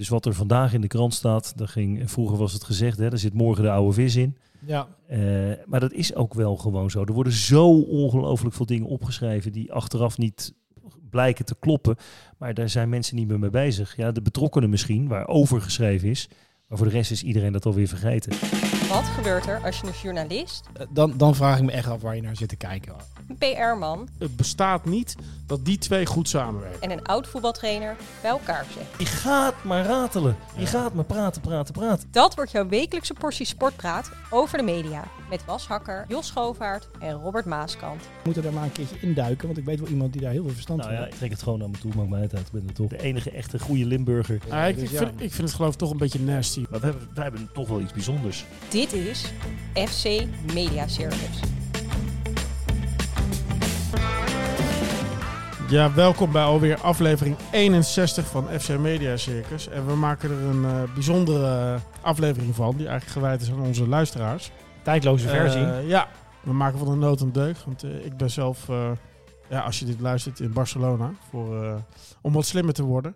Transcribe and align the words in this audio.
Dus 0.00 0.08
wat 0.08 0.26
er 0.26 0.34
vandaag 0.34 0.72
in 0.72 0.80
de 0.80 0.86
krant 0.86 1.14
staat, 1.14 1.52
daar 1.56 1.68
ging, 1.68 2.10
vroeger 2.10 2.36
was 2.38 2.52
het 2.52 2.64
gezegd, 2.64 2.98
hè, 2.98 3.10
er 3.10 3.18
zit 3.18 3.34
morgen 3.34 3.62
de 3.64 3.70
oude 3.70 3.92
vis 3.92 4.16
in. 4.16 4.36
Ja, 4.66 4.88
Eh, 5.06 5.18
maar 5.66 5.80
dat 5.80 5.92
is 5.92 6.14
ook 6.14 6.34
wel 6.34 6.56
gewoon 6.56 6.90
zo. 6.90 7.04
Er 7.04 7.12
worden 7.12 7.32
zo 7.32 7.80
ongelooflijk 7.80 8.54
veel 8.54 8.66
dingen 8.66 8.86
opgeschreven 8.86 9.52
die 9.52 9.72
achteraf 9.72 10.18
niet 10.18 10.54
blijken 11.10 11.44
te 11.44 11.56
kloppen. 11.58 11.96
Maar 12.38 12.54
daar 12.54 12.68
zijn 12.68 12.88
mensen 12.88 13.16
niet 13.16 13.28
meer 13.28 13.38
mee 13.38 13.50
bezig. 13.50 13.96
Ja, 13.96 14.12
de 14.12 14.22
betrokkenen 14.22 14.70
misschien, 14.70 15.08
waar 15.08 15.28
over 15.28 15.60
geschreven 15.60 16.08
is. 16.08 16.28
Maar 16.68 16.78
voor 16.78 16.86
de 16.86 16.92
rest 16.92 17.10
is 17.10 17.22
iedereen 17.22 17.52
dat 17.52 17.66
alweer 17.66 17.88
vergeten. 17.88 18.32
Wat 18.90 19.04
gebeurt 19.04 19.46
er 19.46 19.60
als 19.64 19.80
je 19.80 19.86
een 19.86 19.92
journalist, 20.02 20.68
eh, 20.72 20.86
dan, 20.90 21.14
dan 21.16 21.34
vraag 21.34 21.58
ik 21.58 21.64
me 21.64 21.72
echt 21.72 21.88
af 21.88 22.00
waar 22.00 22.16
je 22.16 22.22
naar 22.22 22.36
zit 22.36 22.48
te 22.48 22.56
kijken. 22.56 22.94
een 23.28 23.36
PR-man 23.38 24.08
Het 24.18 24.36
bestaat 24.36 24.84
niet 24.84 25.16
dat 25.46 25.64
die 25.64 25.78
twee 25.78 26.06
goed 26.06 26.28
samenwerken. 26.28 26.80
en 26.82 26.90
een 26.90 27.04
oud 27.06 27.26
voetbaltrainer 27.28 27.96
bij 28.22 28.30
elkaar 28.30 28.64
zet? 28.74 28.84
Je 28.98 29.06
gaat 29.06 29.64
maar 29.64 29.84
ratelen. 29.84 30.36
Je 30.56 30.66
gaat 30.66 30.94
maar 30.94 31.04
praten, 31.04 31.40
praten, 31.42 31.74
praten. 31.74 32.08
Dat 32.10 32.34
wordt 32.34 32.50
jouw 32.50 32.68
wekelijkse 32.68 33.14
portie 33.14 33.46
sportpraat 33.46 34.10
over 34.30 34.58
de 34.58 34.64
media. 34.64 35.04
Met 35.30 35.44
Bas 35.46 35.66
Hakker, 35.66 36.04
Jos 36.08 36.26
Schovaert 36.26 36.88
en 37.00 37.12
Robert 37.12 37.44
Maaskant. 37.44 38.00
We 38.02 38.08
moeten 38.24 38.42
daar 38.42 38.52
maar 38.52 38.64
een 38.64 38.72
keertje 38.72 38.96
induiken, 39.00 39.46
want 39.46 39.58
ik 39.58 39.64
weet 39.64 39.80
wel 39.80 39.88
iemand 39.88 40.12
die 40.12 40.22
daar 40.22 40.30
heel 40.32 40.42
veel 40.44 40.52
verstand 40.52 40.78
Nou 40.78 40.90
van 40.90 40.98
ja, 40.98 41.04
heeft. 41.04 41.14
ik 41.14 41.18
trek 41.20 41.30
het 41.32 41.42
gewoon 41.42 41.58
naar 41.58 41.70
me 41.70 41.78
toe, 41.78 41.92
maakt 41.96 42.08
mij 42.08 42.20
het 42.20 42.34
uit. 42.34 42.46
Ik 42.46 42.52
ben 42.52 42.64
er 42.68 42.74
toch 42.74 42.88
de 42.88 43.02
enige 43.02 43.30
echte 43.30 43.58
goede 43.58 43.84
Limburger. 43.86 44.40
Ah, 44.48 44.68
ik, 44.68 44.74
dus 44.78 44.90
ik 44.90 44.96
vind, 44.96 45.10
ik 45.20 45.32
vind 45.32 45.48
het 45.48 45.56
geloof 45.56 45.72
ik 45.72 45.78
toch 45.78 45.90
een 45.90 45.96
beetje 45.96 46.20
nasty. 46.20 46.64
Maar 46.70 46.80
we 46.80 46.86
hebben, 46.86 47.08
wij 47.14 47.22
hebben 47.24 47.48
toch 47.52 47.68
wel 47.68 47.80
iets 47.80 47.92
bijzonders. 47.92 48.44
Dit 48.80 48.92
is 48.92 49.32
FC 49.74 50.04
Media 50.54 50.86
Circus. 50.86 51.40
Ja, 55.68 55.94
welkom 55.94 56.32
bij 56.32 56.42
alweer 56.42 56.80
aflevering 56.80 57.36
61 57.50 58.26
van 58.26 58.46
FC 58.60 58.78
Media 58.78 59.16
Circus. 59.16 59.68
En 59.68 59.86
we 59.86 59.94
maken 59.94 60.30
er 60.30 60.42
een 60.42 60.64
eh, 60.64 60.94
bijzondere 60.94 61.78
aflevering 62.00 62.54
van, 62.54 62.76
die 62.76 62.88
eigenlijk 62.88 63.18
gewijd 63.18 63.40
is 63.40 63.50
aan 63.50 63.60
onze 63.60 63.88
luisteraars. 63.88 64.50
Tijdloze 64.82 65.28
versie. 65.28 65.64
Eh, 65.64 65.88
ja, 65.88 66.08
we 66.42 66.52
maken 66.52 66.78
van 66.78 66.88
de 66.88 66.96
nood 66.96 67.20
een 67.20 67.32
deugd. 67.32 67.64
Want 67.64 67.82
eh, 67.82 68.04
ik 68.04 68.16
ben 68.16 68.30
zelf, 68.30 68.68
eh, 68.68 68.90
ja, 69.48 69.60
als 69.60 69.78
je 69.78 69.84
dit 69.84 70.00
luistert, 70.00 70.40
in 70.40 70.52
Barcelona. 70.52 71.12
Voor, 71.30 71.64
eh, 71.64 71.74
om 72.20 72.32
wat 72.32 72.46
slimmer 72.46 72.74
te 72.74 72.82
worden. 72.82 73.14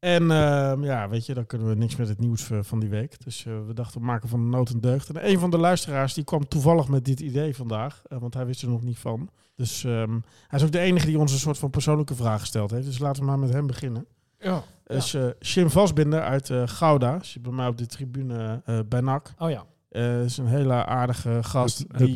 En 0.00 0.22
eh, 0.30 0.72
ja, 0.80 1.08
weet 1.08 1.26
je, 1.26 1.34
dan 1.34 1.46
kunnen 1.46 1.68
we 1.68 1.74
niks 1.74 1.96
met 1.96 2.08
het 2.08 2.18
nieuws 2.18 2.50
eh, 2.50 2.58
van 2.62 2.80
die 2.80 2.88
week. 2.88 3.24
Dus 3.24 3.46
eh, 3.46 3.52
we 3.66 3.74
dachten, 3.74 4.00
we 4.00 4.06
maken 4.06 4.28
van 4.28 4.40
de 4.40 4.46
nood 4.56 4.70
een 4.70 4.80
deugd. 4.80 5.10
En 5.10 5.28
een 5.30 5.38
van 5.38 5.50
de 5.50 5.58
luisteraars 5.58 6.14
die 6.14 6.24
kwam 6.24 6.48
toevallig 6.48 6.88
met 6.88 7.04
dit 7.04 7.20
idee 7.20 7.56
vandaag. 7.56 8.02
eh, 8.08 8.18
want 8.18 8.34
hij 8.34 8.46
wist 8.46 8.62
er 8.62 8.68
nog 8.68 8.82
niet 8.82 8.98
van. 8.98 9.28
Dus 9.56 9.84
ehm, 9.84 10.18
hij 10.48 10.58
is 10.58 10.64
ook 10.64 10.72
de 10.72 10.78
enige 10.78 11.06
die 11.06 11.18
ons 11.18 11.32
een 11.32 11.38
soort 11.38 11.58
van 11.58 11.70
persoonlijke 11.70 12.14
vraag 12.14 12.40
gesteld 12.40 12.70
heeft. 12.70 12.84
Dus 12.86 12.98
laten 12.98 13.22
we 13.22 13.28
maar 13.28 13.38
met 13.38 13.52
hem 13.52 13.66
beginnen. 13.66 14.06
ja. 14.38 14.62
Dus 14.86 15.14
eh 15.14 15.26
Jim 15.38 15.70
Vasbinder 15.70 16.20
uit 16.22 16.50
eh, 16.50 16.62
Gouda. 16.66 17.22
Zit 17.22 17.42
bij 17.42 17.52
mij 17.52 17.66
op 17.66 17.78
de 17.78 17.86
tribune 17.86 18.62
eh, 18.64 18.78
bij 18.88 19.00
NAC. 19.00 19.34
Oh 19.38 19.50
ja. 19.50 19.64
Eh 19.88 20.22
is 20.24 20.36
een 20.38 20.46
hele 20.46 20.84
aardige 20.84 21.38
gast 21.42 21.84
die, 21.98 22.14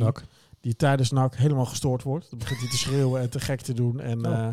die 0.61 0.77
tijdens 0.77 1.11
NAC 1.11 1.37
helemaal 1.37 1.65
gestoord 1.67 2.03
wordt. 2.03 2.31
Dan 2.31 2.39
begint 2.39 2.61
hij 2.61 2.69
te 2.69 2.77
schreeuwen 2.77 3.21
en 3.21 3.31
te 3.31 3.41
gek 3.41 3.61
te 3.61 3.73
doen. 3.75 4.01
En, 4.01 4.27
Oh. 4.27 4.49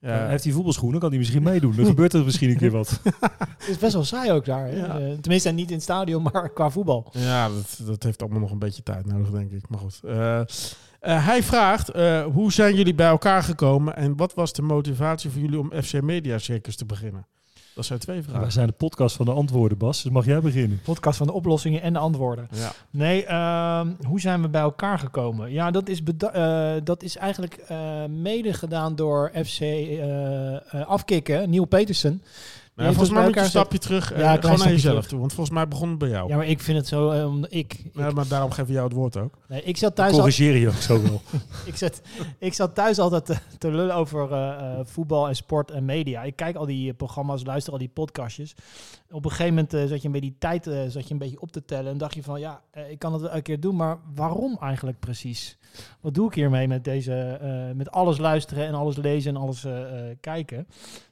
Eh, 0.00 0.10
ja, 0.10 0.22
Ja. 0.22 0.28
Heeft 0.28 0.44
hij 0.44 0.52
voetbalschoenen, 0.52 1.00
kan 1.00 1.08
hij 1.08 1.18
misschien 1.18 1.42
meedoen. 1.42 1.76
Dan 1.76 1.86
gebeurt 1.94 2.12
er 2.12 2.24
misschien 2.24 2.50
een 2.50 2.56
keer 2.56 2.70
wat. 2.70 3.00
Het 3.58 3.68
is 3.68 3.78
best 3.78 3.92
wel 3.92 4.04
saai 4.04 4.32
ook 4.32 4.44
daar. 4.44 4.76
Ja. 4.76 4.98
Eh, 4.98 5.12
tenminste, 5.20 5.50
niet 5.50 5.68
in 5.68 5.74
het 5.74 5.82
stadion, 5.82 6.22
maar 6.32 6.50
qua 6.50 6.70
voetbal. 6.70 7.10
ja 7.12 7.48
dat, 7.48 7.80
dat 7.86 8.02
heeft 8.02 8.22
allemaal 8.22 8.40
nog 8.40 8.50
een 8.50 8.58
beetje 8.58 8.82
tijd 8.82 9.06
nodig, 9.06 9.30
denk 9.30 9.50
ik. 9.50 9.68
Maar 9.68 9.78
goed. 9.78 10.00
Eh, 10.04 10.40
eh, 11.00 11.26
hij 11.26 11.42
vraagt, 11.42 11.88
eh, 11.90 12.24
hoe 12.24 12.52
zijn 12.52 12.74
jullie 12.74 12.94
bij 12.94 13.06
elkaar 13.06 13.42
gekomen 13.42 13.96
en 13.96 14.16
wat 14.16 14.34
was 14.34 14.52
de 14.52 14.62
motivatie 14.62 15.30
voor 15.30 15.40
jullie 15.40 15.58
om 15.58 15.72
FC 15.82 16.00
Media 16.00 16.38
Circus 16.38 16.76
te 16.76 16.84
beginnen? 16.86 17.26
Dat 17.78 17.86
zijn 17.86 17.98
twee 17.98 18.20
Wij 18.20 18.30
vragen. 18.30 18.52
zijn 18.52 18.66
de 18.66 18.72
podcast 18.72 19.16
van 19.16 19.26
de 19.26 19.32
antwoorden, 19.32 19.78
Bas. 19.78 20.02
Dus 20.02 20.12
mag 20.12 20.24
jij 20.24 20.40
beginnen? 20.40 20.80
Podcast 20.84 21.18
van 21.18 21.26
de 21.26 21.32
oplossingen 21.32 21.82
en 21.82 21.92
de 21.92 21.98
antwoorden. 21.98 22.48
Ja. 22.52 22.72
Nee, 22.90 23.24
ehm, 23.24 23.88
hoe 24.06 24.20
zijn 24.20 24.42
we 24.42 24.48
bij 24.48 24.60
elkaar 24.60 24.98
gekomen? 24.98 25.50
Ja, 25.52 25.70
dat 25.70 25.88
is, 25.88 26.02
beda- 26.02 26.32
eh, 26.32 26.80
dat 26.84 27.02
is 27.02 27.16
eigenlijk 27.16 27.54
eh, 27.54 27.78
mede 28.04 28.52
gedaan 28.52 28.96
door 28.96 29.30
FC 29.44 29.60
eh, 29.60 30.54
eh, 30.54 30.60
Afkikken, 30.86 31.50
Neil 31.50 31.64
Petersen. 31.64 32.22
Maar 32.84 32.94
volgens 32.94 33.08
ons 33.08 33.18
mij 33.18 33.26
moet 33.26 33.34
je 33.34 33.40
een 33.40 33.46
stapje 33.46 33.78
terug, 33.78 34.12
eh, 34.12 34.18
Ja, 34.18 34.34
een 34.34 34.42
gewoon 34.42 34.58
naar 34.58 34.68
jezelf 34.68 34.94
terug. 34.94 35.08
toe. 35.08 35.18
Want 35.18 35.32
volgens 35.32 35.54
mij 35.56 35.68
begon 35.68 35.88
het 35.88 35.98
bij 35.98 36.08
jou. 36.08 36.28
Ja, 36.28 36.36
maar 36.36 36.46
ik 36.46 36.60
vind 36.60 36.78
het 36.78 36.86
zo... 36.86 37.10
eh, 37.10 37.26
omdat 37.26 37.52
ik, 37.52 37.74
ik, 37.74 37.90
Ja, 37.94 38.10
maar 38.10 38.28
daarom 38.28 38.50
geven 38.50 38.66
we 38.66 38.72
jou 38.72 38.84
het 38.86 38.96
woord 38.96 39.16
ook. 39.16 39.34
nee, 39.48 39.62
ik, 39.62 39.76
zat 39.76 39.94
thuis 39.94 40.12
al, 40.12 40.18
Corrigeer 40.18 40.56
je 40.56 40.68
ook 40.68 40.74
zo 40.74 41.02
wel. 41.02 41.22
ik, 41.66 41.76
zat, 41.76 42.00
ik 42.38 42.54
zat 42.54 42.74
thuis 42.74 42.98
altijd 42.98 43.24
te, 43.26 43.36
te 43.58 43.70
lullen 43.70 43.94
over 43.94 44.32
eh, 44.32 44.48
eh, 44.48 44.80
voetbal 44.84 45.28
en 45.28 45.36
sport 45.36 45.70
en 45.70 45.84
media. 45.84 46.22
Ik 46.22 46.36
kijk 46.36 46.56
al 46.56 46.66
die 46.66 46.90
eh, 46.90 46.96
programma's, 46.96 47.44
luister 47.44 47.72
al 47.72 47.78
die 47.78 47.90
podcastjes. 47.94 48.54
Op 49.10 49.24
een 49.24 49.30
gegeven 49.30 49.54
moment 49.54 49.74
eh, 49.74 49.84
zat 49.84 50.02
je 50.02 50.10
bij 50.10 50.20
die 50.20 50.36
tijd 50.38 50.66
eh, 50.66 50.80
zat 50.88 51.06
je 51.06 51.12
een 51.12 51.18
beetje 51.18 51.40
op 51.40 51.52
te 51.52 51.64
tellen. 51.64 51.92
En 51.92 51.98
dacht 51.98 52.14
je 52.14 52.22
van, 52.22 52.40
ja, 52.40 52.60
eh, 52.70 52.90
ik 52.90 52.98
kan 52.98 53.12
het 53.12 53.22
wel 53.22 53.34
een 53.34 53.42
keer 53.42 53.60
doen, 53.60 53.76
maar 53.76 53.98
waarom 54.14 54.56
eigenlijk 54.60 54.98
precies? 54.98 55.58
Wat 56.00 56.14
doe 56.14 56.26
ik 56.26 56.34
hiermee 56.34 56.68
met 56.68 56.84
deze, 56.84 57.38
eh, 57.40 57.76
met 57.76 57.90
alles 57.90 58.18
luisteren 58.18 58.66
en 58.66 58.74
alles 58.74 58.96
lezen 58.96 59.34
en 59.34 59.40
alles 59.40 59.64
eh, 59.64 59.80
eh, 59.80 60.16
kijken? 60.20 60.66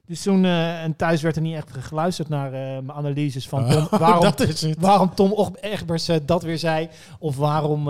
Dus 0.06 0.22
toen, 0.22 0.44
en 0.44 0.96
thuis 0.96 1.22
werd 1.22 1.36
er 1.36 1.42
niet 1.42 1.54
echt 1.54 1.70
geluisterd 1.78 2.28
naar 2.28 2.50
mijn 2.50 2.92
analyses 2.92 3.48
van 3.48 3.70
Tom, 3.70 3.86
waarom, 3.98 4.22
dat 4.22 4.40
is 4.40 4.62
het. 4.62 4.80
waarom 4.80 5.14
Tom 5.14 5.54
Egberts 5.60 6.10
dat 6.24 6.42
weer 6.42 6.58
zei. 6.58 6.88
Of 7.18 7.36
waarom 7.36 7.84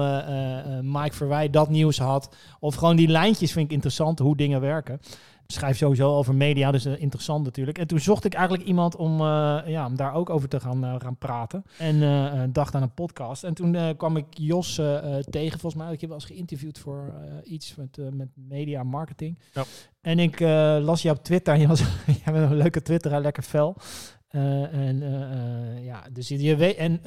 Mike 0.82 1.16
Verwij 1.16 1.50
dat 1.50 1.69
nieuws 1.69 1.99
had. 1.99 2.37
Of 2.60 2.75
gewoon 2.75 2.97
die 2.97 3.09
lijntjes 3.09 3.53
vind 3.53 3.66
ik 3.66 3.72
interessant, 3.72 4.19
hoe 4.19 4.37
dingen 4.37 4.60
werken. 4.60 5.00
Schrijf 5.47 5.77
sowieso 5.77 6.17
over 6.17 6.34
media, 6.34 6.71
dus 6.71 6.84
eh, 6.84 7.01
interessant 7.01 7.45
natuurlijk. 7.45 7.79
En 7.79 7.87
toen 7.87 8.01
zocht 8.01 8.25
ik 8.25 8.34
eigenlijk 8.34 8.67
iemand 8.69 8.97
om, 8.97 9.21
eh, 9.21 9.59
ja, 9.67 9.87
om 9.87 9.97
daar 9.97 10.15
ook 10.15 10.31
over 10.31 10.49
te 10.49 10.61
gaan, 10.61 10.84
eh, 10.84 10.95
gaan 10.99 11.17
praten. 11.17 11.65
En 11.79 12.53
dacht 12.53 12.75
aan 12.75 12.83
een 12.83 12.95
podcast. 12.95 13.45
En 13.45 13.55
toen 13.55 13.97
kwam 13.97 14.17
ik 14.17 14.27
Jos 14.31 14.75
tegen, 15.31 15.59
volgens 15.59 15.83
mij. 15.83 15.93
Ik 15.93 16.01
heb 16.01 16.11
wel 16.11 16.19
eens 16.19 16.29
geïnterviewd 16.29 16.79
voor 16.79 17.15
iets 17.45 17.75
met, 17.75 17.99
met 18.12 18.29
media 18.34 18.83
marketing. 18.83 19.39
Ja. 19.53 19.65
En 20.01 20.19
ik 20.19 20.41
las 20.81 21.03
je 21.03 21.11
op 21.11 21.25
Twitter. 21.25 21.57
Je, 21.67 21.67
was, 21.67 21.78
je 22.07 22.21
hebt 22.23 22.37
een 22.37 22.57
leuke 22.57 22.83
Twitter, 22.83 23.21
lekker 23.21 23.43
fel. 23.43 23.77
En 24.28 25.03
ja, 25.83 26.05
dus 26.13 26.28
je 26.28 26.57
weet. 26.57 26.77
En 26.77 27.01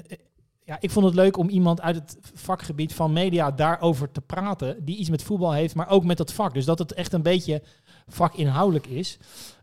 ja, 0.70 0.78
ik 0.80 0.92
vond 0.92 1.06
het 1.06 1.16
leuk 1.16 1.38
om 1.38 1.50
iemand 1.50 1.82
uit 1.82 1.96
het 1.96 2.18
vakgebied 2.34 2.94
van 2.94 3.14
media 3.14 3.52
daarover 3.52 4.12
te 4.12 4.22
praten. 4.22 4.86
Die 4.86 4.98
iets 4.98 5.10
met 5.10 5.24
voetbal 5.24 5.54
heeft, 5.54 5.76
maar 5.76 5.90
ook 5.90 6.04
met 6.04 6.18
dat 6.18 6.34
vak. 6.34 6.54
Dus 6.54 6.66
dat 6.66 6.80
het 6.80 6.94
echt 6.94 7.14
een 7.14 7.22
beetje 7.22 7.62
vakinhoudelijk 8.10 8.88
is. 8.88 9.18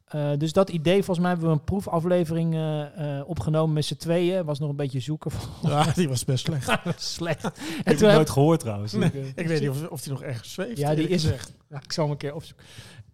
Eh, 0.07 0.31
dus 0.39 0.53
dat 0.53 0.71
idee, 0.71 0.95
volgens 0.95 1.19
mij 1.19 1.29
hebben 1.29 1.47
we 1.49 1.53
een 1.55 1.65
proefaflevering 1.65 2.55
eh, 2.55 3.19
eh, 3.19 3.29
opgenomen 3.29 3.75
met 3.75 3.85
z'n 3.85 3.97
tweeën. 3.97 4.45
Was 4.45 4.59
nog 4.59 4.69
een 4.71 4.77
beetje 4.77 5.01
zoeken. 5.01 5.31
Ja, 5.63 5.93
die 5.95 6.09
was 6.09 6.25
best 6.25 6.45
slecht. 6.45 6.71
Slecht. 6.97 7.45
En 7.85 7.93
ik 7.93 7.99
heb- 7.99 8.13
nooit 8.13 8.31
gehoord 8.31 8.61
trouwens. 8.61 8.93
Nee, 8.93 9.11
ik 9.35 9.47
weet 9.47 9.61
niet 9.61 9.71
of, 9.71 9.89
of 9.89 10.03
die 10.03 10.13
nog 10.13 10.23
ergens 10.23 10.53
zweeft. 10.53 10.79
Ja, 10.79 10.95
die 10.95 11.09
is 11.09 11.23
gezegd. 11.23 11.53
Ja, 11.71 11.81
ik 11.83 11.93
zal 11.93 12.03
hem 12.05 12.13
een 12.13 12.19
keer 12.19 12.35
opzoeken. 12.35 12.65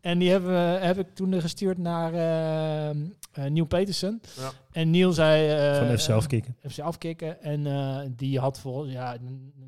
En 0.03 0.19
die 0.19 0.31
hebben, 0.31 0.51
we- 0.51 0.85
heb 0.87 0.99
ik 0.99 1.07
toen 1.15 1.41
gestuurd 1.41 1.79
naar 1.79 2.15
eh 2.15 2.89
eh, 3.33 3.45
Neil 3.51 3.65
Petersen. 3.65 4.21
Ja. 4.39 4.51
En 4.73 4.91
Neil 4.91 5.13
zei... 5.13 5.49
eh, 5.51 5.89
Van 5.89 5.99
FC 5.99 6.09
eh, 6.09 6.15
afkicken. 6.15 6.57
FC 6.71 6.79
afkicken. 6.79 7.43
En 7.43 7.67
eh, 7.67 7.99
die 8.17 8.39
had 8.39 8.59
vol, 8.61 8.87
ja, 8.87 9.17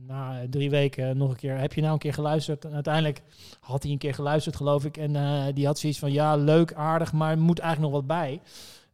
na 0.06 0.40
drie 0.50 0.70
weken 0.70 1.16
nog 1.16 1.30
een 1.30 1.36
keer... 1.36 1.58
Heb 1.58 1.72
je 1.72 1.80
nou 1.80 1.92
een 1.92 1.98
keer 1.98 2.12
geluisterd? 2.14 2.64
En 2.64 2.74
uiteindelijk 2.74 3.22
had 3.60 3.82
hij 3.82 3.92
een 3.92 3.98
keer 3.98 4.14
geluisterd, 4.14 4.56
geloof 4.56 4.84
ik. 4.84 4.96
En 4.96 5.16
eh, 5.16 5.42
die 5.54 5.66
had 5.66 5.78
zoiets 5.78 5.98
van, 5.98 6.12
ja, 6.12 6.36
leuk, 6.36 6.72
aardig, 6.74 7.12
maar 7.12 7.38
moet 7.38 7.58
eigenlijk 7.58 7.92
nog 7.92 8.00
wat 8.00 8.08
bij. 8.18 8.40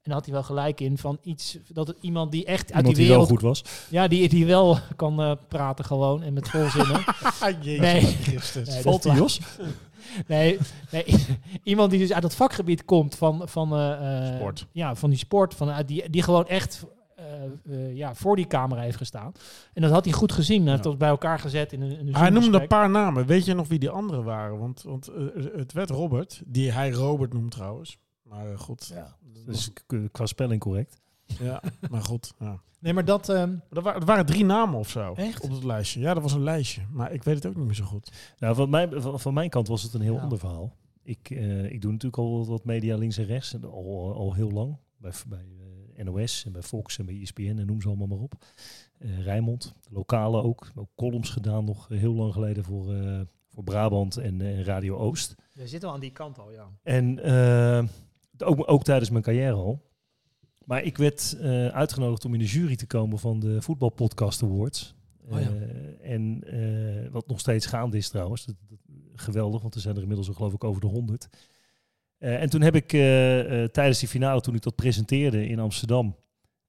En 0.03 0.13
had 0.13 0.25
hij 0.25 0.35
wel 0.35 0.43
gelijk 0.43 0.81
in 0.81 0.99
van 0.99 1.19
iets... 1.23 1.59
Dat 1.69 1.87
het 1.87 1.97
iemand 2.01 2.33
die 2.33 2.45
echt 2.45 2.61
uit 2.73 2.77
Iemand 2.77 2.87
die 2.87 2.95
die 2.95 3.07
wel 3.07 3.21
wereld... 3.27 3.39
goed 3.41 3.49
was. 3.49 3.65
Ja, 3.89 4.09
die, 4.09 4.29
die 4.29 4.47
wel 4.47 4.79
kan 4.97 5.21
eh, 5.23 5.33
praten 5.49 5.85
gewoon 5.85 6.23
en 6.23 6.33
met 6.33 6.49
volzinnen. 6.49 7.01
Jezus 7.63 7.81
Nee. 7.81 8.03
Christus. 8.03 8.69
Nee, 8.69 8.83
Valt 8.83 9.03
dat 9.03 9.15
die 9.15 9.25
is 9.25 9.37
Jos? 9.37 9.41
Nee, 10.27 10.59
nee, 10.91 11.05
iemand 11.63 11.91
die 11.91 12.01
dus 12.01 12.13
uit 12.13 12.23
het 12.23 12.35
vakgebied 12.35 12.85
komt 12.85 13.15
van, 13.17 13.49
van, 13.49 13.73
eh, 13.73 14.29
eh, 14.29 14.35
Sport. 14.37 14.67
Ja, 14.73 14.95
van 14.95 15.11
die 15.11 15.19
sport. 15.19 15.55
Van, 15.55 15.71
eh, 15.71 15.79
die, 15.87 16.11
die 16.11 16.23
gewoon 16.23 16.47
echt 16.49 16.87
eh, 17.17 17.25
eh, 17.89 17.97
ja, 17.97 18.15
voor 18.15 18.37
die 18.37 18.47
camera 18.47 18.81
heeft 18.81 18.97
gestaan. 18.97 19.33
En 19.73 19.83
dat 19.83 19.91
had 19.91 20.05
hij 20.05 20.15
goed 20.15 20.33
gezien. 20.33 20.63
Hij 20.63 20.71
heeft 20.71 20.85
Ja. 20.85 20.91
ons 20.91 20.99
bij 20.99 21.09
elkaar 21.09 21.39
gezet 21.39 21.73
in 21.73 21.81
een, 21.83 21.99
in 21.99 22.07
een 22.09 22.15
Hij 22.17 22.31
noemde 22.31 22.61
een 22.61 22.67
paar 22.67 22.91
namen. 22.91 23.27
Weet 23.27 23.45
je 23.45 23.55
nog 23.55 23.69
wie 23.69 23.79
die 23.79 23.91
anderen 23.91 24.25
waren? 24.25 24.59
Want, 24.59 24.83
want 24.83 25.11
het 25.57 25.73
werd 25.73 25.91
Robert, 25.91 26.43
die 26.47 26.73
hij 26.73 26.91
Robert 26.91 27.33
noemt 27.33 27.51
trouwens. 27.51 27.99
Maar 28.23 28.59
goed. 28.59 28.91
Ja. 28.95 29.17
Dus 29.47 29.71
qua 30.13 30.27
spelling 30.27 30.61
correct. 30.61 31.00
Ja, 31.39 31.63
maar 31.91 32.03
goed. 32.03 32.33
Ja. 32.39 32.61
Nee, 32.81 32.93
maar 32.93 33.05
dat... 33.05 33.29
ehm, 33.29 33.51
Maar 33.51 33.61
Er, 33.71 33.83
waren, 33.83 34.01
er 34.01 34.07
waren 34.07 34.27
drie 34.27 34.45
namen 34.45 34.79
of 34.79 34.89
zo 34.91 35.13
Echt? 35.15 35.41
op 35.43 35.51
het 35.51 35.65
lijstje. 35.65 36.01
Ja, 36.01 36.15
dat 36.15 36.23
was 36.23 36.33
een 36.33 36.43
lijstje. 36.43 36.83
Maar 36.91 37.13
ik 37.13 37.23
weet 37.23 37.35
het 37.35 37.47
ook 37.47 37.57
niet 37.57 37.65
meer 37.67 37.75
zo 37.75 37.85
goed. 37.85 38.13
Nou, 38.39 38.55
van, 38.55 38.71
mijn, 38.71 39.03
van, 39.03 39.21
van 39.21 39.35
mijn 39.35 39.51
kant 39.51 39.69
was 39.69 39.83
het 39.83 39.95
een 39.95 40.01
heel 40.01 40.15
Ja. 40.15 40.21
ander 40.21 40.39
verhaal. 40.39 40.77
Ik, 41.03 41.31
eh, 41.31 41.65
ik 41.73 41.81
doe 41.81 41.93
natuurlijk 41.93 42.23
al 42.23 42.47
wat 42.47 42.65
media 42.65 42.97
links 42.97 43.19
en 43.19 43.25
rechts. 43.25 43.55
En 43.55 43.65
al, 43.65 44.15
al 44.15 44.35
heel 44.35 44.51
lang. 44.51 44.77
Bij, 44.97 45.13
bij 45.29 45.47
eh, 45.97 46.05
NOS 46.05 46.45
en 46.47 46.53
bij 46.53 46.63
Fox 46.63 46.99
en 46.99 47.07
bij 47.07 47.21
ESPN 47.21 47.57
en 47.59 47.67
noem 47.67 47.81
ze 47.81 47.89
allemaal 47.89 48.07
maar 48.07 48.19
op. 48.19 48.35
Eh 48.99 49.23
Rijnmond, 49.23 49.75
lokale 49.91 50.43
ook. 50.43 50.71
Ook 50.75 50.89
columns 50.97 51.31
gedaan 51.31 51.65
nog 51.65 51.89
heel 51.89 52.13
lang 52.15 52.33
geleden 52.33 52.65
voor, 52.65 52.95
eh, 52.95 53.21
voor 53.49 53.65
Brabant 53.65 54.17
en 54.17 54.65
Radio 54.65 54.97
Oost. 54.97 55.35
je 55.53 55.69
zit 55.69 55.85
al 55.85 55.93
aan 55.93 56.01
die 56.01 56.11
kant 56.13 56.39
al, 56.39 56.53
ja. 56.53 56.69
En 56.83 57.19
eh, 57.23 57.85
ook, 58.49 58.71
ook 58.71 58.85
tijdens 58.85 59.11
mijn 59.11 59.23
carrière 59.23 59.53
al. 59.55 59.89
Maar 60.65 60.83
ik 60.83 60.97
werd 60.97 61.37
eh, 61.41 61.67
uitgenodigd 61.67 62.25
om 62.25 62.33
in 62.35 62.39
de 62.41 62.47
jury 62.47 62.77
te 62.77 62.87
komen 62.87 63.19
van 63.19 63.41
de 63.41 63.63
Voetbalpodcast 63.63 64.43
Awards. 64.43 64.95
Oh 65.29 65.41
ja. 65.41 65.49
Eh, 65.51 66.13
en 66.13 66.43
eh, 66.47 67.11
wat 67.11 67.27
nog 67.27 67.41
steeds 67.41 67.67
gaande 67.67 67.97
is 67.97 68.09
trouwens. 68.09 68.45
Dat, 68.45 68.55
dat- 68.69 68.79
geweldig, 69.15 69.63
want 69.63 69.75
er 69.75 69.81
zijn 69.81 69.95
er 69.95 70.01
inmiddels 70.01 70.29
al 70.29 70.35
geloof 70.35 70.53
ik 70.53 70.65
over 70.65 70.81
de 70.81 70.87
100. 70.87 71.29
Eh, 72.19 72.43
en 72.43 72.51
toen 72.51 72.61
heb 72.61 72.75
ik 72.75 72.89
tijdens 73.73 73.99
die 73.99 74.09
finale, 74.09 74.41
toen 74.41 74.55
ik 74.55 74.63
dat 74.63 74.75
presenteerde 74.75 75.47
in 75.47 75.59
Amsterdam, 75.59 76.17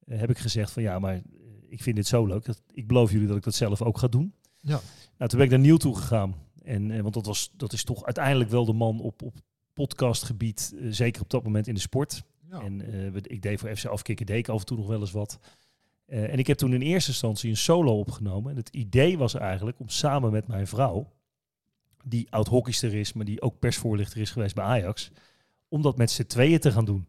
heb 0.05 0.29
ik 0.29 0.37
gezegd 0.37 0.71
van 0.71 0.83
ja, 0.83 0.99
maar 0.99 1.21
ik 1.69 1.81
vind 1.81 1.95
dit 1.95 2.07
zo 2.07 2.25
leuk. 2.25 2.45
Dat, 2.45 2.61
ik 2.73 2.87
beloof 2.87 3.11
jullie 3.11 3.27
dat 3.27 3.37
ik 3.37 3.43
dat 3.43 3.55
zelf 3.55 3.81
ook 3.81 3.97
ga 3.97 4.07
doen. 4.07 4.33
Ja. 4.59 4.79
Nou, 5.17 5.29
toen 5.29 5.39
ben 5.39 5.41
ik 5.47 5.49
naar 5.49 5.59
Niel 5.59 5.77
toe 5.77 5.95
gegaan. 5.95 6.35
En, 6.63 7.01
want 7.01 7.13
dat, 7.13 7.25
was, 7.25 7.51
dat 7.57 7.73
is 7.73 7.83
toch 7.83 8.05
uiteindelijk 8.05 8.49
wel 8.49 8.65
de 8.65 8.73
man 8.73 8.99
op, 8.99 9.21
op 9.21 9.35
podcastgebied, 9.73 10.75
zeker 10.89 11.21
op 11.21 11.29
dat 11.29 11.43
moment 11.43 11.67
in 11.67 11.73
de 11.73 11.79
sport. 11.79 12.23
En 12.59 12.81
eh, 12.81 13.15
ik 13.23 13.41
deed 13.41 13.59
voor 13.59 13.75
FC 13.75 13.85
Afkikken, 13.85 14.25
deed 14.25 14.49
af 14.49 14.59
en 14.59 14.65
toe 14.65 14.77
nog 14.77 14.87
wel 14.87 14.99
eens 14.99 15.11
wat. 15.11 15.39
Eh, 16.05 16.31
en 16.31 16.39
ik 16.39 16.47
heb 16.47 16.57
toen 16.57 16.73
in 16.73 16.81
eerste 16.81 17.09
instantie 17.09 17.49
een 17.49 17.57
solo 17.57 17.99
opgenomen. 17.99 18.51
En 18.51 18.57
het 18.57 18.69
idee 18.69 19.17
was 19.17 19.33
eigenlijk 19.33 19.79
om 19.79 19.89
samen 19.89 20.31
met 20.31 20.47
mijn 20.47 20.67
vrouw, 20.67 21.11
die 22.03 22.27
oud 22.29 22.47
hockeyster 22.47 22.93
is, 22.93 23.13
maar 23.13 23.25
die 23.25 23.41
ook 23.41 23.59
persvoorlichter 23.59 24.21
is 24.21 24.31
geweest 24.31 24.55
bij 24.55 24.65
Ajax, 24.65 25.11
om 25.67 25.81
dat 25.81 25.97
met 25.97 26.11
z'n 26.11 26.23
tweeën 26.25 26.59
te 26.59 26.71
gaan 26.71 26.85
doen. 26.85 27.07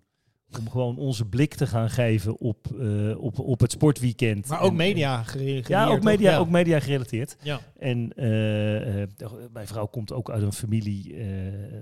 Om 0.58 0.70
gewoon 0.70 0.96
onze 0.96 1.24
blik 1.24 1.54
te 1.54 1.66
gaan 1.66 1.90
geven 1.90 2.38
op, 2.40 2.66
eh, 2.80 3.18
op, 3.18 3.38
op 3.38 3.60
het 3.60 3.72
sportweekend. 3.72 4.48
Maar 4.48 4.60
ook 4.60 4.70
En- 4.70 4.76
media 4.76 5.22
gerelateerd. 5.22 5.68
Ja, 5.68 5.86
ook 5.86 6.02
media, 6.02 6.30
Ja. 6.30 6.38
ook 6.38 6.48
media 6.50 6.80
gerelateerd. 6.80 7.36
Ja. 7.42 7.60
En 7.78 8.12
eh, 8.16 9.02
eh, 9.02 9.08
mijn 9.52 9.66
vrouw 9.66 9.86
komt 9.86 10.12
ook 10.12 10.30
uit 10.30 10.42
een 10.42 10.52
familie. 10.52 11.14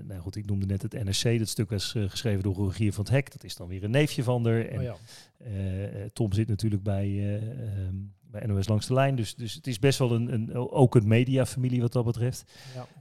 nou 0.07 0.21
goed, 0.21 0.35
ik 0.35 0.45
noemde 0.45 0.65
net 0.65 0.81
het 0.81 0.93
NRC. 1.03 1.39
Dat 1.39 1.47
stuk 1.47 1.69
was 1.69 1.95
geschreven 2.07 2.43
door 2.43 2.55
Rogier 2.55 2.93
van 2.93 3.03
het 3.03 3.13
Hek. 3.13 3.31
Dat 3.31 3.43
is 3.43 3.55
dan 3.55 3.67
weer 3.67 3.83
een 3.83 3.91
neefje 3.91 4.23
van 4.23 4.45
haar. 4.45 4.65
En 4.65 4.77
Oh 4.77 4.83
ja. 4.83 4.95
Tom 6.13 6.33
zit 6.33 6.47
natuurlijk 6.47 6.83
bij, 6.83 7.05
eh, 7.07 7.35
ehm, 7.35 7.95
bij 8.31 8.45
NOS 8.45 8.67
Langs 8.67 8.87
de 8.87 8.93
Lijn. 8.93 9.15
Dus, 9.15 9.35
dus 9.35 9.53
het 9.53 9.67
is 9.67 9.79
best 9.79 9.99
wel 9.99 10.11
een, 10.11 10.33
een, 10.33 10.53
ook 10.55 10.95
een 10.95 11.07
mediafamilie 11.07 11.81
wat 11.81 11.93
dat 11.93 12.05
betreft. 12.05 12.43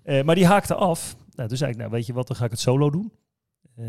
Ja. 0.04 0.22
Maar 0.22 0.34
die 0.34 0.46
haakte 0.46 0.74
af. 0.74 1.16
Nou, 1.34 1.48
toen 1.48 1.58
zei 1.58 1.70
ik, 1.70 1.76
nou 1.76 1.90
weet 1.90 2.06
je 2.06 2.12
wat, 2.12 2.26
dan 2.26 2.36
ga 2.36 2.44
ik 2.44 2.50
het 2.50 2.60
solo 2.60 2.90
doen. 2.90 3.12
Eh, 3.80 3.86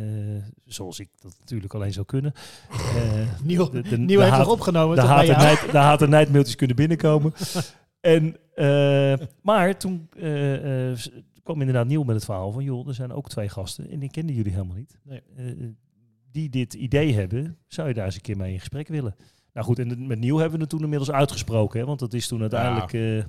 zoals 0.66 1.00
ik 1.00 1.10
dat 1.22 1.36
natuurlijk 1.40 1.74
alleen 1.74 1.94
zou 1.94 2.06
kunnen. 2.06 2.34
Eh, 2.70 3.14
Nieuw, 3.44 3.70
de- 3.70 3.82
de- 3.82 3.98
nieuw 3.98 4.08
de 4.08 4.24
heeft 4.24 4.30
haat- 4.36 4.46
nog 4.46 4.54
opgenomen. 4.54 4.96
de 4.96 5.02
haat- 5.02 5.28
nijd- 5.28 5.72
de 5.72 5.78
haat- 5.78 6.02
en 6.02 6.10
nijdmailtjes 6.10 6.56
kunnen 6.56 6.76
binnenkomen. 6.76 7.34
en, 8.02 8.38
eh, 8.56 9.14
maar 9.42 9.78
toen 9.78 10.08
eh, 10.18 10.90
eh, 10.92 10.98
kwam 11.44 11.60
inderdaad 11.60 11.88
Nieuw 11.88 12.04
met 12.04 12.16
het 12.16 12.26
verhaal 12.26 12.52
van... 12.52 12.64
joh, 12.64 12.88
er 12.88 12.94
zijn 12.94 13.12
ook 13.12 13.30
twee 13.30 13.50
gasten 13.50 13.90
en 13.92 14.00
die 14.00 14.10
kenden 14.12 14.36
jullie 14.36 14.52
helemaal 14.52 14.76
niet. 14.76 14.98
Nee. 15.04 15.22
Eh, 15.38 15.46
die 16.32 16.50
dit 16.50 16.74
idee 16.74 17.14
hebben, 17.14 17.58
zou 17.68 17.88
je 17.88 17.94
daar 17.94 18.06
eens 18.06 18.16
een 18.16 18.22
keer 18.22 18.38
mee 18.38 18.54
in 18.54 18.60
gesprek 18.60 18.88
willen? 18.88 19.16
Nou 19.54 19.66
goed, 19.66 19.80
en 19.80 20.08
met 20.08 20.20
Nieuw 20.20 20.38
hebben 20.38 20.56
we 20.56 20.62
het 20.62 20.70
toen 20.70 20.82
inmiddels 20.84 21.12
uitgesproken. 21.12 21.80
Hè, 21.80 21.86
want 21.86 22.00
dat 22.00 22.14
is 22.14 22.28
toen 22.28 22.42
uiteindelijk 22.42 23.26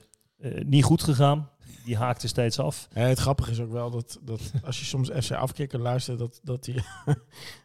niet 0.66 0.84
goed 0.84 1.02
gegaan. 1.02 1.48
Die 1.84 1.96
haakte 1.96 2.28
steeds 2.28 2.58
af. 2.58 2.88
Het 2.92 3.18
grappige 3.18 3.50
is 3.50 3.60
ook 3.60 3.72
wel 3.72 3.90
dat, 3.90 4.18
dat 4.22 4.52
als 4.64 4.78
je 4.78 4.84
soms 4.84 5.10
FC 5.20 5.30
Afkikker 5.30 5.78
luistert, 5.78 6.18
dat, 6.18 6.40
dat 6.42 6.64
die... 6.64 6.74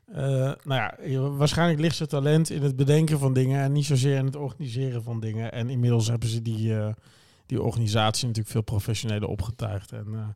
eh, 0.06 0.52
nou 0.64 0.92
ja, 1.04 1.20
waarschijnlijk 1.20 1.80
ligt 1.80 1.96
zijn 1.96 2.10
talent 2.10 2.50
in 2.50 2.64
het 2.64 2.76
bedenken 2.76 3.20
van 3.20 3.34
dingen 3.34 3.62
en 3.62 3.72
niet 3.72 3.86
zozeer 3.86 4.18
in 4.18 4.26
het 4.26 4.36
organiseren 4.36 5.04
van 5.04 5.20
dingen. 5.20 5.52
En 5.52 5.70
inmiddels 5.70 6.08
hebben 6.08 6.30
ze 6.30 6.42
die, 6.42 6.78
eh, 6.78 6.94
die 7.46 7.62
organisatie 7.62 8.28
natuurlijk 8.28 8.54
veel 8.54 8.62
professioneler 8.62 9.28
opgetuigd. 9.28 9.92
En 9.92 10.08
eh, 10.14 10.28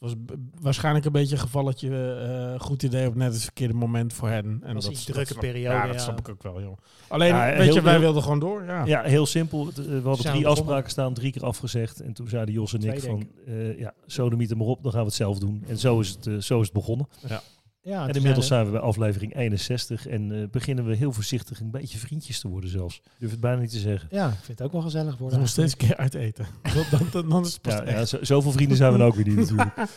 was 0.00 0.14
waarschijnlijk 0.60 1.04
een 1.04 1.12
beetje 1.12 1.34
een 1.34 1.40
gevalletje 1.40 2.14
eh, 2.54 2.60
goed 2.60 2.82
idee 2.82 3.06
op 3.06 3.14
net 3.14 3.32
het 3.32 3.42
verkeerde 3.42 3.74
moment 3.74 4.12
voor 4.12 4.28
hen. 4.28 4.60
En 4.62 4.74
Was 4.74 4.84
dat 4.84 4.94
dat 4.94 5.04
drukke 5.04 5.26
snap- 5.26 5.40
periode, 5.40 5.74
Ja, 5.74 5.86
dat 5.86 5.94
ja. 5.94 6.00
snap 6.00 6.18
ik 6.18 6.28
ook 6.28 6.42
wel, 6.42 6.60
joh. 6.60 6.76
Alleen, 7.08 7.28
Ja, 7.34 7.46
weet 7.46 7.56
heel- 7.64 7.74
je, 7.74 7.82
wij 7.82 7.92
heel- 7.92 8.00
wilden 8.00 8.22
gewoon 8.22 8.38
door. 8.38 8.64
Ja. 8.64 8.84
Ja, 8.84 9.02
heel 9.02 9.26
simpel. 9.26 9.60
Eh, 9.68 9.74
we 9.74 9.82
hadden 9.82 9.92
Zijn 9.92 10.04
drie 10.04 10.22
begonnen? 10.22 10.46
afspraken 10.50 10.90
staan, 10.90 11.14
drie 11.14 11.32
keer 11.32 11.44
afgezegd. 11.44 12.00
En 12.00 12.12
toen 12.12 12.28
zeiden 12.28 12.54
Jos 12.54 12.72
en 12.72 12.80
ik 12.82 12.98
Twee, 12.98 13.10
van, 13.10 13.28
eh 13.46 13.78
ja, 13.78 13.94
sodemiet 14.06 14.50
er 14.50 14.56
maar 14.56 14.66
op, 14.66 14.82
dan 14.82 14.92
gaan 14.92 15.00
we 15.00 15.06
het 15.06 15.16
zelf 15.16 15.38
doen. 15.38 15.64
En 15.68 15.78
zo 15.78 16.00
is 16.00 16.08
het, 16.20 16.44
zo 16.44 16.58
is 16.60 16.64
het 16.64 16.72
begonnen. 16.72 17.08
Ja, 17.28 17.42
En 17.82 18.06
toen 18.06 18.14
inmiddels 18.16 18.46
zijn 18.46 18.60
zijn 18.60 18.64
we 18.64 18.70
bij 18.70 18.80
aflevering 18.88 19.36
61 19.36 20.06
en 20.06 20.32
eh, 20.32 20.48
beginnen 20.50 20.84
we 20.86 20.96
heel 20.96 21.12
voorzichtig 21.12 21.60
een 21.60 21.70
beetje 21.70 21.98
vriendjes 21.98 22.40
te 22.40 22.48
worden 22.48 22.70
zelfs. 22.70 22.96
Ik 22.96 23.02
durf 23.18 23.30
het 23.30 23.40
bijna 23.40 23.60
niet 23.60 23.70
te 23.70 23.78
zeggen. 23.78 24.08
Ja, 24.12 24.28
ik 24.28 24.34
vind 24.42 24.58
het 24.58 24.62
ook 24.66 24.72
wel 24.72 24.80
gezellig 24.82 25.18
worden. 25.18 25.38
nog 25.38 25.48
steeds 25.48 25.72
een 25.72 25.78
keer 25.78 25.96
uit 25.96 26.14
eten. 26.14 26.46
dan, 26.90 27.06
dan, 27.12 27.28
dan 27.28 27.44
is 27.44 27.52
het 27.52 27.62
pas 27.62 27.72
Ja, 27.72 27.82
echt. 27.82 27.96
ja, 27.98 28.04
zo- 28.04 28.24
zoveel 28.24 28.52
vrienden 28.52 28.76
zijn 28.76 28.92
we 28.92 28.98
dan 28.98 29.06
ook 29.06 29.14
weer 29.14 29.26
niet 29.28 29.36
natuurlijk. 29.36 29.72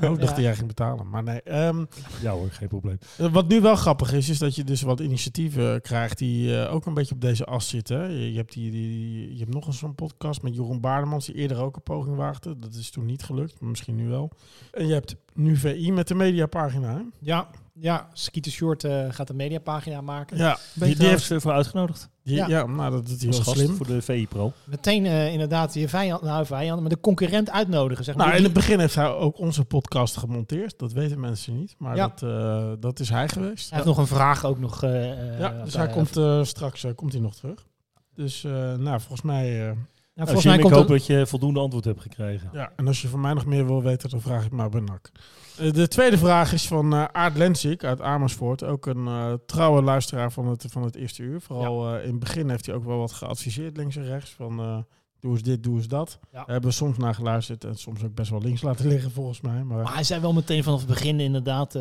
Oh, 0.00 0.10
ik 0.12 0.18
dacht 0.18 0.28
Ja. 0.30 0.34
dat 0.34 0.44
jij 0.44 0.54
ging 0.54 0.66
betalen. 0.66 1.08
Maar 1.08 1.22
nee. 1.22 1.42
ehm, 1.42 1.84
Ja 2.22 2.30
hoor, 2.32 2.50
geen 2.50 2.68
probleem. 2.68 2.98
Eh, 3.18 3.32
Wat 3.32 3.48
nu 3.48 3.60
wel 3.60 3.76
grappig 3.76 4.12
is, 4.12 4.28
is 4.28 4.38
dat 4.38 4.54
je 4.54 4.64
dus 4.64 4.82
wat 4.82 5.00
initiatieven 5.00 5.80
krijgt 5.82 6.18
die 6.18 6.62
eh, 6.62 6.74
ook 6.74 6.86
een 6.86 6.94
beetje 6.94 7.14
op 7.14 7.20
deze 7.20 7.44
as 7.44 7.68
zitten. 7.68 7.98
hè. 7.98 8.04
Je, 8.06 8.30
je 8.32 8.36
hebt, 8.36 8.52
die, 8.52 8.70
die, 8.70 9.32
je 9.32 9.38
hebt 9.38 9.52
nog 9.54 9.66
eens 9.66 9.78
zo'n 9.78 9.94
podcast 9.94 10.42
met 10.42 10.54
Jeroen 10.54 10.80
Baardemans, 10.80 11.26
die 11.26 11.34
eerder 11.34 11.58
ook 11.58 11.76
een 11.76 11.82
poging 11.82 12.16
waagde. 12.16 12.58
Dat 12.58 12.74
is 12.74 12.90
toen 12.90 13.06
niet 13.06 13.22
gelukt, 13.22 13.60
maar 13.60 13.70
misschien 13.70 13.96
nu 13.96 14.08
wel. 14.08 14.30
En 14.72 14.86
je 14.86 14.92
hebt 14.92 15.16
nu 15.34 15.56
VI 15.56 15.92
met 15.92 16.08
de 16.08 16.14
mediapagina. 16.14 16.92
hè? 16.94 17.00
Ja, 17.18 17.48
ja 17.72 18.08
Skeeter 18.12 18.52
Short 18.52 18.84
eh, 18.84 19.06
gaat 19.08 19.28
een 19.30 19.36
mediapagina 19.36 20.00
maken. 20.00 20.36
Ja, 20.36 20.58
die, 20.74 20.84
die 20.84 20.96
daar 20.96 21.08
heeft... 21.08 21.28
heeft 21.28 21.42
voor 21.42 21.52
uitgenodigd? 21.52 22.08
Die, 22.22 22.36
ja. 22.36 22.46
Ja. 22.48 22.66
nou 22.66 22.90
dat 22.90 23.08
Als 23.10 23.20
heel 23.20 23.32
slim. 23.32 23.74
voor 23.76 23.86
de 23.86 24.02
VI 24.02 24.26
Pro. 24.28 24.52
Meteen 24.64 25.06
eh, 25.06 25.32
inderdaad 25.32 25.74
je 25.74 25.88
vijand, 25.88 26.22
nou 26.22 26.46
vijand, 26.46 26.80
maar 26.80 26.90
de 26.90 27.00
concurrent 27.00 27.50
uitnodigen. 27.50 28.04
Zeg 28.04 28.14
maar. 28.14 28.26
Nou, 28.26 28.38
in 28.38 28.44
het 28.44 28.52
begin 28.52 28.78
heeft 28.78 28.94
hij 28.94 29.08
ook 29.10 29.38
onze 29.38 29.64
podcast 29.64 30.16
gemonteerd. 30.16 30.78
Dat 30.78 30.92
weten 30.92 31.20
mensen 31.20 31.56
niet, 31.58 31.74
maar 31.78 31.96
Ja. 31.96 32.08
dat, 32.08 32.22
eh, 32.30 32.72
dat 32.80 33.00
is 33.00 33.08
hij 33.08 33.28
geweest. 33.28 33.68
hij 33.70 33.78
heeft 33.78 33.88
nog 33.90 33.98
een 33.98 34.06
vraag 34.16 34.44
ook 34.44 34.58
nog. 34.58 34.82
eh, 34.82 35.38
ja, 35.38 35.62
dus 35.64 35.74
hij 35.74 35.88
komt 35.88 36.16
eh, 36.16 36.44
straks 36.44 36.86
komt 36.94 37.12
hij 37.12 37.20
nog 37.22 37.34
terug. 37.34 37.66
Dus 38.14 38.44
eh, 38.44 38.52
nou, 38.74 39.00
volgens 39.00 39.22
mij... 39.22 39.76
Nou, 40.14 40.28
Nou, 40.32 40.38
volgens 40.40 40.44
mij 40.44 40.54
Jim, 40.56 40.64
ik 40.64 40.72
komt 40.72 40.88
hoop 40.88 40.98
dat 40.98 41.06
je 41.06 41.26
voldoende 41.26 41.60
antwoord 41.60 41.84
hebt 41.84 42.00
gekregen. 42.00 42.48
Ja, 42.52 42.72
en 42.76 42.86
als 42.86 43.02
je 43.02 43.08
van 43.08 43.20
mij 43.20 43.32
nog 43.32 43.44
meer 43.46 43.66
wil 43.66 43.82
weten, 43.82 44.10
dan 44.10 44.20
vraag 44.20 44.44
ik 44.44 44.50
maar 44.52 44.68
bij 44.68 44.80
NAC. 44.80 45.10
Eh, 45.58 45.72
de 45.72 45.88
tweede 45.88 46.18
vraag 46.18 46.52
is 46.52 46.66
van 46.66 46.92
eh 46.94 47.04
Aart 47.12 47.36
Lensik 47.36 47.84
uit 47.84 48.00
Amersfoort. 48.00 48.64
Ook 48.64 48.86
een 48.86 49.06
eh, 49.06 49.32
trouwe 49.46 49.82
luisteraar 49.82 50.32
van 50.32 50.46
het, 50.46 50.64
van 50.68 50.82
het 50.82 50.96
eerste 50.96 51.22
uur. 51.22 51.40
Vooral 51.40 51.94
eh, 51.94 52.04
in 52.04 52.10
het 52.10 52.18
begin 52.18 52.50
heeft 52.50 52.66
hij 52.66 52.74
ook 52.74 52.84
wel 52.84 52.98
wat 52.98 53.12
geadviseerd 53.12 53.76
links 53.76 53.96
en 53.96 54.04
rechts. 54.04 54.30
Van 54.30 54.60
eh, 54.60 54.78
doe 55.20 55.32
eens 55.32 55.42
dit, 55.42 55.62
doe 55.62 55.76
eens 55.76 55.88
dat. 55.88 56.18
Ja. 56.20 56.28
Daar 56.38 56.44
hebben 56.46 56.70
we 56.70 56.76
soms 56.76 56.96
naar 56.96 57.14
geluisterd 57.14 57.64
en 57.64 57.76
soms 57.76 58.02
ook 58.04 58.14
best 58.14 58.30
wel 58.30 58.40
links 58.42 58.62
laten 58.62 58.86
liggen 58.86 59.10
volgens 59.10 59.40
mij. 59.40 59.64
Maar, 59.64 59.82
Maar 59.82 59.94
hij 59.94 60.04
zei 60.04 60.20
wel 60.20 60.32
meteen 60.32 60.62
vanaf 60.62 60.78
het 60.78 60.88
begin 60.88 61.20
inderdaad, 61.20 61.78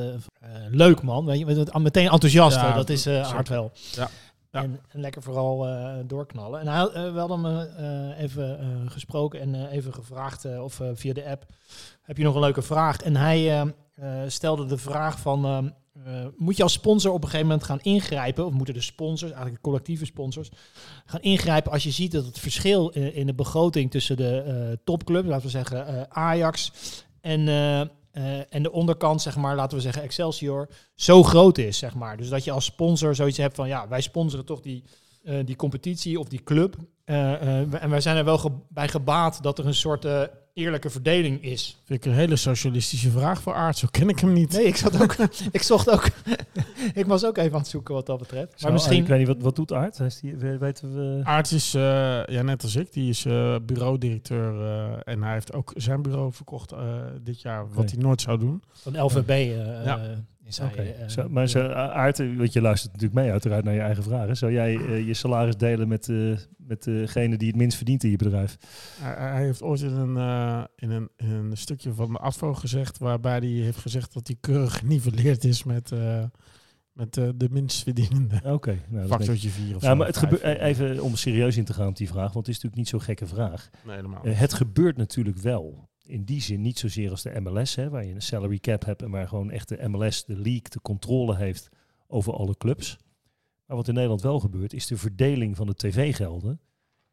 leuk 0.70 1.02
man. 1.02 1.26
Weet 1.26 1.40
je, 1.40 1.46
met- 1.46 1.78
meteen 1.78 2.10
enthousiast, 2.10 2.56
Ja, 2.56 2.74
dat 2.74 2.90
is 2.90 3.06
eh 3.06 3.32
hard 3.32 3.48
wel. 3.50 3.72
Ja. 3.92 4.10
En, 4.52 4.80
en 4.90 5.00
lekker 5.00 5.22
vooral 5.22 5.68
eh, 5.68 5.96
doorknallen. 6.06 6.60
En 6.60 6.68
hij 6.68 7.06
uh, 7.06 7.14
wel 7.14 7.30
hem 7.30 7.46
eh, 7.46 8.20
even 8.20 8.60
eh, 8.60 8.68
gesproken 8.92 9.40
en 9.40 9.56
eh, 9.56 9.76
even 9.76 9.94
gevraagd, 9.94 10.46
eh, 10.46 10.64
of 10.64 10.80
eh, 10.80 10.88
via 10.94 11.14
de 11.14 11.26
app, 11.26 11.46
heb 12.02 12.18
je 12.18 12.24
nog 12.24 12.36
een 12.36 12.42
leuke 12.42 12.62
vraag? 12.62 13.02
En 13.02 13.16
hij 13.16 13.62
eh, 13.62 13.62
eh, 13.94 14.30
stelde 14.30 14.66
de 14.66 14.78
vraag 14.78 15.20
van, 15.20 15.46
eh, 15.46 15.58
eh, 16.06 16.28
moet 16.38 16.58
je 16.58 16.64
als 16.64 16.74
sponsor 16.74 17.12
op 17.12 17.22
een 17.24 17.30
gegeven 17.30 17.48
moment 17.48 17.66
gaan 17.66 17.80
ingrijpen, 17.82 18.46
of 18.46 18.54
moeten 18.54 18.74
de 18.74 18.82
sponsors, 18.82 19.32
eigenlijk 19.32 19.62
collectieve 19.62 20.06
sponsors, 20.06 20.50
gaan 21.06 21.22
ingrijpen 21.22 21.72
als 21.72 21.84
je 21.84 21.92
ziet 21.92 22.12
dat 22.12 22.26
het 22.26 22.40
verschil 22.40 22.90
in, 22.90 23.14
in 23.14 23.26
de 23.26 23.34
begroting 23.34 23.92
tussen 23.92 24.18
de 24.18 24.42
eh 24.42 24.78
topclubs, 24.84 25.28
laten 25.28 25.46
we 25.46 25.52
zeggen 25.52 25.88
eh, 25.88 26.02
Ajax 26.10 26.72
en... 27.22 27.48
eh, 28.12 28.54
en 28.54 28.64
de 28.64 28.72
onderkant, 28.72 29.22
zeg 29.22 29.36
maar, 29.36 29.56
laten 29.56 29.78
we 29.78 29.84
zeggen 29.84 30.04
Excelsior, 30.04 30.70
zo 30.96 31.24
groot 31.24 31.58
is, 31.58 31.78
zeg 31.78 31.96
maar. 31.96 32.18
Dus 32.18 32.30
dat 32.30 32.44
je 32.44 32.52
als 32.52 32.66
sponsor 32.66 33.16
zoiets 33.16 33.38
hebt 33.38 33.56
van, 33.56 33.68
ja, 33.68 33.88
wij 33.88 34.02
sponsoren 34.02 34.46
toch 34.46 34.62
die, 34.62 34.84
uh, 35.24 35.46
die 35.46 35.56
competitie 35.56 36.20
of 36.20 36.28
die 36.28 36.44
club. 36.44 36.76
Uh, 37.06 37.82
en 37.84 37.90
wij 37.90 38.02
zijn 38.02 38.18
er 38.18 38.26
wel 38.26 38.66
bij 38.70 38.88
gebaat 38.88 39.44
dat 39.44 39.60
er 39.60 39.66
een 39.66 39.74
soort 39.74 40.08
eerlijke 40.54 40.90
verdeling 40.90 41.44
is. 41.44 41.82
Vind 41.86 42.06
ik 42.06 42.12
een 42.12 42.18
hele 42.18 42.36
socialistische 42.36 43.12
vraag 43.12 43.42
voor 43.42 43.54
Aard. 43.54 43.78
Zo 43.78 43.88
ken 43.92 44.10
ik 44.10 44.20
hem 44.20 44.34
niet. 44.34 44.52
Nee, 44.52 44.66
ik 44.66 44.76
zat 44.76 45.02
ook. 45.02 45.16
ik 45.52 45.62
zocht 45.62 45.90
ook. 45.90 46.08
ik 46.94 47.06
was 47.06 47.26
ook 47.26 47.38
even 47.38 47.54
aan 47.54 47.60
het 47.60 47.68
zoeken 47.68 47.94
wat 47.94 48.06
dat 48.06 48.20
betreft. 48.20 48.50
Maar 48.50 48.60
Zo, 48.60 48.72
misschien. 48.72 49.02
Ik 49.02 49.08
weet 49.08 49.18
niet, 49.18 49.28
wat, 49.28 49.42
wat 49.42 49.56
doet 49.56 49.74
Aard? 49.74 50.00
Is 50.00 50.20
die, 50.20 50.36
weten 50.36 50.94
we... 50.94 51.22
Aard 51.24 51.52
is, 51.52 51.76
uh, 51.76 51.82
ja, 52.26 52.42
net 52.42 52.64
als 52.64 52.76
ik, 52.76 52.94
die 52.94 53.10
is 53.10 53.26
uh, 53.26 53.56
bureaudirecteur. 53.66 54.54
Uh, 54.54 55.00
en 55.04 55.24
hij 55.24 55.34
heeft 55.34 55.54
ook 55.54 55.74
zijn 55.76 56.02
bureau 56.02 56.34
verkocht 56.34 56.72
uh, 56.72 56.80
dit 57.22 57.42
jaar, 57.42 57.64
okay. 57.64 57.76
wat 57.76 57.92
hij 57.92 58.00
nooit 58.00 58.22
zou 58.22 58.40
doen. 58.40 58.64
Van 58.72 59.02
LVB. 59.02 59.56
ja. 59.86 60.00
Okay. 60.62 61.10
zo, 61.10 61.30
maar 61.30 61.48
zo, 61.48 61.68
Aard, 61.68 62.18
want 62.18 62.54
je 62.54 62.62
luistert 62.62 62.92
natuurlijk 62.92 63.22
mee 63.22 63.32
uiteraard 63.32 63.64
naar 63.64 63.74
je 63.74 63.80
eigen 63.80 64.04
vragen. 64.04 64.38
Zou 64.38 64.52
jij 64.52 64.72
je 65.06 65.14
salaris 65.14 65.58
delen 65.58 65.88
met, 65.88 66.08
met 66.58 66.84
degene 66.84 67.38
die 67.38 67.48
het 67.48 67.58
minst 67.58 67.78
verdient 67.78 68.04
in 68.04 68.10
je 68.10 68.18
bedrijf? 68.18 68.58
Hij, 69.02 69.30
hij 69.30 69.44
heeft 69.44 69.62
ooit 69.62 69.82
in 69.82 69.94
een, 69.94 70.16
uh, 70.16 70.64
in, 70.76 70.90
een, 70.90 71.10
in 71.16 71.30
een 71.30 71.58
stukje 71.58 71.94
van 71.94 72.12
de 72.12 72.20
ADVO 72.20 72.54
gezegd, 72.54 72.98
waarbij 72.98 73.38
hij 73.38 73.48
heeft 73.48 73.78
gezegd 73.78 74.14
dat 74.14 74.28
hij 74.28 74.36
keurig 74.40 74.78
geniveleerd 74.78 75.44
is 75.44 75.64
met, 75.64 75.92
uh, 75.92 76.24
met 76.94 77.14
de 77.14 77.48
minst 77.50 77.84
verdienende. 77.84 78.36
Oké. 78.36 78.54
Okay, 78.54 78.82
nou, 78.88 79.08
Factortje 79.08 79.50
4 79.50 79.76
of 79.76 79.82
nou, 79.82 79.94
zo. 79.94 79.96
Maar 79.96 80.08
het 80.08 80.18
gebeurt, 80.18 80.44
even 80.44 81.04
om 81.04 81.16
serieus 81.16 81.58
in 81.58 81.66
te 81.66 81.74
gaan 81.74 81.88
op 81.88 81.98
die 81.98 82.08
vraag, 82.08 82.34
want 82.34 82.48
het 82.48 82.48
is 82.48 82.62
natuurlijk 82.64 82.76
niet 82.76 82.88
zo'n 82.88 83.02
gekke 83.02 83.28
vraag. 83.28 83.70
Nee, 83.86 83.96
helemaal. 83.96 84.28
Uh, 84.28 84.40
het 84.40 84.54
gebeurt 84.54 84.98
natuurlijk 84.98 85.38
wel. 85.38 85.89
In 86.10 86.24
die 86.24 86.42
zin 86.42 86.62
niet 86.62 86.80
zozeer 86.80 87.10
als 87.10 87.22
de 87.22 87.40
MLS, 87.42 87.76
hè, 87.76 87.90
waar 87.90 88.06
je 88.06 88.14
een 88.14 88.22
salary 88.22 88.58
cap 88.60 88.86
hebt 88.86 89.02
en 89.02 89.10
waar 89.10 89.28
gewoon 89.28 89.52
echt 89.52 89.70
de 89.70 89.88
MLS, 89.90 90.26
de 90.26 90.36
league, 90.36 90.70
de 90.70 90.82
controle 90.82 91.36
heeft 91.36 91.70
over 92.08 92.34
alle 92.34 92.58
clubs. 92.58 92.98
Maar 93.66 93.78
wat 93.78 93.88
in 93.88 93.94
Nederland 93.94 94.22
wel 94.22 94.40
gebeurt, 94.40 94.74
is 94.74 94.88
de 94.88 94.98
verdeling 94.98 95.56
van 95.56 95.68
de 95.68 95.76
tv-gelden. 95.76 96.60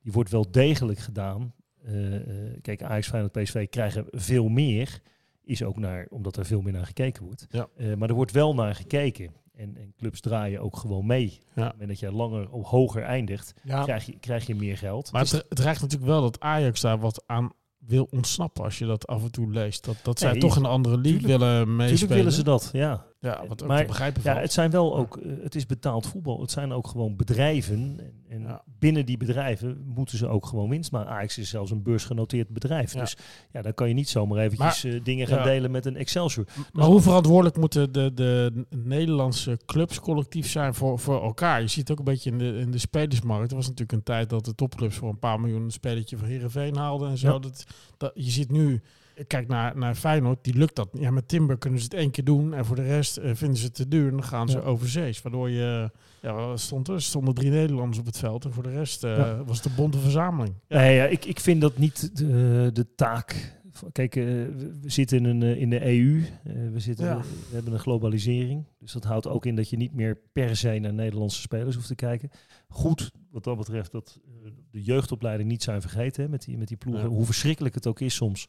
Die 0.03 0.13
wordt 0.13 0.31
wel 0.31 0.51
degelijk 0.51 0.99
gedaan. 0.99 1.55
Eh, 1.85 2.15
eh, 2.17 2.59
kijk, 2.63 2.83
Ajax, 2.83 3.09
Feyenoord, 3.09 3.33
PSV 3.33 3.69
krijgen 3.69 4.05
veel 4.11 4.49
meer. 4.49 5.01
Is 5.43 5.63
ook 5.63 5.77
naar, 5.77 6.07
omdat 6.11 6.37
er 6.37 6.47
veel 6.47 6.61
meer 6.61 6.73
naar 6.73 6.87
gekeken 6.87 7.25
wordt. 7.25 7.47
Ja. 7.51 7.69
Eh, 7.77 7.95
maar 7.95 8.09
er 8.09 8.15
wordt 8.15 8.33
wel 8.33 8.55
naar 8.55 8.75
gekeken. 8.75 9.33
En, 9.53 9.77
en 9.77 9.95
clubs 9.97 10.21
draaien 10.21 10.61
ook 10.61 10.77
gewoon 10.77 11.07
mee. 11.07 11.39
Het 11.49 11.73
moment 11.73 11.89
dat 11.89 11.99
je 11.99 12.13
langer 12.13 12.51
of 12.51 12.67
hoger 12.69 13.03
eindigt, 13.03 13.55
Ja. 13.63 13.83
krijg, 13.83 14.07
je, 14.07 14.19
krijg 14.19 14.47
je 14.47 14.55
meer 14.55 14.79
geld. 14.79 15.13
Maar 15.13 15.23
Dus- 15.23 15.31
het, 15.31 15.45
het 15.49 15.59
dreigt 15.59 15.81
natuurlijk 15.81 16.11
wel 16.11 16.21
dat 16.21 16.41
Ajax 16.41 16.81
daar 16.81 16.99
wat 16.99 17.23
aan 17.27 17.53
wil 17.87 18.09
ontsnappen 18.11 18.65
als 18.65 18.79
je 18.79 18.87
dat 18.87 19.07
af 19.07 19.23
en 19.23 19.31
toe 19.31 19.51
leest. 19.51 19.85
Dat, 19.85 19.97
dat 20.03 20.19
zij 20.19 20.39
toch 20.39 20.57
een 20.57 20.65
andere 20.65 20.95
league 21.01 21.21
tuurlijk- 21.21 21.39
willen 21.41 21.57
Natuurlijk 21.59 21.77
meespelen. 21.91 22.17
willen 22.17 22.33
ze 22.33 22.43
dat, 22.43 22.71
ja. 22.73 23.07
Ja, 23.27 23.45
wat 23.49 23.63
ook 23.63 23.69
Maar- 23.69 23.81
te 23.81 23.87
begrijpen 23.87 24.21
Ja, 24.25 24.37
het 24.41 24.53
zijn 24.53 24.71
wel 24.71 24.97
ook, 24.97 25.17
eh, 25.17 25.33
het 25.43 25.55
is 25.55 25.67
betaald 25.67 26.07
voetbal. 26.07 26.41
Het 26.41 26.51
zijn 26.51 26.73
ook 26.73 26.87
gewoon 26.89 27.17
bedrijven. 27.17 27.77
En, 27.77 28.13
en 28.29 28.41
Ja. 28.41 28.63
binnen 28.79 29.07
die 29.07 29.17
bedrijven 29.17 29.83
moeten 29.95 30.19
ze 30.19 30.27
ook 30.29 30.47
gewoon 30.47 30.69
winst 30.69 30.93
maken. 30.93 31.11
Ajax 31.13 31.39
is 31.39 31.49
zelfs 31.49 31.71
een 31.71 31.83
beursgenoteerd 31.83 32.49
bedrijf. 32.49 32.93
Ja. 32.95 33.01
Dus 33.01 33.17
ja, 33.53 33.63
dan 33.63 33.75
kan 33.75 33.89
je 33.89 33.95
niet 33.95 34.09
zomaar 34.09 34.39
eventjes 34.39 34.85
eh, 34.85 35.01
dingen 35.05 35.27
gaan 35.27 35.43
delen 35.45 35.71
met 35.71 35.87
een 35.87 35.97
Excelsior. 35.97 36.47
Maar 36.73 36.87
hoe 36.87 37.01
verantwoordelijk 37.01 37.57
moeten 37.57 37.93
de, 37.93 38.11
de 38.15 38.65
Nederlandse 38.71 39.59
clubs 39.67 40.01
collectief 40.01 40.49
zijn 40.51 40.75
voor, 40.75 40.99
voor 40.99 41.23
elkaar? 41.23 41.61
Je 41.61 41.67
ziet 41.69 41.91
ook 41.91 41.99
een 41.99 42.05
beetje 42.05 42.31
in 42.31 42.39
de, 42.39 42.59
in 42.59 42.71
de 42.71 42.79
spelersmarkt. 42.79 43.51
Er 43.51 43.57
was 43.57 43.65
natuurlijk 43.69 43.93
een 43.99 44.03
tijd 44.03 44.31
dat 44.31 44.45
de 44.45 44.55
topclubs 44.55 44.97
voor 44.97 45.09
een 45.09 45.19
paar 45.19 45.41
miljoen 45.41 45.63
een 45.63 45.71
spelletje 45.71 46.17
van 46.17 46.29
Heerenveen 46.29 46.77
haalden 46.77 47.11
en 47.11 47.19
zo. 47.19 47.39
Dat, 47.39 47.67
dat, 47.97 48.11
je 48.15 48.31
ziet 48.31 48.51
nu, 48.51 48.83
kijk 49.27 49.49
naar, 49.49 49.77
naar 49.79 49.95
Feyenoord, 49.95 50.45
die 50.45 50.55
lukt 50.55 50.77
dat. 50.77 50.89
Ja, 50.93 51.11
met 51.11 51.29
Timber 51.29 51.59
kunnen 51.59 51.79
ze 51.79 51.85
het 51.85 51.95
één 51.95 52.11
keer 52.11 52.25
doen 52.25 52.55
en 52.55 52.65
voor 52.65 52.77
de 52.77 52.83
rest 52.83 53.17
eh, 53.17 53.31
vinden 53.35 53.57
ze 53.59 53.65
het 53.65 53.75
te 53.75 53.89
duur 53.89 54.05
en 54.07 54.13
dan 54.13 54.25
gaan 54.25 54.49
ze 54.49 54.57
Ja. 54.59 54.63
overzees. 54.65 55.23
Waardoor 55.23 55.51
je, 55.51 55.91
ja, 56.23 56.35
wat 56.35 56.61
stond 56.61 56.89
er? 56.89 57.03
Stonden 57.03 57.35
drie 57.35 57.51
Nederlanders 57.51 57.99
op 57.99 58.07
het 58.07 58.19
veld 58.19 58.45
en 58.45 58.53
voor 58.53 58.63
de 58.63 58.71
rest 58.71 59.05
eh, 59.05 59.17
Ja. 59.17 59.45
was 59.45 59.57
het 59.57 59.67
een 59.67 59.75
bonte 59.77 59.99
verzameling. 59.99 60.55
Nee, 60.69 60.95
ja, 60.97 61.05
ik, 61.05 61.25
ik 61.25 61.41
vind 61.41 61.61
dat 61.61 61.79
niet 61.79 62.17
de, 62.17 62.71
de 62.73 62.95
taak. 62.95 63.55
Kijk, 63.93 64.17
eh, 64.17 64.25
we 64.25 64.81
zitten 64.87 65.19
in, 65.19 65.25
een, 65.25 65.43
eh, 65.43 65.61
in 65.61 65.71
de 65.71 65.85
EU. 65.87 66.23
eh, 66.45 66.53
we, 66.73 66.81
zitten, 66.81 67.19
we 67.19 67.55
hebben 67.55 67.73
een 67.73 67.79
globalisering. 67.79 68.65
Dus 68.79 68.93
dat 68.93 69.05
houdt 69.05 69.27
ook 69.29 69.47
in 69.47 69.57
dat 69.57 69.71
je 69.71 69.77
niet 69.77 69.95
meer 69.95 70.19
per 70.33 70.57
se 70.57 70.79
naar 70.79 70.95
Nederlandse 70.95 71.41
spelers 71.41 71.75
hoeft 71.75 71.87
te 71.87 71.95
kijken. 71.95 72.31
Goed, 72.69 73.11
wat 73.31 73.45
dat 73.45 73.57
betreft, 73.57 73.93
dat 73.93 74.21
eh, 74.45 74.51
de 74.71 74.83
jeugdopleiding 74.83 75.49
niet 75.49 75.63
zijn 75.63 75.81
vergeten 75.81 76.23
hè, 76.23 76.29
met, 76.29 76.45
die, 76.45 76.59
met 76.59 76.69
die 76.69 76.77
ploegen. 76.77 77.05
Hoe 77.09 77.25
verschrikkelijk 77.25 77.75
het 77.75 77.87
ook 77.87 78.01
is 78.01 78.15
soms. 78.15 78.47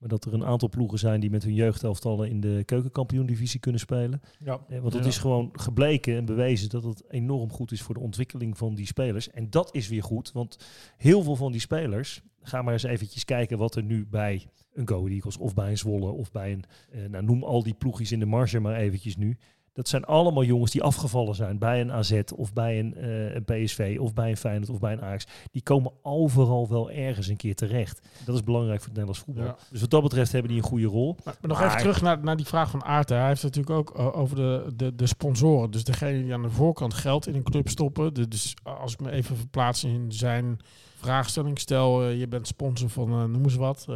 Maar 0.00 0.08
dat 0.08 0.24
er 0.24 0.34
een 0.34 0.44
aantal 0.44 0.68
ploegen 0.68 0.98
zijn 0.98 1.20
die 1.20 1.30
met 1.30 1.42
hun 1.42 1.54
jeugdelftallen 1.54 2.28
in 2.30 2.40
de 2.40 2.62
keukenkampioen-divisie 2.64 3.60
kunnen 3.60 3.80
spelen. 3.80 4.20
Ja. 4.38 4.60
Eh, 4.68 4.78
want 4.80 4.92
het 4.92 5.02
Ja. 5.02 5.08
is 5.08 5.18
gewoon 5.18 5.48
gebleken 5.52 6.16
en 6.16 6.24
bewezen 6.24 6.68
dat 6.68 6.82
het 6.82 7.04
enorm 7.10 7.52
goed 7.52 7.72
is 7.72 7.82
voor 7.82 7.94
de 7.94 8.00
ontwikkeling 8.00 8.58
van 8.58 8.74
die 8.74 8.86
spelers. 8.86 9.30
En 9.30 9.50
dat 9.50 9.74
is 9.74 9.88
weer 9.88 10.02
goed, 10.02 10.32
want 10.32 10.58
heel 10.96 11.22
veel 11.22 11.36
van 11.36 11.52
die 11.52 11.60
spelers, 11.60 12.22
ga 12.42 12.62
maar 12.62 12.72
eens 12.72 12.82
eventjes 12.82 13.24
kijken 13.24 13.58
wat 13.58 13.74
er 13.74 13.82
nu 13.82 14.06
bij 14.06 14.46
een 14.72 14.88
Go 14.88 15.06
Eagles 15.06 15.36
of 15.36 15.54
bij 15.54 15.70
een 15.70 15.78
Zwolle 15.78 16.10
of 16.10 16.30
bij 16.30 16.52
een, 16.52 16.64
eh, 16.90 17.04
nou 17.08 17.24
noem 17.24 17.44
al 17.44 17.62
die 17.62 17.74
ploegjes 17.74 18.12
in 18.12 18.18
de 18.18 18.26
marge 18.26 18.60
maar 18.60 18.76
eventjes 18.76 19.16
nu. 19.16 19.36
Dat 19.72 19.88
zijn 19.88 20.04
allemaal 20.04 20.44
jongens 20.44 20.70
die 20.70 20.82
afgevallen 20.82 21.34
zijn 21.34 21.58
bij 21.58 21.80
een 21.80 21.92
AZ 21.92 22.20
of 22.36 22.52
bij 22.52 22.78
een, 22.78 22.94
eh, 22.94 23.34
een 23.34 23.44
PSV 23.44 23.96
of 24.00 24.14
bij 24.14 24.30
een 24.30 24.36
Feyenoord 24.36 24.70
of 24.70 24.78
bij 24.78 24.92
een 24.92 25.02
Ajax. 25.02 25.26
Die 25.50 25.62
komen 25.62 25.92
overal 26.02 26.68
wel 26.68 26.90
ergens 26.90 27.26
een 27.26 27.36
keer 27.36 27.54
terecht. 27.54 28.00
Dat 28.24 28.34
is 28.34 28.44
belangrijk 28.44 28.78
voor 28.80 28.88
het 28.88 28.96
Nederlands 28.96 29.20
voetbal. 29.20 29.44
Ja. 29.44 29.56
Dus 29.70 29.80
wat 29.80 29.90
dat 29.90 30.02
betreft 30.02 30.32
hebben 30.32 30.50
die 30.50 30.60
een 30.60 30.66
goede 30.68 30.86
rol. 30.86 31.16
Maar, 31.24 31.36
maar 31.40 31.48
nog 31.50 31.58
Maar- 31.58 31.66
even 31.66 31.78
terug 31.80 32.02
naar, 32.02 32.18
naar 32.22 32.36
die 32.36 32.46
vraag 32.46 32.70
van 32.70 32.84
Aert. 32.84 33.08
hè. 33.08 33.16
Hij 33.16 33.26
heeft 33.28 33.42
het 33.42 33.56
natuurlijk 33.56 33.90
ook 33.90 33.98
eh, 33.98 34.18
over 34.18 34.36
de, 34.36 34.72
de, 34.76 34.94
de 34.94 35.06
sponsoren. 35.06 35.70
Dus 35.70 35.84
degene 35.84 36.22
die 36.22 36.32
aan 36.34 36.42
de 36.42 36.50
voorkant 36.50 36.94
geld 36.94 37.26
in 37.26 37.34
een 37.34 37.42
club 37.42 37.68
stoppen. 37.68 38.14
De- 38.14 38.28
dus 38.28 38.54
als 38.62 38.92
ik 38.92 39.00
me 39.00 39.10
even 39.10 39.36
verplaats 39.36 39.84
in 39.84 40.12
zijn 40.12 40.58
vraagstelling. 40.96 41.58
Stel, 41.58 42.02
eh, 42.02 42.18
je 42.18 42.28
bent 42.28 42.46
sponsor 42.46 42.88
van, 42.88 43.08
eh, 43.10 43.24
noem 43.24 43.42
eens 43.44 43.54
wat. 43.56 43.86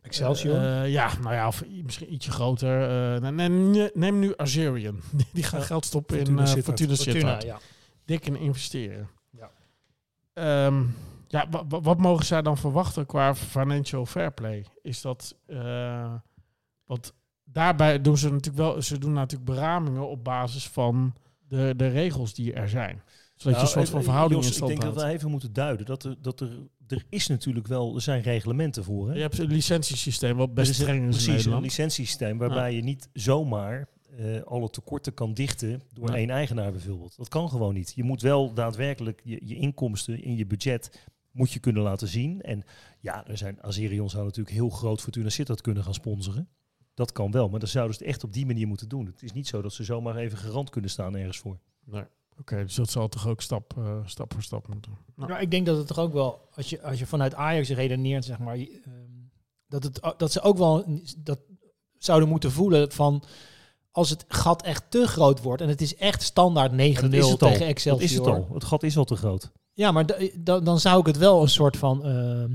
Eh, 0.00 0.06
Excelsior. 0.06 0.56
eh, 0.56 0.90
ja, 0.92 1.10
nou 1.22 1.34
ja, 1.34 1.46
of 1.46 1.64
misschien 1.82 2.12
ietsje 2.12 2.30
groter. 2.30 2.82
eh, 3.22 3.30
neem, 3.30 3.70
neem- 3.94 4.18
nu 4.18 4.32
Azerion. 4.36 5.00
Die 5.32 5.42
gaan 5.44 5.62
geld 5.62 5.84
stoppen 5.84 6.16
Fortuna 6.16 6.40
in 6.40 6.46
eh. 6.46 6.52
Fortuna 6.62 6.94
Fortuna, 6.94 7.12
Sittard. 7.18 7.42
ja. 7.42 7.58
Dik 8.04 8.26
in 8.26 8.36
investeren. 8.36 9.08
Ja. 9.30 9.50
Ehm, 10.32 10.82
ja, 11.28 11.46
wa- 11.50 11.66
wa- 11.68 11.80
wat 11.80 11.98
mogen 11.98 12.24
zij 12.26 12.42
dan 12.42 12.56
verwachten 12.58 13.06
qua 13.06 13.34
financial 13.34 14.06
fair 14.06 14.32
play? 14.32 14.64
Is 14.82 15.00
dat... 15.00 15.36
eh, 15.46 16.12
want 16.84 17.12
daarbij 17.44 18.00
doen 18.00 18.16
ze 18.18 18.30
natuurlijk 18.30 18.56
wel... 18.56 18.82
Ze 18.82 18.98
doen 18.98 19.12
natuurlijk 19.12 19.50
beramingen 19.50 20.08
op 20.08 20.24
basis 20.24 20.68
van 20.68 21.14
de, 21.48 21.74
de 21.76 21.88
regels 21.88 22.34
die 22.34 22.52
er 22.52 22.68
zijn. 22.68 23.02
Zodat 23.34 23.56
je 23.58 23.64
een 23.66 23.72
soort 23.72 23.88
van 23.88 23.98
eh, 23.98 24.04
verhouding 24.04 24.44
Jos, 24.44 24.56
in 24.56 24.62
Ik 24.62 24.68
denk 24.68 24.94
dat 24.94 25.02
we 25.02 25.08
even 25.08 25.30
moeten 25.30 25.52
duiden 25.52 25.86
dat 25.86 26.04
er, 26.04 26.16
dat 26.22 26.40
er, 26.40 26.48
er 26.92 27.04
is 27.08 27.26
natuurlijk 27.26 27.66
wel, 27.66 27.94
er 27.94 28.00
zijn 28.00 28.22
reglementen 28.22 28.84
voor. 28.84 29.08
Hè? 29.08 29.14
Je 29.14 29.20
hebt 29.20 29.38
een 29.38 29.46
licentiesysteem 29.46 30.36
wat 30.36 30.54
best 30.54 30.70
is 30.70 30.78
een- 30.78 30.84
streng 30.84 31.08
is 31.08 31.18
in 31.18 31.24
Precies, 31.32 31.44
een 31.52 31.60
licentiesysteem 31.60 32.38
waarbij 32.38 32.74
je 32.74 32.82
niet 32.82 33.08
zomaar 33.12 33.88
eh, 34.18 34.42
alle 34.42 34.70
tekorten 34.70 35.14
kan 35.14 35.34
dichten 35.34 35.82
door 35.92 36.08
Ja. 36.08 36.14
één 36.14 36.30
eigenaar 36.30 36.72
bijvoorbeeld. 36.72 37.16
Dat 37.16 37.28
kan 37.28 37.48
gewoon 37.48 37.74
niet. 37.74 37.92
Je 37.94 38.04
moet 38.04 38.22
wel 38.22 38.52
daadwerkelijk 38.54 39.20
je, 39.24 39.40
je 39.44 39.54
inkomsten 39.54 40.22
in 40.22 40.36
je 40.36 40.46
budget 40.46 41.06
moet 41.32 41.52
je 41.52 41.58
kunnen 41.58 41.82
laten 41.82 42.08
zien. 42.08 42.42
En 42.42 42.62
ja, 43.00 43.26
er 43.26 43.36
zijn 43.38 43.62
Azerion 43.62 44.10
zou 44.10 44.24
natuurlijk 44.24 44.56
heel 44.56 44.68
groot 44.70 45.00
Fortuna 45.00 45.28
Sittard 45.28 45.60
kunnen 45.60 45.84
gaan 45.84 45.94
sponsoren. 45.94 46.48
Dat 46.94 47.12
kan 47.12 47.30
wel, 47.30 47.48
maar 47.48 47.60
dan 47.60 47.68
zouden 47.68 47.94
ze 47.96 48.02
het 48.02 48.12
echt 48.12 48.24
op 48.24 48.32
die 48.32 48.46
manier 48.46 48.66
moeten 48.66 48.88
doen. 48.88 49.06
Het 49.06 49.22
is 49.22 49.32
niet 49.32 49.46
zo 49.48 49.62
dat 49.62 49.72
ze 49.72 49.84
zomaar 49.84 50.16
even 50.16 50.38
garant 50.38 50.70
kunnen 50.70 50.90
staan 50.90 51.16
ergens 51.16 51.38
voor. 51.38 51.58
Nee. 51.84 52.04
Oké, 52.40 52.56
dus 52.56 52.74
dat 52.74 52.90
zal 52.90 53.08
toch 53.08 53.28
ook 53.28 53.40
stap, 53.40 53.74
eh, 53.78 53.98
stap 54.04 54.32
voor 54.32 54.42
stap 54.42 54.68
moeten. 54.68 54.92
Nou, 55.16 55.32
Ja, 55.32 55.38
ik 55.38 55.50
denk 55.50 55.66
dat 55.66 55.76
het 55.76 55.86
toch 55.86 55.98
ook 55.98 56.12
wel, 56.12 56.48
als 56.54 56.70
je, 56.70 56.82
als 56.82 56.98
je 56.98 57.06
vanuit 57.06 57.34
Ajax 57.34 57.68
redeneert, 57.68 58.24
zeg 58.24 58.38
maar, 58.38 58.54
ehm, 58.56 58.66
dat, 59.66 59.82
het, 59.82 60.00
dat 60.16 60.32
ze 60.32 60.40
ook 60.40 60.58
wel 60.58 61.00
dat 61.18 61.38
zouden 61.98 62.28
moeten 62.28 62.52
voelen 62.52 62.92
van 62.92 63.22
als 63.90 64.10
het 64.10 64.24
gat 64.28 64.62
echt 64.62 64.90
te 64.90 65.06
groot 65.06 65.42
wordt 65.42 65.62
en 65.62 65.68
het 65.68 65.80
is 65.80 65.96
echt 65.96 66.22
standaard 66.22 66.72
9-0 66.72 66.74
dat 67.10 67.12
is 67.12 67.30
het 67.30 67.42
al. 67.42 67.50
tegen 67.50 67.66
Excelsior. 67.66 68.00
Dat 68.00 68.10
is 68.10 68.16
het 68.16 68.26
al. 68.48 68.54
Het 68.54 68.64
gat 68.64 68.82
is 68.82 68.96
al 68.96 69.04
te 69.04 69.16
groot. 69.16 69.50
Ja, 69.72 69.92
maar 69.92 70.06
da- 70.06 70.18
da- 70.38 70.60
dan 70.60 70.80
zou 70.80 71.00
ik 71.00 71.06
het 71.06 71.16
wel 71.16 71.42
een 71.42 71.48
soort 71.48 71.76
van. 71.76 72.04
ehm, 72.04 72.52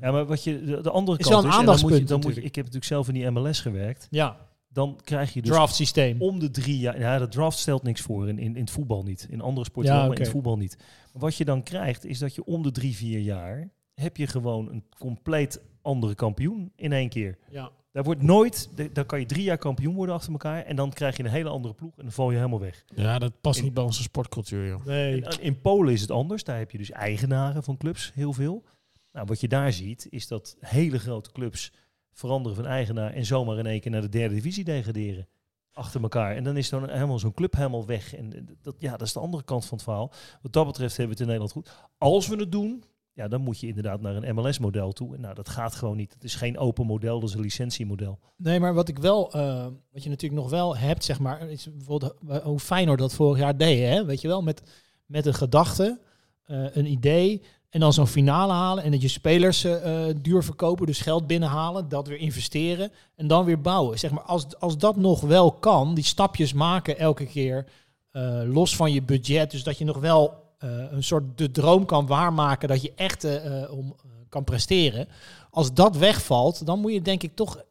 Ja, 0.00 0.10
maar 0.12 0.26
wat 0.26 0.44
je 0.44 0.64
de, 0.64 0.80
de 0.80 0.90
andere 0.90 1.18
Is 1.18 1.26
kant 1.28 1.34
wel 1.42 1.44
een 1.44 1.50
is, 1.50 1.58
en 1.60 1.66
dan 1.66 1.80
moet 1.80 1.98
je, 1.98 2.04
dan 2.04 2.20
moet 2.20 2.34
je, 2.34 2.40
ik 2.42 2.54
heb 2.54 2.64
natuurlijk 2.64 2.84
zelf 2.92 3.08
in 3.08 3.14
die 3.14 3.30
MLS 3.30 3.60
gewerkt. 3.60 4.06
ja, 4.10 4.36
Dan 4.74 5.00
krijg 5.04 5.32
je 5.34 5.42
dus 5.42 5.50
draft 5.50 5.74
systeem. 5.74 6.22
om 6.22 6.38
de 6.38 6.50
drie 6.50 6.78
jaar. 6.78 6.98
Ja, 6.98 7.18
de 7.18 7.28
draft 7.28 7.58
stelt 7.58 7.82
niks 7.82 8.00
voor 8.00 8.28
in, 8.28 8.38
in, 8.38 8.54
in 8.56 8.60
het 8.60 8.70
voetbal 8.70 9.02
niet. 9.02 9.26
In 9.30 9.40
andere 9.40 9.66
sporten 9.66 9.92
Ja, 9.92 9.98
wel, 9.98 10.08
maar 10.08 10.16
in 10.16 10.22
het 10.22 10.32
voetbal 10.32 10.56
niet. 10.56 10.76
Maar 11.12 11.22
wat 11.22 11.36
je 11.36 11.44
dan 11.44 11.62
krijgt, 11.62 12.04
is 12.04 12.18
dat 12.18 12.34
je 12.34 12.44
om 12.44 12.62
de 12.62 12.70
drie, 12.70 12.96
vier 12.96 13.18
jaar 13.20 13.68
heb 13.94 14.16
je 14.16 14.26
gewoon 14.26 14.70
een 14.70 14.84
compleet 14.98 15.60
andere 15.82 16.14
kampioen 16.14 16.72
in 16.76 16.92
één 16.92 17.08
keer. 17.08 17.38
Ja. 17.50 17.70
Daar 17.92 18.04
wordt 18.04 18.22
nooit, 18.22 18.68
dan 18.92 19.06
kan 19.06 19.20
je 19.20 19.26
drie 19.26 19.42
jaar 19.42 19.58
kampioen 19.58 19.94
worden 19.94 20.14
achter 20.14 20.32
elkaar 20.32 20.62
en 20.64 20.76
dan 20.76 20.92
krijg 20.92 21.16
je 21.16 21.24
een 21.24 21.30
hele 21.30 21.48
andere 21.48 21.74
ploeg 21.74 21.96
en 21.96 22.02
dan 22.02 22.12
val 22.12 22.30
je 22.30 22.36
helemaal 22.36 22.60
weg. 22.60 22.84
ja, 22.94 23.18
dat 23.18 23.40
past 23.40 23.58
In- 23.58 23.64
niet 23.64 23.74
bij 23.74 23.82
onze 23.82 24.02
sportcultuur, 24.02 24.66
joh. 24.68 24.84
Nee. 24.84 25.24
En 25.24 25.40
In 25.42 25.60
Polen 25.60 25.92
is 25.92 26.00
het 26.00 26.10
anders. 26.10 26.44
Daar 26.44 26.58
heb 26.58 26.70
je 26.70 26.78
dus 26.78 26.90
eigenaren 26.90 27.62
van 27.62 27.76
clubs, 27.76 28.12
heel 28.14 28.32
veel. 28.32 28.64
Nou, 29.12 29.26
wat 29.26 29.40
je 29.40 29.48
daar 29.48 29.72
ziet, 29.72 30.06
is 30.10 30.28
dat 30.28 30.56
hele 30.60 30.98
grote 30.98 31.32
clubs 31.32 31.72
veranderen 32.14 32.56
van 32.56 32.66
eigenaar 32.66 33.12
en 33.12 33.24
zomaar 33.24 33.58
in 33.58 33.66
één 33.66 33.80
keer 33.80 33.90
naar 33.90 34.00
de 34.00 34.08
derde 34.08 34.34
divisie 34.34 34.64
degraderen. 34.64 35.28
Achter 35.72 36.02
elkaar. 36.02 36.36
En 36.36 36.44
dan 36.44 36.56
is 36.56 36.68
dan 36.68 36.90
helemaal 36.90 37.18
zo'n 37.18 37.34
club 37.34 37.54
helemaal 37.54 37.86
weg. 37.86 38.14
En 38.14 38.48
dat, 38.62 38.74
ja, 38.78 38.90
dat 38.90 39.06
is 39.06 39.12
de 39.12 39.20
andere 39.20 39.44
kant 39.44 39.64
van 39.64 39.76
het 39.76 39.86
verhaal. 39.86 40.12
Wat 40.42 40.52
dat 40.52 40.66
betreft 40.66 40.96
hebben 40.96 41.16
we 41.16 41.22
het 41.22 41.30
in 41.30 41.38
Nederland 41.38 41.52
goed. 41.52 41.88
Als 41.98 42.28
we 42.28 42.36
het 42.36 42.52
doen, 42.52 42.84
ja, 43.14 43.28
dan 43.28 43.40
moet 43.40 43.60
je 43.60 43.66
inderdaad 43.66 44.00
naar 44.00 44.16
een 44.16 44.34
MLS-model 44.34 44.92
toe. 44.92 45.14
En 45.14 45.20
nou, 45.20 45.34
dat 45.34 45.48
gaat 45.48 45.74
gewoon 45.74 45.96
niet. 45.96 46.12
Het 46.12 46.24
is 46.24 46.34
geen 46.34 46.58
open 46.58 46.86
model, 46.86 47.20
dat 47.20 47.28
is 47.28 47.34
een 47.34 47.40
licentiemodel. 47.40 48.18
Nee, 48.36 48.60
maar 48.60 48.74
wat 48.74 48.88
ik 48.88 48.98
wel, 48.98 49.32
eh, 49.32 49.66
wat 49.92 50.02
je 50.02 50.08
natuurlijk 50.08 50.40
nog 50.40 50.50
wel 50.50 50.76
hebt, 50.76 51.04
zeg 51.04 51.18
maar, 51.18 51.48
is 51.48 51.68
bijvoorbeeld 51.72 52.14
eh, 52.28 52.36
hoe 52.36 52.58
Feyenoord 52.58 52.98
dat 52.98 53.14
vorig 53.14 53.38
jaar 53.38 53.56
deed, 53.56 53.88
hè? 53.88 54.04
Weet 54.04 54.20
je 54.20 54.28
wel, 54.28 54.42
met, 54.42 54.62
met 55.06 55.26
een 55.26 55.34
gedachte, 55.34 56.00
eh, 56.44 56.76
een 56.76 56.86
idee 56.86 57.42
en 57.74 57.80
dan 57.80 57.92
zo'n 57.92 58.06
finale 58.06 58.52
halen 58.52 58.84
en 58.84 58.90
dat 58.90 59.02
je 59.02 59.08
spelers 59.08 59.64
eh, 59.64 60.04
duur 60.20 60.44
verkopen, 60.44 60.86
dus 60.86 61.00
geld 61.00 61.26
binnenhalen, 61.26 61.88
dat 61.88 62.06
weer 62.06 62.18
investeren 62.18 62.92
en 63.16 63.26
dan 63.26 63.44
weer 63.44 63.60
bouwen. 63.60 63.98
Zeg 63.98 64.10
maar, 64.10 64.22
als, 64.22 64.58
als 64.58 64.78
dat 64.78 64.96
nog 64.96 65.20
wel 65.20 65.52
kan, 65.52 65.94
die 65.94 66.04
stapjes 66.04 66.52
maken 66.52 66.98
elke 66.98 67.26
keer, 67.26 67.66
eh, 68.10 68.40
los 68.44 68.76
van 68.76 68.92
je 68.92 69.02
budget, 69.02 69.50
dus 69.50 69.62
dat 69.62 69.78
je 69.78 69.84
nog 69.84 69.98
wel 69.98 70.42
een 70.90 71.04
soort 71.04 71.38
de 71.38 71.50
droom 71.50 71.84
kan 71.84 72.06
waarmaken 72.06 72.68
dat 72.68 72.82
je 72.82 72.92
echt 72.96 73.26
om 73.70 73.96
kan 74.28 74.44
presteren. 74.44 75.08
Als 75.50 75.74
dat 75.74 75.96
wegvalt, 75.96 76.66
dan 76.66 76.80
moet 76.80 76.92
je 76.92 77.02
denk 77.02 77.22
ik 77.22 77.34
toch, 77.34 77.64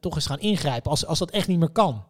toch 0.00 0.14
eens 0.14 0.26
gaan 0.26 0.40
ingrijpen. 0.40 0.90
Als, 0.90 1.06
als 1.06 1.18
dat 1.18 1.30
echt 1.30 1.48
niet 1.48 1.58
meer 1.58 1.70
kan. 1.70 2.04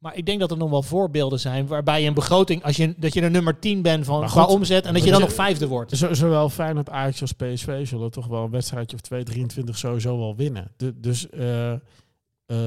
Maar 0.00 0.16
ik 0.16 0.26
denk 0.26 0.40
dat 0.40 0.50
er 0.50 0.56
nog 0.56 0.70
wel 0.70 0.82
voorbeelden 0.82 1.40
zijn 1.40 1.66
waarbij 1.66 2.00
je 2.02 2.08
een 2.08 2.14
begroting, 2.14 2.62
als 2.64 2.76
je, 2.76 2.94
dat 2.96 3.12
je 3.14 3.20
de 3.20 3.30
nummer 3.30 3.58
10 3.58 3.82
bent 3.82 4.04
van 4.04 4.26
qua 4.26 4.44
omzet 4.44 4.84
en 4.86 4.94
dat 4.94 5.04
je 5.04 5.10
dan 5.10 5.20
nog 5.20 5.32
vijfde 5.32 5.68
wordt. 5.68 5.96
Zo, 5.96 6.14
zowel 6.14 6.48
Feyenoord, 6.48 6.90
Ajax 6.90 7.20
als 7.20 7.32
PSV 7.32 7.86
zullen 7.86 8.10
toch 8.10 8.26
wel 8.26 8.44
een 8.44 8.50
wedstrijdje 8.50 8.96
of 8.96 9.02
2, 9.02 9.22
23 9.24 9.78
sowieso 9.78 10.18
wel 10.18 10.36
winnen. 10.36 10.70
Du- 10.76 11.00
dus 11.00 11.28
eh, 11.30 11.72
eh, 11.72 11.78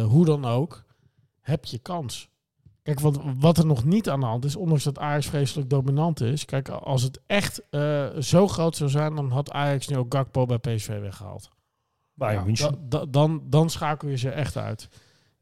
hoe 0.06 0.26
dan 0.26 0.46
ook, 0.46 0.84
heb 1.42 1.66
je 1.66 1.78
kans. 1.78 2.30
Kijk, 2.84 3.00
wat, 3.00 3.20
wat 3.40 3.58
er 3.58 3.66
nog 3.66 3.86
niet 3.86 4.10
aan 4.10 4.20
de 4.20 4.26
hand 4.26 4.46
is, 4.46 4.56
ondanks 4.56 4.84
dat 4.84 5.00
Ajax 5.00 5.26
vreselijk 5.26 5.70
dominant 5.70 6.22
is. 6.22 6.46
Kijk, 6.46 6.70
als 6.70 7.02
het 7.02 7.20
echt 7.28 7.62
eh, 7.70 8.06
zo 8.20 8.48
groot 8.48 8.76
zou 8.76 8.90
zijn, 8.90 9.16
dan 9.16 9.32
had 9.32 9.52
Ajax 9.52 9.88
nu 9.88 9.98
ook 9.98 10.14
Gakpo 10.14 10.46
bij 10.46 10.58
PSV 10.58 11.00
weggehaald. 11.00 11.50
Bayern 12.14 12.40
Ja, 12.40 12.46
München. 12.46 12.72
da- 12.90 13.00
da- 13.00 13.06
dan, 13.06 13.42
dan 13.50 13.70
schakel 13.70 14.08
je 14.10 14.18
ze 14.18 14.30
echt 14.30 14.58
uit. 14.58 14.90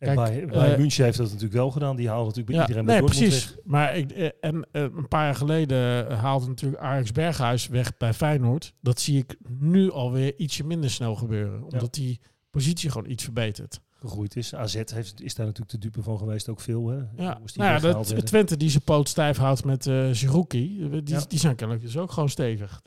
Kijk, 0.01 0.15
Bayern, 0.15 0.47
Bayern 0.47 0.71
eh, 0.71 0.77
München 0.77 1.03
heeft 1.03 1.17
dat 1.17 1.27
natuurlijk 1.27 1.53
wel 1.53 1.71
gedaan. 1.71 1.95
Die 1.95 2.07
haalde 2.07 2.25
natuurlijk 2.25 2.47
bij 2.47 2.55
Ja, 2.55 2.61
iedereen 2.61 2.85
bij 2.85 2.93
nee, 2.99 3.03
Dortmund 3.03 3.29
precies. 3.29 3.55
weg. 3.55 3.63
Maar 3.65 3.97
ik, 3.97 4.11
eh, 4.11 4.29
en 4.39 4.67
eh, 4.71 4.81
een 4.81 5.07
paar 5.07 5.23
jaar 5.23 5.35
geleden 5.35 6.11
haalde 6.17 6.47
natuurlijk 6.47 6.81
Ajax 6.81 7.11
Berghuis 7.11 7.67
weg 7.67 7.97
bij 7.97 8.13
Feyenoord. 8.13 8.73
Dat 8.81 8.99
zie 8.99 9.17
ik 9.17 9.35
nu 9.59 9.91
alweer 9.91 10.33
ietsje 10.37 10.63
minder 10.63 10.89
snel 10.89 11.15
gebeuren. 11.15 11.63
Omdat 11.63 11.93
die 11.93 12.19
positie 12.49 12.89
gewoon 12.89 13.09
iets 13.09 13.23
verbetert. 13.23 13.79
Gegroeid 14.01 14.35
is. 14.35 14.55
AZ 14.55 14.73
heeft, 14.73 15.21
is 15.21 15.35
daar 15.35 15.45
natuurlijk 15.45 15.71
de 15.71 15.77
dupe 15.77 16.03
van 16.03 16.17
geweest, 16.17 16.49
ook 16.49 16.59
veel. 16.59 16.87
Hè? 16.87 16.95
Ja, 16.97 17.05
nou 17.15 17.39
ja, 17.55 17.79
dat. 17.79 18.25
Twente 18.25 18.57
die 18.57 18.69
zijn 18.69 18.83
poot 18.83 19.09
stijf 19.09 19.37
houdt 19.37 19.63
met 19.65 19.83
Zerouki, 20.11 20.89
die, 20.89 21.01
Ja. 21.15 21.21
die 21.27 21.39
zijn 21.39 21.55
kennelijk 21.55 21.85
dus 21.85 21.97
ook 21.97 22.11
gewoon 22.11 22.29
stevig. 22.29 22.81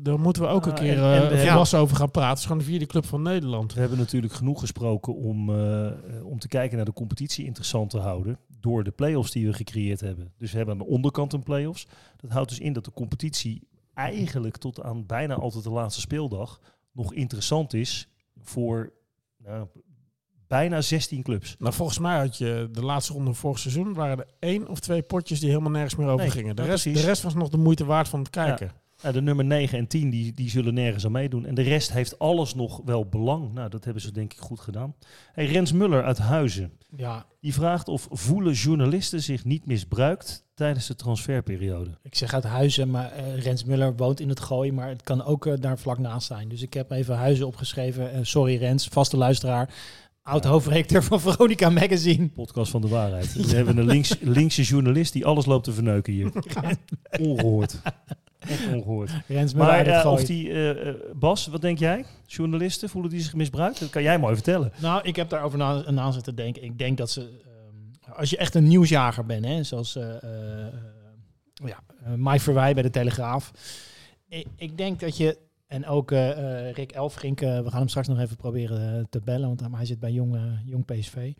Daar 0.00 0.20
moeten 0.20 0.42
we 0.42 0.48
ook 0.48 0.66
een 0.66 0.74
keer 0.74 0.98
en- 1.02 1.28
en 1.30 1.38
eh, 1.38 1.46
volwassen 1.46 1.78
over 1.78 1.96
gaan 1.96 2.10
praten. 2.10 2.28
Het 2.30 2.38
is 2.38 2.44
gewoon 2.44 2.58
de 2.58 2.64
vierde 2.68 2.86
club 2.86 3.04
van 3.06 3.22
Nederland. 3.22 3.74
We 3.74 3.80
hebben 3.80 3.98
natuurlijk 3.98 4.32
genoeg 4.32 4.60
gesproken 4.60 5.14
om, 5.14 5.50
eh, 5.50 5.90
om 6.24 6.38
te 6.38 6.48
kijken 6.48 6.76
naar 6.76 6.86
de 6.86 6.92
competitie 6.92 7.44
interessant 7.44 7.90
te 7.90 7.98
houden. 7.98 8.38
Door 8.60 8.84
de 8.84 8.90
play-offs 8.90 9.30
die 9.30 9.46
we 9.46 9.52
gecreëerd 9.52 10.00
hebben. 10.00 10.32
Dus 10.38 10.50
we 10.50 10.56
hebben 10.56 10.74
aan 10.74 10.80
de 10.86 10.90
onderkant 10.92 11.32
een 11.32 11.42
play-offs. 11.42 11.86
Dat 12.16 12.30
houdt 12.30 12.48
dus 12.48 12.58
in 12.58 12.72
dat 12.72 12.84
de 12.84 12.92
competitie 12.92 13.68
eigenlijk 13.94 14.56
tot 14.56 14.82
aan 14.82 15.06
bijna 15.06 15.34
altijd 15.34 15.64
de 15.64 15.70
laatste 15.70 16.00
speeldag 16.00 16.60
nog 16.92 17.12
interessant 17.14 17.74
is 17.74 18.08
voor 18.42 18.92
nou, 19.44 19.66
bijna 20.46 20.80
16 20.80 21.22
clubs. 21.22 21.56
Nou, 21.58 21.74
volgens 21.74 21.98
mij 21.98 22.18
had 22.18 22.38
je 22.38 22.68
de 22.72 22.82
laatste 22.84 23.12
ronde 23.12 23.32
vorig 23.32 23.58
seizoen 23.58 23.94
waren 23.94 24.18
er 24.18 24.26
één 24.38 24.68
of 24.68 24.80
twee 24.80 25.02
potjes 25.02 25.40
die 25.40 25.48
helemaal 25.48 25.70
nergens 25.70 25.96
meer 25.96 26.06
over 26.06 26.20
Nee, 26.20 26.30
gingen. 26.30 26.56
De 26.56 26.62
rest, 26.62 26.84
de 26.84 27.00
rest 27.00 27.22
was 27.22 27.34
nog 27.34 27.48
de 27.48 27.56
moeite 27.58 27.84
waard 27.84 28.08
van 28.08 28.18
het 28.18 28.30
kijken. 28.30 28.70
De 29.12 29.22
nummer 29.22 29.44
9 29.44 29.78
en 29.78 29.86
10 29.86 30.10
die, 30.10 30.34
die 30.34 30.50
zullen 30.50 30.74
nergens 30.74 31.04
aan 31.04 31.12
meedoen. 31.12 31.46
En 31.46 31.54
de 31.54 31.62
rest 31.62 31.92
heeft 31.92 32.18
alles 32.18 32.54
nog 32.54 32.80
wel 32.84 33.06
belang. 33.08 33.52
Nou, 33.52 33.68
dat 33.68 33.84
hebben 33.84 34.02
ze 34.02 34.12
denk 34.12 34.32
ik 34.32 34.38
goed 34.38 34.60
gedaan. 34.60 34.94
Hey, 35.32 35.46
Rens 35.46 35.72
Muller 35.72 36.04
uit 36.04 36.18
Huizen. 36.18 36.72
Ja, 36.96 37.26
Die 37.40 37.54
vraagt 37.54 37.88
of 37.88 38.08
voelen 38.10 38.52
journalisten 38.52 39.22
zich 39.22 39.44
niet 39.44 39.66
misbruikt 39.66 40.44
tijdens 40.54 40.86
de 40.86 40.96
transferperiode. 40.96 41.90
ik 42.02 42.14
zeg 42.14 42.34
uit 42.34 42.44
Huizen, 42.44 42.90
maar 42.90 43.12
eh, 43.12 43.42
Rens 43.42 43.64
Muller 43.64 43.96
woont 43.96 44.20
in 44.20 44.28
het 44.28 44.40
Gooi, 44.40 44.72
maar 44.72 44.88
het 44.88 45.02
kan 45.02 45.24
ook 45.24 45.46
eh, 45.46 45.52
daar 45.60 45.78
vlak 45.78 45.98
naast 45.98 46.26
zijn. 46.26 46.48
Dus 46.48 46.62
ik 46.62 46.74
heb 46.74 46.90
even 46.90 47.16
Huizen 47.16 47.46
opgeschreven. 47.46 48.12
Eh, 48.12 48.18
sorry 48.22 48.56
Rens, 48.56 48.88
vaste 48.88 49.16
luisteraar. 49.16 49.74
Oud 50.26 50.44
Ja. 50.44 50.50
hoofdredacteur 50.50 51.02
van 51.02 51.20
Veronica 51.20 51.70
Magazine. 51.70 52.28
Podcast 52.28 52.70
van 52.70 52.80
de 52.80 52.88
waarheid. 52.88 53.32
We 53.32 53.56
hebben 53.56 53.76
een 53.76 53.86
links, 53.86 54.16
linkse 54.20 54.62
journalist 54.62 55.12
die 55.12 55.26
alles 55.26 55.46
loopt 55.46 55.64
te 55.64 55.72
verneuken 55.72 56.12
hier. 56.12 56.32
Ongehoord. 57.20 57.80
Echt 58.38 58.66
ongehoord. 58.72 59.10
Rens 59.26 59.54
Maar 59.54 59.86
eh, 59.86 60.12
of 60.12 60.24
die, 60.24 60.50
eh, 60.50 60.88
eh, 60.88 60.94
Bas, 61.14 61.46
wat 61.46 61.60
denk 61.60 61.78
jij? 61.78 62.04
Journalisten, 62.26 62.88
voelen 62.88 63.10
die 63.10 63.20
zich 63.20 63.34
misbruikt? 63.34 63.80
Dat 63.80 63.90
kan 63.90 64.02
jij 64.02 64.18
mooi 64.18 64.34
vertellen. 64.34 64.72
Nou, 64.80 65.02
ik 65.02 65.16
heb 65.16 65.28
daarover 65.28 65.58
na, 65.58 65.90
na 65.90 66.10
zitten 66.10 66.34
denken. 66.34 66.62
Ik 66.62 66.78
denk 66.78 66.98
dat 66.98 67.10
ze, 67.10 67.20
ehm, 67.20 68.12
als 68.18 68.30
je 68.30 68.36
echt 68.36 68.54
een 68.54 68.68
nieuwsjager 68.68 69.26
bent, 69.26 69.44
hè, 69.44 69.62
zoals 69.62 69.96
eh, 69.96 70.14
ja, 71.64 71.80
Mai 72.16 72.40
Verwij 72.40 72.74
bij 72.74 72.82
de 72.82 72.90
Telegraaf. 72.90 73.50
Ik, 74.28 74.46
ik 74.56 74.76
denk 74.76 75.00
dat 75.00 75.16
je, 75.16 75.38
en 75.66 75.86
ook 75.86 76.10
eh, 76.10 76.30
eh, 76.68 76.74
Rick 76.74 76.92
Elfrink, 76.92 77.40
eh, 77.40 77.60
we 77.60 77.70
gaan 77.70 77.78
hem 77.78 77.88
straks 77.88 78.08
nog 78.08 78.18
even 78.18 78.36
proberen 78.36 79.06
te 79.10 79.20
bellen, 79.24 79.48
want 79.48 79.74
hij 79.74 79.86
zit 79.86 79.98
bij 79.98 80.12
jong, 80.12 80.38
jong 80.64 80.84
PSV. 80.84 81.32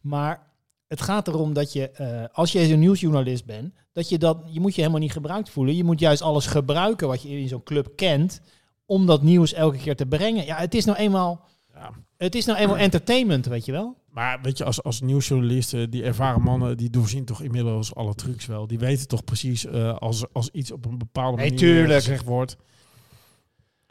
Maar 0.00 0.50
het 0.88 1.00
gaat 1.00 1.28
erom 1.28 1.52
dat 1.52 1.72
je, 1.72 1.90
als 2.32 2.52
je 2.52 2.60
een 2.72 2.78
nieuwsjournalist 2.78 3.44
bent, 3.44 3.74
dat 3.92 4.08
je 4.08 4.18
dat, 4.18 4.38
je 4.46 4.60
moet 4.60 4.74
je 4.74 4.80
helemaal 4.80 5.00
niet 5.00 5.12
gebruikt 5.12 5.50
voelen. 5.50 5.76
Je 5.76 5.84
moet 5.84 6.00
juist 6.00 6.22
alles 6.22 6.46
gebruiken 6.46 7.08
wat 7.08 7.22
je 7.22 7.28
in 7.28 7.48
zo'n 7.48 7.62
club 7.62 7.92
kent, 7.96 8.40
om 8.86 9.06
dat 9.06 9.22
nieuws 9.22 9.52
elke 9.52 9.78
keer 9.78 9.96
te 9.96 10.06
brengen. 10.06 10.44
Ja, 10.44 10.56
het 10.56 10.74
is 10.74 10.84
nou 10.84 10.98
eenmaal... 10.98 11.44
Ja. 11.74 11.90
Het 12.16 12.34
is 12.34 12.44
nou 12.44 12.58
eenmaal 12.58 12.76
entertainment, 12.76 13.46
weet 13.46 13.64
je 13.64 13.72
wel? 13.72 13.96
Maar 14.10 14.38
weet 14.42 14.58
je, 14.58 14.64
als, 14.64 14.82
als 14.82 15.00
nieuwsjournalisten, 15.00 15.90
die 15.90 16.02
ervaren 16.02 16.42
mannen, 16.42 16.76
die 16.76 16.90
doorzien 16.90 17.24
toch 17.24 17.42
inmiddels 17.42 17.94
alle 17.94 18.14
trucs 18.14 18.46
wel. 18.46 18.66
Die 18.66 18.78
weten 18.78 19.08
toch 19.08 19.24
precies 19.24 19.68
als, 19.98 20.32
als 20.32 20.50
iets 20.50 20.72
op 20.72 20.84
een 20.84 20.98
bepaalde 20.98 21.36
manier 21.36 21.56
tuurlijk. 21.56 22.02
gezegd 22.02 22.24
wordt. 22.24 22.56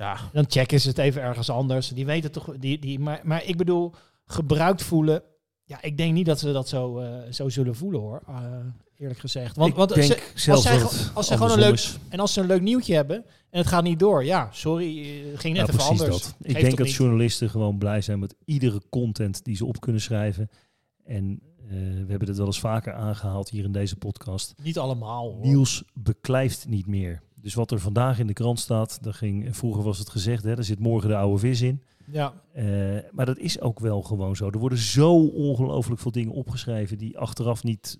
Ja, 0.01 0.17
Dan 0.33 0.45
checken 0.47 0.81
ze 0.81 0.87
het 0.87 0.97
even 0.97 1.21
ergens 1.21 1.49
anders. 1.49 1.87
Die 1.87 2.05
weten 2.05 2.31
toch... 2.31 2.57
Die, 2.57 2.79
die, 2.79 2.99
maar, 2.99 3.21
maar 3.23 3.43
ik 3.45 3.57
bedoel, 3.57 3.93
gebruikt 4.25 4.83
voelen... 4.83 5.23
Ja, 5.63 5.81
ik 5.81 5.97
denk 5.97 6.13
niet 6.13 6.25
dat 6.25 6.39
ze 6.39 6.51
dat 6.51 6.69
zo, 6.69 6.99
eh, 6.99 7.31
zo 7.31 7.49
zullen 7.49 7.75
voelen, 7.75 7.99
hoor. 8.01 8.21
Eh, 8.27 8.35
eerlijk 8.97 9.19
gezegd. 9.19 9.55
Want, 9.55 9.69
ik 9.69 9.75
want 9.75 9.93
denk 9.93 10.11
ze, 10.11 10.31
zelfs 10.35 10.61
zij 10.61 10.81
als 11.13 11.27
ze 11.27 11.37
gewoon 11.37 11.51
een 11.51 11.59
leuk- 11.59 11.73
is. 11.73 11.97
en 12.09 12.19
als 12.19 12.33
ze 12.33 12.41
een 12.41 12.47
leuk 12.47 12.61
nieuwtje 12.61 12.95
hebben 12.95 13.15
en 13.49 13.59
het 13.59 13.67
gaat 13.67 13.83
niet 13.83 13.99
door. 13.99 14.25
Ja, 14.25 14.49
sorry, 14.51 14.99
eh, 14.99 15.31
het 15.31 15.39
ging 15.39 15.57
net 15.57 15.67
Ja, 15.67 15.73
even 15.73 15.85
anders. 15.85 16.09
dat. 16.09 16.35
Ik 16.41 16.53
denk 16.53 16.77
dat 16.77 16.85
niet? 16.85 16.95
journalisten 16.95 17.49
gewoon 17.49 17.77
blij 17.77 18.01
zijn 18.01 18.19
met 18.19 18.35
iedere 18.45 18.81
content 18.89 19.43
die 19.43 19.55
ze 19.55 19.65
op 19.65 19.79
kunnen 19.79 20.01
schrijven. 20.01 20.49
En 21.03 21.39
eh, 21.57 21.77
we 21.77 22.05
hebben 22.07 22.27
het 22.27 22.37
wel 22.37 22.45
eens 22.45 22.59
vaker 22.59 22.93
aangehaald 22.93 23.49
hier 23.49 23.63
in 23.63 23.71
deze 23.71 23.95
podcast. 23.95 24.53
Niet 24.63 24.77
allemaal, 24.77 25.31
hoor. 25.31 25.45
Nieuws 25.45 25.83
beklijft 25.93 26.67
niet 26.67 26.87
meer. 26.87 27.21
Dus 27.41 27.53
wat 27.53 27.71
er 27.71 27.79
vandaag 27.79 28.19
in 28.19 28.27
de 28.27 28.33
krant 28.33 28.59
staat, 28.59 29.03
daar 29.03 29.13
ging, 29.13 29.55
vroeger 29.55 29.83
was 29.83 29.97
het 29.97 30.09
gezegd, 30.09 30.43
hè, 30.43 30.55
daar 30.55 30.63
zit 30.63 30.79
morgen 30.79 31.09
de 31.09 31.15
oude 31.15 31.39
vis 31.39 31.61
in. 31.61 31.81
Ja, 32.11 32.33
Eh, 32.53 32.65
maar 33.11 33.25
dat 33.25 33.37
is 33.37 33.59
ook 33.59 33.79
wel 33.79 34.01
gewoon 34.01 34.35
zo. 34.35 34.49
Er 34.49 34.59
worden 34.59 34.77
zo 34.77 35.25
ongelooflijk 35.25 36.01
veel 36.01 36.11
dingen 36.11 36.33
opgeschreven 36.33 36.97
die 36.97 37.17
achteraf 37.17 37.63
niet 37.63 37.99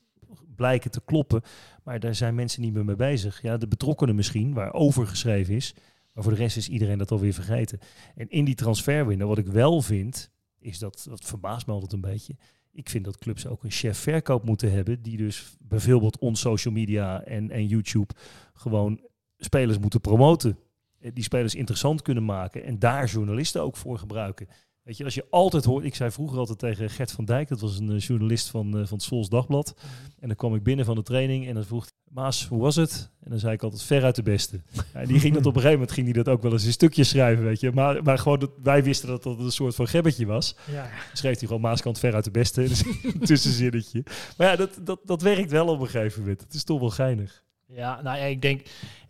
blijken 0.56 0.92
te 0.92 1.02
kloppen. 1.06 1.42
Maar 1.84 2.00
daar 2.00 2.16
zijn 2.16 2.36
mensen 2.36 2.62
niet 2.62 2.74
meer 2.74 2.86
mee 2.86 2.96
bezig. 2.96 3.42
Ja, 3.42 3.58
de 3.58 3.68
betrokkenen 3.68 4.16
misschien, 4.16 4.54
waar 4.54 4.74
over 4.74 5.08
geschreven 5.08 5.56
is. 5.56 5.74
Maar 6.14 6.24
voor 6.24 6.34
de 6.34 6.40
rest 6.40 6.58
is 6.58 6.70
iedereen 6.70 6.98
dat 6.98 7.12
alweer 7.12 7.34
vergeten. 7.34 7.80
En 8.16 8.30
in 8.30 8.46
die 8.46 8.56
transferwindow, 8.56 9.28
wat 9.28 9.38
ik 9.38 9.48
wel 9.48 9.82
vind, 9.82 10.32
is 10.60 10.80
dat, 10.80 11.06
dat 11.10 11.26
verbaast 11.26 11.68
me 11.68 11.74
altijd 11.74 11.94
een 11.94 12.02
beetje. 12.02 12.36
Ik 12.72 12.90
vind 12.90 13.06
dat 13.06 13.18
clubs 13.18 13.48
ook 13.48 13.64
een 13.64 13.72
chef 13.72 13.98
verkoop 13.98 14.46
moeten 14.46 14.72
hebben. 14.72 15.02
Die 15.02 15.18
dus 15.18 15.56
bijvoorbeeld 15.60 16.20
ons 16.20 16.40
social 16.40 16.74
media 16.74 17.24
en, 17.24 17.52
en 17.52 17.68
YouTube 17.68 18.14
gewoon 18.54 19.00
spelers 19.46 19.80
moeten 19.80 20.02
promoten. 20.02 20.58
Eh, 21.00 21.12
Die 21.14 21.24
spelers 21.24 21.56
interessant 21.56 22.02
kunnen 22.02 22.26
maken. 22.26 22.64
En 22.64 22.80
daar 22.80 23.06
journalisten 23.06 23.62
ook 23.62 23.78
voor 23.78 23.98
gebruiken. 24.00 24.48
Weet 24.84 24.98
je, 24.98 25.04
als 25.04 25.14
je 25.14 25.26
altijd 25.30 25.66
hoort... 25.66 25.86
Ik 25.86 25.96
zei 25.96 26.12
vroeger 26.12 26.38
altijd 26.38 26.60
tegen 26.60 26.90
Gert 26.90 27.12
van 27.12 27.26
Dijk. 27.26 27.48
Dat 27.48 27.60
was 27.62 27.80
een 27.80 27.92
eh, 27.92 28.00
journalist 28.00 28.50
van, 28.50 28.68
eh, 28.68 28.86
van 28.86 28.98
het 28.98 29.04
Sols 29.04 29.30
Dagblad. 29.30 29.74
En 30.20 30.28
dan 30.28 30.38
kwam 30.38 30.56
ik 30.56 30.64
binnen 30.64 30.86
van 30.86 30.96
de 30.96 31.04
training 31.04 31.48
en 31.48 31.54
dan 31.54 31.64
vroeg 31.64 31.84
hij, 31.84 31.92
Maas, 32.14 32.48
hoe 32.48 32.62
was 32.62 32.76
het? 32.76 33.10
En 33.24 33.30
dan 33.30 33.40
zei 33.40 33.54
ik 33.54 33.64
altijd, 33.64 33.84
veruit 33.84 34.16
de 34.16 34.24
beste. 34.24 34.62
Ja, 34.74 34.84
en 35.00 35.08
die 35.08 35.20
ging 35.20 35.34
dat 35.34 35.46
op 35.46 35.56
een 35.56 35.62
gegeven 35.62 35.72
moment 35.80 35.92
ging 35.92 36.06
die 36.06 36.24
dat 36.24 36.34
ook 36.34 36.42
wel 36.42 36.52
eens 36.52 36.66
in 36.66 36.72
stukjes 36.72 37.10
schrijven, 37.10 37.44
weet 37.44 37.60
je. 37.60 37.72
Maar, 37.72 38.04
maar 38.04 38.18
gewoon, 38.18 38.40
dat, 38.40 38.52
wij 38.64 38.84
wisten 38.84 39.08
dat 39.08 39.24
dat 39.24 39.40
een 39.40 39.52
soort 39.52 39.76
van 39.76 39.88
gebbetje 39.88 40.26
was. 40.26 40.56
ja. 40.72 40.90
Schreef 41.14 41.38
hij 41.40 41.48
gewoon 41.48 41.62
Maaskant 41.62 42.00
veruit 42.00 42.24
de 42.24 42.32
beste. 42.32 42.62
Dus 42.68 42.84
een 42.86 43.20
tussenzinnetje. 43.20 44.04
Maar 44.38 44.48
ja, 44.48 44.56
dat, 44.56 44.80
dat, 44.84 45.00
dat 45.06 45.22
werkt 45.22 45.52
wel 45.52 45.68
op 45.68 45.80
een 45.82 45.88
gegeven 45.88 46.20
moment. 46.20 46.42
Het 46.42 46.54
is 46.54 46.64
toch 46.64 46.80
wel 46.80 46.90
geinig. 46.90 47.44
Ja, 47.66 48.02
nou 48.02 48.18
ja, 48.18 48.24
ik 48.24 48.42
denk, 48.42 48.62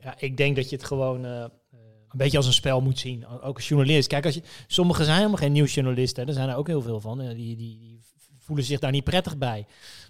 ja, 0.04 0.16
ik 0.18 0.38
denk 0.38 0.56
dat 0.56 0.70
je 0.70 0.76
het 0.76 0.86
gewoon 0.86 1.26
eh, 1.26 1.46
een 2.10 2.18
beetje 2.18 2.38
als 2.38 2.48
een 2.48 2.54
spel 2.54 2.82
moet 2.82 3.00
zien. 3.00 3.28
Ook 3.28 3.56
als 3.56 3.68
journalist. 3.68 4.08
Kijk, 4.08 4.26
als 4.26 4.34
je, 4.34 4.42
sommigen 4.68 5.06
zijn 5.06 5.18
helemaal 5.18 5.38
geen 5.38 5.52
nieuwsjournalisten. 5.52 6.28
Er 6.28 6.34
zijn 6.34 6.50
er 6.50 6.56
ook 6.56 6.68
heel 6.68 6.82
veel 6.82 7.00
van. 7.00 7.20
Die, 7.20 7.36
die, 7.36 7.56
die 7.56 8.02
voelen 8.40 8.66
zich 8.66 8.80
daar 8.80 8.92
niet 8.92 9.04
prettig 9.04 9.38
bij. 9.38 9.66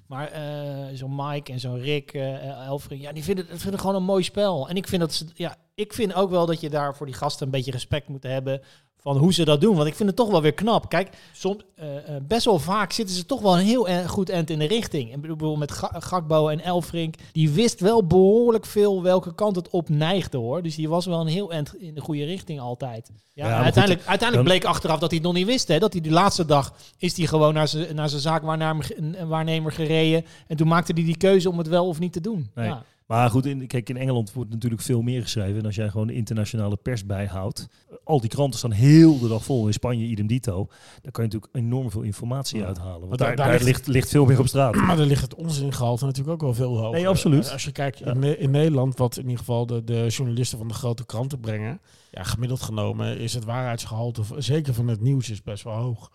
Maar 0.07 0.31
eh, 0.31 0.97
zo'n 0.97 1.15
Mike 1.15 1.51
en 1.51 1.59
zo'n 1.59 1.79
Rick, 1.79 2.13
eh 2.13 2.65
Elfring, 2.65 3.01
ja, 3.01 3.11
die 3.11 3.23
vinden, 3.23 3.47
dat 3.47 3.61
vinden 3.61 3.79
gewoon 3.79 3.95
een 3.95 4.03
mooi 4.03 4.23
spel. 4.23 4.69
En 4.69 4.75
ik 4.75 4.87
vind, 4.87 5.01
dat 5.01 5.13
ze, 5.13 5.25
ja, 5.33 5.55
ik 5.81 5.93
vind 5.93 6.13
ook 6.13 6.29
wel 6.29 6.45
dat 6.45 6.61
je 6.61 6.69
daar 6.69 6.95
voor 6.95 7.05
die 7.05 7.15
gasten 7.15 7.45
een 7.45 7.51
beetje 7.51 7.71
respect 7.71 8.07
moet 8.07 8.23
hebben 8.23 8.61
van 9.01 9.17
hoe 9.17 9.33
ze 9.33 9.45
dat 9.45 9.61
doen. 9.61 9.75
Want 9.75 9.87
ik 9.87 9.95
vind 9.95 10.09
het 10.09 10.17
toch 10.17 10.29
wel 10.31 10.41
weer 10.41 10.53
knap. 10.53 10.89
Kijk, 10.89 11.09
soms, 11.33 11.63
eh, 11.75 11.97
eh, 11.97 12.21
best 12.27 12.45
wel 12.45 12.59
vaak 12.59 12.91
zitten 12.91 13.15
ze 13.15 13.25
toch 13.25 13.41
wel 13.41 13.57
een 13.57 13.65
heel 13.65 13.87
en- 13.87 14.07
goed 14.09 14.29
end 14.29 14.49
in 14.49 14.59
de 14.59 14.65
richting. 14.67 15.13
En 15.13 15.21
bedoel, 15.21 15.55
met 15.55 15.71
Ga- 15.71 15.95
Gakbo 15.99 16.47
en 16.47 16.59
Elfrink, 16.59 17.15
die 17.31 17.49
wist 17.49 17.79
wel 17.79 18.07
behoorlijk 18.07 18.65
veel 18.65 19.01
welke 19.03 19.35
kant 19.35 19.55
het 19.55 19.69
op 19.69 19.89
neigde 19.89 20.37
hoor. 20.37 20.61
Dus 20.63 20.75
die 20.75 20.89
was 20.89 21.05
wel 21.05 21.19
een 21.21 21.27
heel 21.27 21.51
end 21.51 21.75
in 21.75 21.93
de 21.95 22.01
goede 22.01 22.23
richting 22.25 22.59
altijd. 22.59 23.11
Ja, 23.33 23.45
goed, 23.55 23.63
uiteindelijk, 23.63 24.05
uiteindelijk 24.07 24.49
bleek 24.49 24.65
achteraf 24.65 24.99
dat 24.99 25.09
hij 25.09 25.17
het 25.19 25.27
nog 25.27 25.35
niet 25.35 25.45
wist. 25.47 25.67
Hè? 25.67 25.79
Dat 25.79 25.93
hij 25.93 26.01
die 26.01 26.11
laatste 26.11 26.45
dag 26.45 26.73
is 26.97 27.17
hij 27.17 27.25
gewoon 27.27 27.53
naar 27.53 27.67
zijn 28.09 28.09
zaakwaarnemer 28.09 28.87
waarnemer 29.27 29.71
gereden. 29.71 30.25
En 30.47 30.57
toen 30.57 30.67
maakte 30.67 30.93
hij 30.93 31.03
die 31.03 31.17
keuze 31.17 31.49
om 31.49 31.57
het 31.57 31.67
wel 31.67 31.87
of 31.87 31.99
niet 31.99 32.13
te 32.13 32.21
doen. 32.21 32.51
Nee. 32.55 32.65
Ja. 32.67 32.83
Maar 33.11 33.29
goed, 33.29 33.45
in, 33.45 33.67
kijk, 33.67 33.89
in 33.89 33.97
Engeland 33.97 34.33
wordt 34.33 34.49
natuurlijk 34.49 34.81
veel 34.81 35.01
meer 35.01 35.21
geschreven. 35.21 35.59
En 35.59 35.65
als 35.65 35.75
jij 35.75 35.89
gewoon 35.89 36.07
de 36.07 36.13
internationale 36.13 36.75
pers 36.77 37.05
bijhoudt. 37.05 37.67
Al 38.03 38.19
die 38.21 38.29
kranten 38.29 38.59
staan 38.59 38.71
heel 38.71 39.19
de 39.19 39.27
dag 39.27 39.43
vol. 39.43 39.67
In 39.67 39.73
Spanje, 39.73 40.05
idem 40.05 40.27
dito. 40.27 40.67
Daar 41.01 41.11
kan 41.11 41.23
je 41.25 41.29
natuurlijk 41.31 41.55
enorm 41.55 41.91
veel 41.91 42.01
informatie 42.01 42.59
Ja. 42.59 42.65
uithalen. 42.65 42.99
Want 42.99 43.09
Maar 43.09 43.17
daar, 43.17 43.27
daar- 43.27 43.35
daar, 43.35 43.45
daar 43.45 43.63
ligt- 43.65 43.77
ligt, 43.77 43.87
ligt 43.87 44.09
veel 44.09 44.25
meer 44.25 44.39
op 44.39 44.47
straat. 44.47 44.75
maar 44.75 44.95
dan 44.97 45.05
ligt 45.07 45.21
het 45.21 45.35
onzingehalte 45.35 46.05
natuurlijk 46.05 46.33
ook 46.33 46.41
wel 46.41 46.53
veel 46.53 46.77
hoger. 46.77 46.91
Nee, 46.91 47.07
absoluut. 47.07 47.51
Als 47.51 47.63
je 47.63 47.71
kijkt 47.71 48.01
in, 48.01 48.19
Ne- 48.19 48.37
in 48.37 48.51
Nederland, 48.51 48.97
wat 48.97 49.15
in 49.17 49.23
ieder 49.23 49.37
geval 49.37 49.65
de, 49.65 49.83
de 49.83 50.05
journalisten 50.07 50.57
van 50.57 50.67
de 50.67 50.73
grote 50.73 51.05
kranten 51.05 51.39
brengen. 51.39 51.81
Ja, 52.11 52.23
gemiddeld 52.23 52.61
genomen 52.61 53.17
is 53.19 53.33
het 53.33 53.43
waarheidsgehalte, 53.43 54.21
zeker 54.37 54.73
van 54.73 54.87
het 54.87 55.01
nieuws, 55.01 55.29
is 55.29 55.43
best 55.43 55.63
wel 55.63 55.73
hoog. 55.73 56.11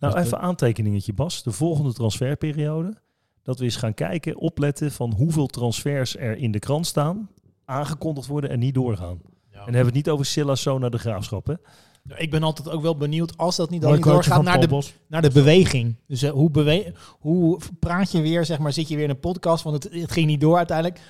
Nou, 0.00 0.14
Dus 0.14 0.24
even 0.24 0.40
aantekeningetje, 0.40 1.12
Bas. 1.12 1.42
De 1.42 1.52
volgende 1.52 1.92
transferperiode. 1.92 3.02
Dat 3.44 3.58
we 3.58 3.64
eens 3.64 3.76
gaan 3.76 3.94
kijken, 3.94 4.36
opletten 4.36 4.92
van 4.92 5.12
hoeveel 5.16 5.46
transfers 5.46 6.16
er 6.16 6.36
in 6.36 6.52
de 6.52 6.58
krant 6.58 6.86
staan, 6.86 7.28
aangekondigd 7.64 8.26
worden 8.26 8.50
en 8.50 8.58
niet 8.58 8.74
doorgaan. 8.74 9.20
En 9.20 9.70
dan 9.70 9.74
hebben 9.74 9.92
we 9.92 9.98
het 9.98 10.06
niet 10.06 10.08
over 10.08 10.26
Silas 10.26 10.62
zo 10.62 10.78
naar 10.78 10.90
de 10.90 10.98
graafschap. 10.98 11.46
Hè? 11.46 11.54
Ik 12.16 12.30
ben 12.30 12.42
altijd 12.42 12.70
ook 12.70 12.82
wel 12.82 12.96
benieuwd 12.96 13.36
als 13.36 13.56
dat 13.56 13.70
niet, 13.70 13.82
dan 13.82 13.92
niet 13.92 14.02
doorgaat 14.02 14.42
naar 14.42 14.60
de, 14.60 14.68
Bos. 14.68 14.94
naar 15.06 15.22
de 15.22 15.30
beweging. 15.30 15.96
Dus 16.06 16.22
eh, 16.22 16.30
hoe, 16.30 16.50
bewe 16.50 16.92
hoe 17.18 17.58
praat 17.78 18.12
je 18.12 18.20
weer, 18.20 18.44
zeg 18.44 18.58
maar, 18.58 18.72
zit 18.72 18.88
je 18.88 18.94
weer 18.94 19.04
in 19.04 19.10
een 19.10 19.20
podcast, 19.20 19.64
want 19.64 19.84
het, 19.84 19.92
het 19.92 20.12
ging 20.12 20.26
niet 20.26 20.40
door 20.40 20.56
uiteindelijk. 20.56 21.00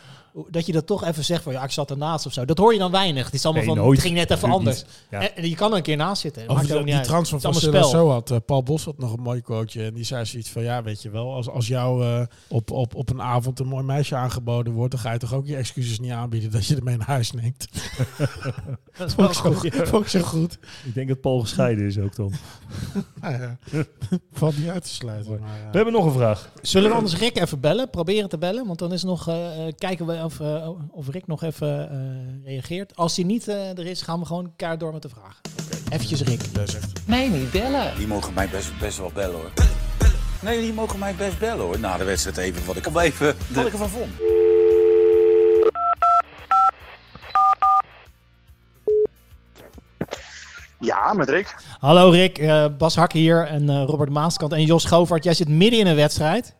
Dat 0.50 0.66
je 0.66 0.72
dat 0.72 0.86
toch 0.86 1.04
even 1.04 1.24
zegt 1.24 1.42
van 1.42 1.52
ja, 1.52 1.62
ik 1.64 1.70
zat 1.70 1.90
ernaast 1.90 2.26
of 2.26 2.32
zo. 2.32 2.44
Dat 2.44 2.58
hoor 2.58 2.72
je 2.72 2.78
dan 2.78 2.90
weinig. 2.90 3.24
Het 3.24 3.34
is 3.34 3.44
allemaal 3.44 3.64
Nee, 3.64 3.74
van, 3.74 3.84
nooit. 3.84 3.96
het 3.98 4.06
ging 4.06 4.18
net 4.18 4.30
even 4.30 4.50
anders. 4.50 4.84
Ja. 5.10 5.30
En, 5.30 5.48
je 5.48 5.54
kan 5.54 5.70
er 5.70 5.76
een 5.76 5.82
keer 5.82 5.96
naast 5.96 6.20
zitten. 6.20 6.56
Niet 6.56 6.84
die 6.84 6.94
uit. 6.94 7.04
transfer 7.04 7.40
van 7.40 7.54
zo 7.54 8.10
had 8.10 8.30
eh, 8.30 8.36
Paul 8.46 8.62
Bos 8.62 8.84
had 8.84 8.98
nog 8.98 9.12
een 9.12 9.22
mooi 9.22 9.40
quoteje. 9.40 9.86
En 9.86 9.94
die 9.94 10.04
zei 10.04 10.24
zoiets 10.24 10.50
van, 10.50 10.62
ja, 10.62 10.82
weet 10.82 11.02
je 11.02 11.10
wel, 11.10 11.34
als, 11.34 11.48
als 11.48 11.66
jou 11.66 12.04
eh, 12.04 12.22
op, 12.48 12.70
op, 12.70 12.94
op 12.94 13.10
een 13.10 13.22
avond 13.22 13.60
een 13.60 13.66
mooi 13.66 13.84
meisje 13.84 14.16
aangeboden 14.16 14.72
wordt, 14.72 14.90
dan 14.90 15.00
ga 15.00 15.12
je 15.12 15.18
toch 15.18 15.34
ook 15.34 15.46
je 15.46 15.56
excuses 15.56 16.00
niet 16.00 16.10
aanbieden 16.10 16.50
dat 16.50 16.66
je 16.66 16.76
ermee 16.76 16.96
naar 16.96 17.06
huis 17.06 17.32
neemt. 17.32 17.68
Dat 18.98 19.08
is 19.08 19.14
wel 19.14 19.32
Vond 19.32 19.64
ik 19.64 19.72
zo, 19.72 19.80
goed. 19.80 19.88
vond 19.88 20.02
ik 20.04 20.10
zo 20.10 20.20
goed. 20.20 20.58
Ik 20.84 20.94
denk 20.94 21.08
dat 21.08 21.20
Paul 21.20 21.40
gescheiden 21.40 21.86
is 21.86 21.98
ook 21.98 22.16
dan. 22.16 22.32
Nou 23.20 23.34
ja, 23.42 23.58
valt 24.32 24.58
niet 24.58 24.68
uit 24.68 24.82
te 24.82 24.88
sluiten. 24.88 25.40
Maar, 25.40 25.58
ja. 25.58 25.70
We 25.70 25.76
hebben 25.76 25.92
nog 25.92 26.04
een 26.04 26.12
vraag. 26.12 26.50
Zullen 26.62 26.90
we 26.90 26.96
anders 26.96 27.16
Rick 27.16 27.38
even 27.40 27.60
bellen? 27.60 27.90
Proberen 27.90 28.28
te 28.28 28.38
bellen. 28.38 28.66
Want 28.66 28.78
dan 28.78 28.92
is 28.92 29.02
nog, 29.02 29.28
eh, 29.28 29.66
eh, 29.66 29.74
kijken 29.78 30.06
we 30.06 30.20
of, 30.24 30.40
eh, 30.40 30.68
of 30.90 31.08
Rick 31.08 31.26
nog 31.26 31.42
even 31.42 31.90
eh, 31.90 32.46
reageert. 32.50 32.96
Als 32.96 33.16
hij 33.16 33.24
niet 33.24 33.48
eh, 33.48 33.78
er 33.78 33.86
is, 33.86 34.02
gaan 34.02 34.20
we 34.20 34.26
gewoon 34.26 34.52
kaart 34.56 34.80
door 34.80 34.92
met 34.92 35.02
de 35.02 35.08
vraag. 35.08 35.40
Eventjes 35.88 36.22
Rick. 36.22 36.40
Nee, 37.06 37.30
niet 37.30 37.50
bellen. 37.50 37.96
Die 37.96 38.06
mogen 38.06 38.34
mij 38.34 38.48
best, 38.48 38.78
best 38.78 38.98
wel 38.98 39.10
bellen 39.14 39.36
hoor. 39.36 39.52
Nee, 40.42 40.60
die 40.60 40.72
mogen 40.72 40.98
mij 40.98 41.14
best 41.14 41.38
bellen 41.38 41.64
hoor. 41.64 41.78
Na 41.78 41.96
de 41.96 42.04
wedstrijd 42.04 42.36
even 42.36 42.66
wat 42.66 42.76
ik, 42.76 42.86
om 42.86 42.98
even, 42.98 43.34
wat 43.48 43.66
ik 43.66 43.72
ervan 43.72 43.88
vond. 43.88 44.10
Ja, 50.84 51.12
met 51.12 51.28
Rick. 51.28 51.54
Hallo 51.78 52.10
Rick, 52.10 52.38
eh, 52.38 52.66
Bas 52.78 52.96
Hak 52.96 53.12
hier 53.12 53.46
en 53.46 53.68
eh, 53.68 53.84
Robert 53.86 54.10
Maaskant 54.10 54.52
en 54.52 54.64
Jos 54.64 54.82
Schovaert. 54.82 55.24
Jij 55.24 55.34
zit 55.34 55.48
midden 55.48 55.80
in 55.80 55.86
een 55.86 55.96
wedstrijd. 55.96 56.56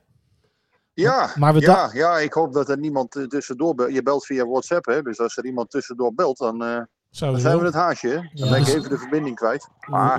Ja, 0.95 1.31
Maar 1.39 1.55
we 1.55 1.61
ja, 1.61 1.91
ja, 1.93 2.19
ik 2.19 2.33
hoop 2.33 2.53
dat 2.53 2.69
er 2.69 2.79
niemand 2.79 3.17
eh, 3.17 3.25
tussendoor 3.25 3.75
belt. 3.75 3.93
Je 3.93 4.03
belt 4.03 4.27
via 4.27 4.47
WhatsApp, 4.47 4.87
hè? 4.87 5.03
dus 5.03 5.19
als 5.19 5.37
er 5.37 5.45
iemand 5.45 5.71
tussendoor 5.71 6.15
belt, 6.15 6.39
dan, 6.39 6.63
eh, 6.63 6.75
dan 6.75 6.87
Zouden 7.11 7.41
zijn 7.41 7.59
we 7.59 7.65
het 7.65 7.75
haasje. 7.75 8.09
Hè? 8.09 8.15
Dan 8.15 8.29
Ja. 8.33 8.51
ben 8.51 8.61
ik 8.61 8.67
even 8.67 8.91
de 8.91 8.99
verbinding 8.99 9.37
kwijt. 9.37 9.69
Maar 9.89 10.19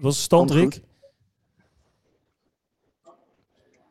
Wat 0.00 0.12
is 0.12 0.16
de 0.16 0.22
stand, 0.22 0.50
Rick? 0.50 0.80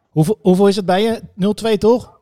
Hoeveel, 0.09 0.39
hoeveel 0.41 0.67
is 0.67 0.75
het 0.75 0.85
bij 0.85 1.01
je? 1.03 1.21
0-2 1.35 1.77
toch? 1.77 2.21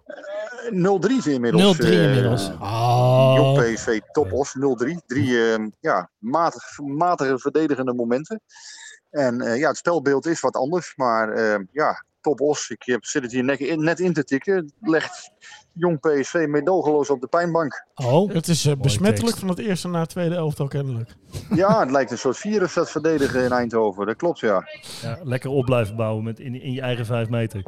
0-3 0.70 1.18
is 1.18 1.28
inmiddels. 1.28 1.78
0-3 1.78 1.80
eh, 1.80 2.04
inmiddels. 2.04 2.50
Oh. 2.50 3.34
Jong 3.38 3.60
PSV 3.74 4.00
Topos 4.12 4.56
0-3. 4.56 5.02
Drie 5.06 5.52
eh, 5.54 5.66
ja, 5.80 6.10
matig, 6.18 6.80
matige 6.80 7.40
verdedigende 7.40 7.94
momenten. 7.94 8.42
En 9.10 9.42
eh, 9.42 9.60
ja, 9.60 9.68
het 9.68 9.78
spelbeeld 9.78 10.26
is 10.26 10.40
wat 10.40 10.56
anders. 10.56 10.94
Maar 10.96 11.30
eh, 11.30 11.60
ja, 12.22 12.30
Topos, 12.30 12.70
ik 12.70 12.84
heb, 12.86 13.06
zit 13.06 13.22
het 13.22 13.32
hier 13.32 13.44
net 13.44 13.60
in, 13.60 13.84
net 13.84 14.00
in 14.00 14.14
te 14.14 14.24
tikken. 14.24 14.74
Legt 14.82 15.32
Jong 15.74 16.00
PSV 16.00 16.46
meedogenloos 16.50 17.10
op 17.10 17.22
de 17.22 17.28
pijnbank. 17.28 17.86
Oh, 17.96 18.34
Het 18.34 18.48
is 18.48 18.66
eh, 18.66 18.74
besmettelijk 18.76 19.36
tekst. 19.36 19.40
van 19.40 19.50
het 19.50 19.60
eerste 19.60 19.88
naar 19.88 20.02
het 20.02 20.10
tweede 20.10 20.36
elftal 20.36 20.68
kennelijk. 20.68 21.16
Ja, 21.56 21.80
het 21.80 21.92
lijkt 21.92 22.12
een 22.12 22.18
soort 22.18 22.38
virus 22.38 22.74
dat 22.74 22.92
verdedigen 22.92 23.44
in 23.44 23.52
Eindhoven. 23.52 24.06
Dat 24.06 24.16
klopt, 24.16 24.40
ja. 24.40 24.68
Ja, 25.02 25.20
lekker 25.24 25.50
op 25.50 25.66
blijven 25.66 25.96
bouwen 25.96 26.24
met 26.24 26.40
in, 26.40 26.62
in 26.62 26.74
je 26.74 26.82
eigen 26.82 27.06
vijf 27.06 27.30
meter. 27.30 27.64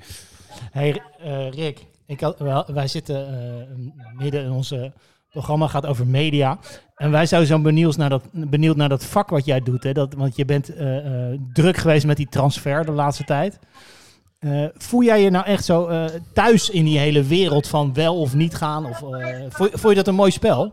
hey 0.71 1.01
eh, 1.19 1.49
Rick. 1.49 1.85
Ik 2.05 2.19
had, 2.19 2.39
wel, 2.39 2.65
wij 2.73 2.87
zitten 2.87 3.27
eh, 3.27 4.21
midden 4.23 4.43
in 4.43 4.51
onze 4.51 4.93
programma 5.33 5.67
gaat 5.67 5.85
over 5.85 6.07
media. 6.07 6.57
En 6.95 7.11
wij 7.11 7.25
zijn 7.25 7.45
zo 7.45 7.59
benieuwd 7.59 7.97
naar 7.97 8.09
dat, 8.09 8.23
benieuwd 8.31 8.75
naar 8.75 8.89
dat 8.89 9.05
vak 9.05 9.29
wat 9.29 9.45
jij 9.45 9.59
doet. 9.59 9.83
Hè? 9.83 9.91
Dat, 9.91 10.13
want 10.13 10.35
je 10.35 10.45
bent 10.45 10.75
eh, 10.75 11.31
eh, 11.31 11.39
druk 11.53 11.77
geweest 11.77 12.05
met 12.05 12.17
die 12.17 12.29
transfer 12.29 12.85
de 12.85 12.91
laatste 12.91 13.23
tijd. 13.23 13.59
Eh, 14.43 14.65
voel 14.73 15.03
jij 15.03 15.21
je 15.21 15.29
nou 15.29 15.45
echt 15.45 15.65
zo 15.65 15.87
eh, 15.87 16.05
thuis 16.33 16.69
in 16.69 16.85
die 16.85 16.99
hele 16.99 17.23
wereld 17.23 17.67
van 17.67 17.93
wel 17.93 18.19
of 18.19 18.33
niet 18.33 18.55
gaan? 18.55 18.85
Of, 18.85 19.01
eh, 19.01 19.45
voel 19.49 19.89
je 19.89 19.97
dat 19.97 20.07
een 20.07 20.15
mooi 20.15 20.31
spel? 20.31 20.71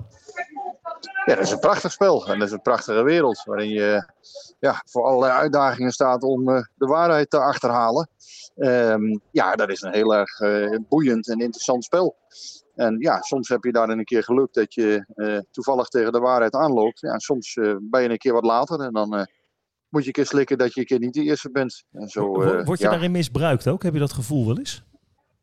Ja, 1.24 1.34
dat 1.34 1.44
is 1.44 1.50
een 1.50 1.58
prachtig 1.58 1.92
spel. 1.92 2.26
En 2.26 2.38
dat 2.38 2.48
is 2.48 2.54
een 2.54 2.62
prachtige 2.62 3.02
wereld. 3.02 3.42
Waarin 3.44 3.68
je 3.68 4.04
ja, 4.58 4.82
voor 4.84 5.04
allerlei 5.04 5.32
uitdagingen 5.32 5.92
staat 5.92 6.22
om 6.22 6.44
de 6.74 6.86
waarheid 6.86 7.30
te 7.30 7.38
achterhalen. 7.38 8.08
Ehm, 8.56 9.18
ja, 9.30 9.54
dat 9.56 9.70
is 9.70 9.82
een 9.82 9.94
heel 9.94 10.14
erg 10.14 10.38
boeiend 10.88 11.28
en 11.28 11.38
interessant 11.38 11.84
spel. 11.84 12.16
En 12.74 12.96
ja, 12.98 13.20
soms 13.20 13.48
heb 13.48 13.64
je 13.64 13.72
daarin 13.72 13.98
een 13.98 14.04
keer 14.04 14.24
geluk 14.24 14.52
dat 14.52 14.74
je 14.74 15.04
toevallig 15.50 15.88
tegen 15.88 16.12
de 16.12 16.18
waarheid 16.18 16.54
aanloopt. 16.54 17.00
Ja, 17.00 17.18
soms 17.18 17.54
ben 17.80 18.02
je 18.02 18.08
een 18.08 18.18
keer 18.18 18.32
wat 18.32 18.44
later 18.44 18.80
en 18.80 18.92
dan 18.92 19.26
moet 19.90 20.00
je 20.00 20.06
een 20.06 20.12
keer 20.12 20.26
slikken 20.26 20.58
dat 20.58 20.74
je 20.74 20.80
een 20.80 20.86
keer 20.86 20.98
niet 20.98 21.14
de 21.14 21.22
eerste 21.22 21.50
bent. 21.50 21.84
En 21.92 22.08
zo, 22.08 22.42
eh, 22.42 22.64
Word 22.64 22.78
je 22.78 22.84
ja. 22.84 22.90
daarin 22.90 23.10
misbruikt 23.10 23.68
ook? 23.68 23.82
Heb 23.82 23.92
je 23.92 23.98
dat 23.98 24.12
gevoel 24.12 24.46
wel 24.46 24.58
eens? 24.58 24.84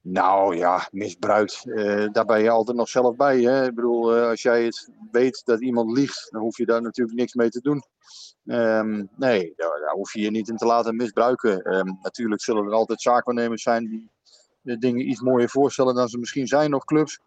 Nou 0.01 0.55
ja, 0.55 0.87
misbruikt. 0.91 1.63
Eh, 1.65 2.07
daar 2.11 2.25
ben 2.25 2.41
je 2.41 2.49
altijd 2.49 2.77
nog 2.77 2.89
zelf 2.89 3.15
bij. 3.15 3.41
Hè? 3.41 3.65
Ik 3.65 3.75
bedoel, 3.75 4.15
eh, 4.15 4.27
als 4.27 4.41
jij 4.41 4.63
het 4.63 4.91
weet 5.11 5.41
dat 5.45 5.61
iemand 5.61 5.97
liegt, 5.97 6.27
dan 6.31 6.41
hoef 6.41 6.57
je 6.57 6.65
daar 6.65 6.81
natuurlijk 6.81 7.17
niks 7.17 7.33
mee 7.33 7.49
te 7.49 7.61
doen. 7.61 7.83
Ehm, 8.45 9.05
nee, 9.15 9.53
daar, 9.55 9.79
daar 9.79 9.93
hoef 9.93 10.13
je 10.13 10.21
je 10.21 10.31
niet 10.31 10.49
in 10.49 10.57
te 10.57 10.65
laten 10.65 10.95
misbruiken. 10.95 11.61
Ehm, 11.61 11.93
natuurlijk 12.01 12.41
zullen 12.41 12.65
er 12.65 12.73
altijd 12.73 13.01
zaakwaarnemers 13.01 13.61
zijn 13.61 13.85
die 13.89 14.09
de 14.61 14.77
dingen 14.77 15.09
iets 15.09 15.21
mooier 15.21 15.49
voorstellen 15.49 15.95
dan 15.95 16.09
ze 16.09 16.17
misschien 16.17 16.47
zijn, 16.47 16.73
of 16.73 16.83
clubs. 16.83 17.19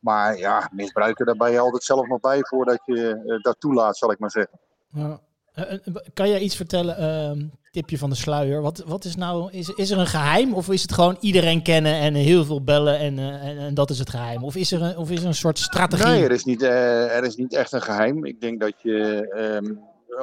Maar 0.00 0.36
ja, 0.38 0.70
misbruiken, 0.72 1.26
daar 1.26 1.36
ben 1.36 1.50
je 1.50 1.58
altijd 1.58 1.82
zelf 1.82 2.06
nog 2.06 2.20
bij 2.20 2.38
voordat 2.40 2.82
je 2.84 3.22
eh, 3.26 3.42
dat 3.42 3.60
toelaat, 3.60 3.96
zal 3.96 4.10
ik 4.10 4.18
maar 4.18 4.30
zeggen. 4.30 4.58
Ja. 4.92 5.20
Eh, 5.66 5.72
eh, 5.72 5.94
kan 6.14 6.28
jij 6.28 6.40
iets 6.40 6.56
vertellen, 6.56 6.96
ehm, 6.96 7.46
tipje 7.70 7.98
van 7.98 8.10
de 8.10 8.16
sluier? 8.16 8.62
Wat, 8.62 8.82
wat 8.86 9.04
is 9.04 9.16
nou, 9.16 9.50
is, 9.52 9.90
er 9.90 9.98
een 9.98 10.06
geheim 10.06 10.54
of 10.54 10.68
is 10.68 10.82
het 10.82 10.92
gewoon 10.92 11.16
iedereen 11.20 11.62
kennen 11.62 11.94
en 11.94 12.14
heel 12.14 12.44
veel 12.44 12.64
bellen 12.64 12.98
en, 12.98 13.18
eh, 13.18 13.48
en, 13.48 13.58
en 13.58 13.74
dat 13.74 13.90
is 13.90 13.98
het 13.98 14.10
geheim? 14.10 14.44
Of 14.44 14.56
is 14.56 14.72
er 14.72 14.82
een, 14.82 14.96
of 14.96 15.10
is 15.10 15.20
er 15.20 15.26
een 15.26 15.34
soort 15.34 15.58
strategie? 15.58 16.06
Nee, 16.06 16.24
er 16.24 16.30
is 16.30 16.44
niet, 16.44 16.62
er 16.62 17.24
is 17.24 17.36
niet 17.36 17.54
echt 17.54 17.72
een 17.72 17.82
geheim. 17.82 18.24
Ik 18.24 18.40
denk 18.40 18.60
dat 18.60 18.82
je 18.82 19.28
ehm, 19.28 19.74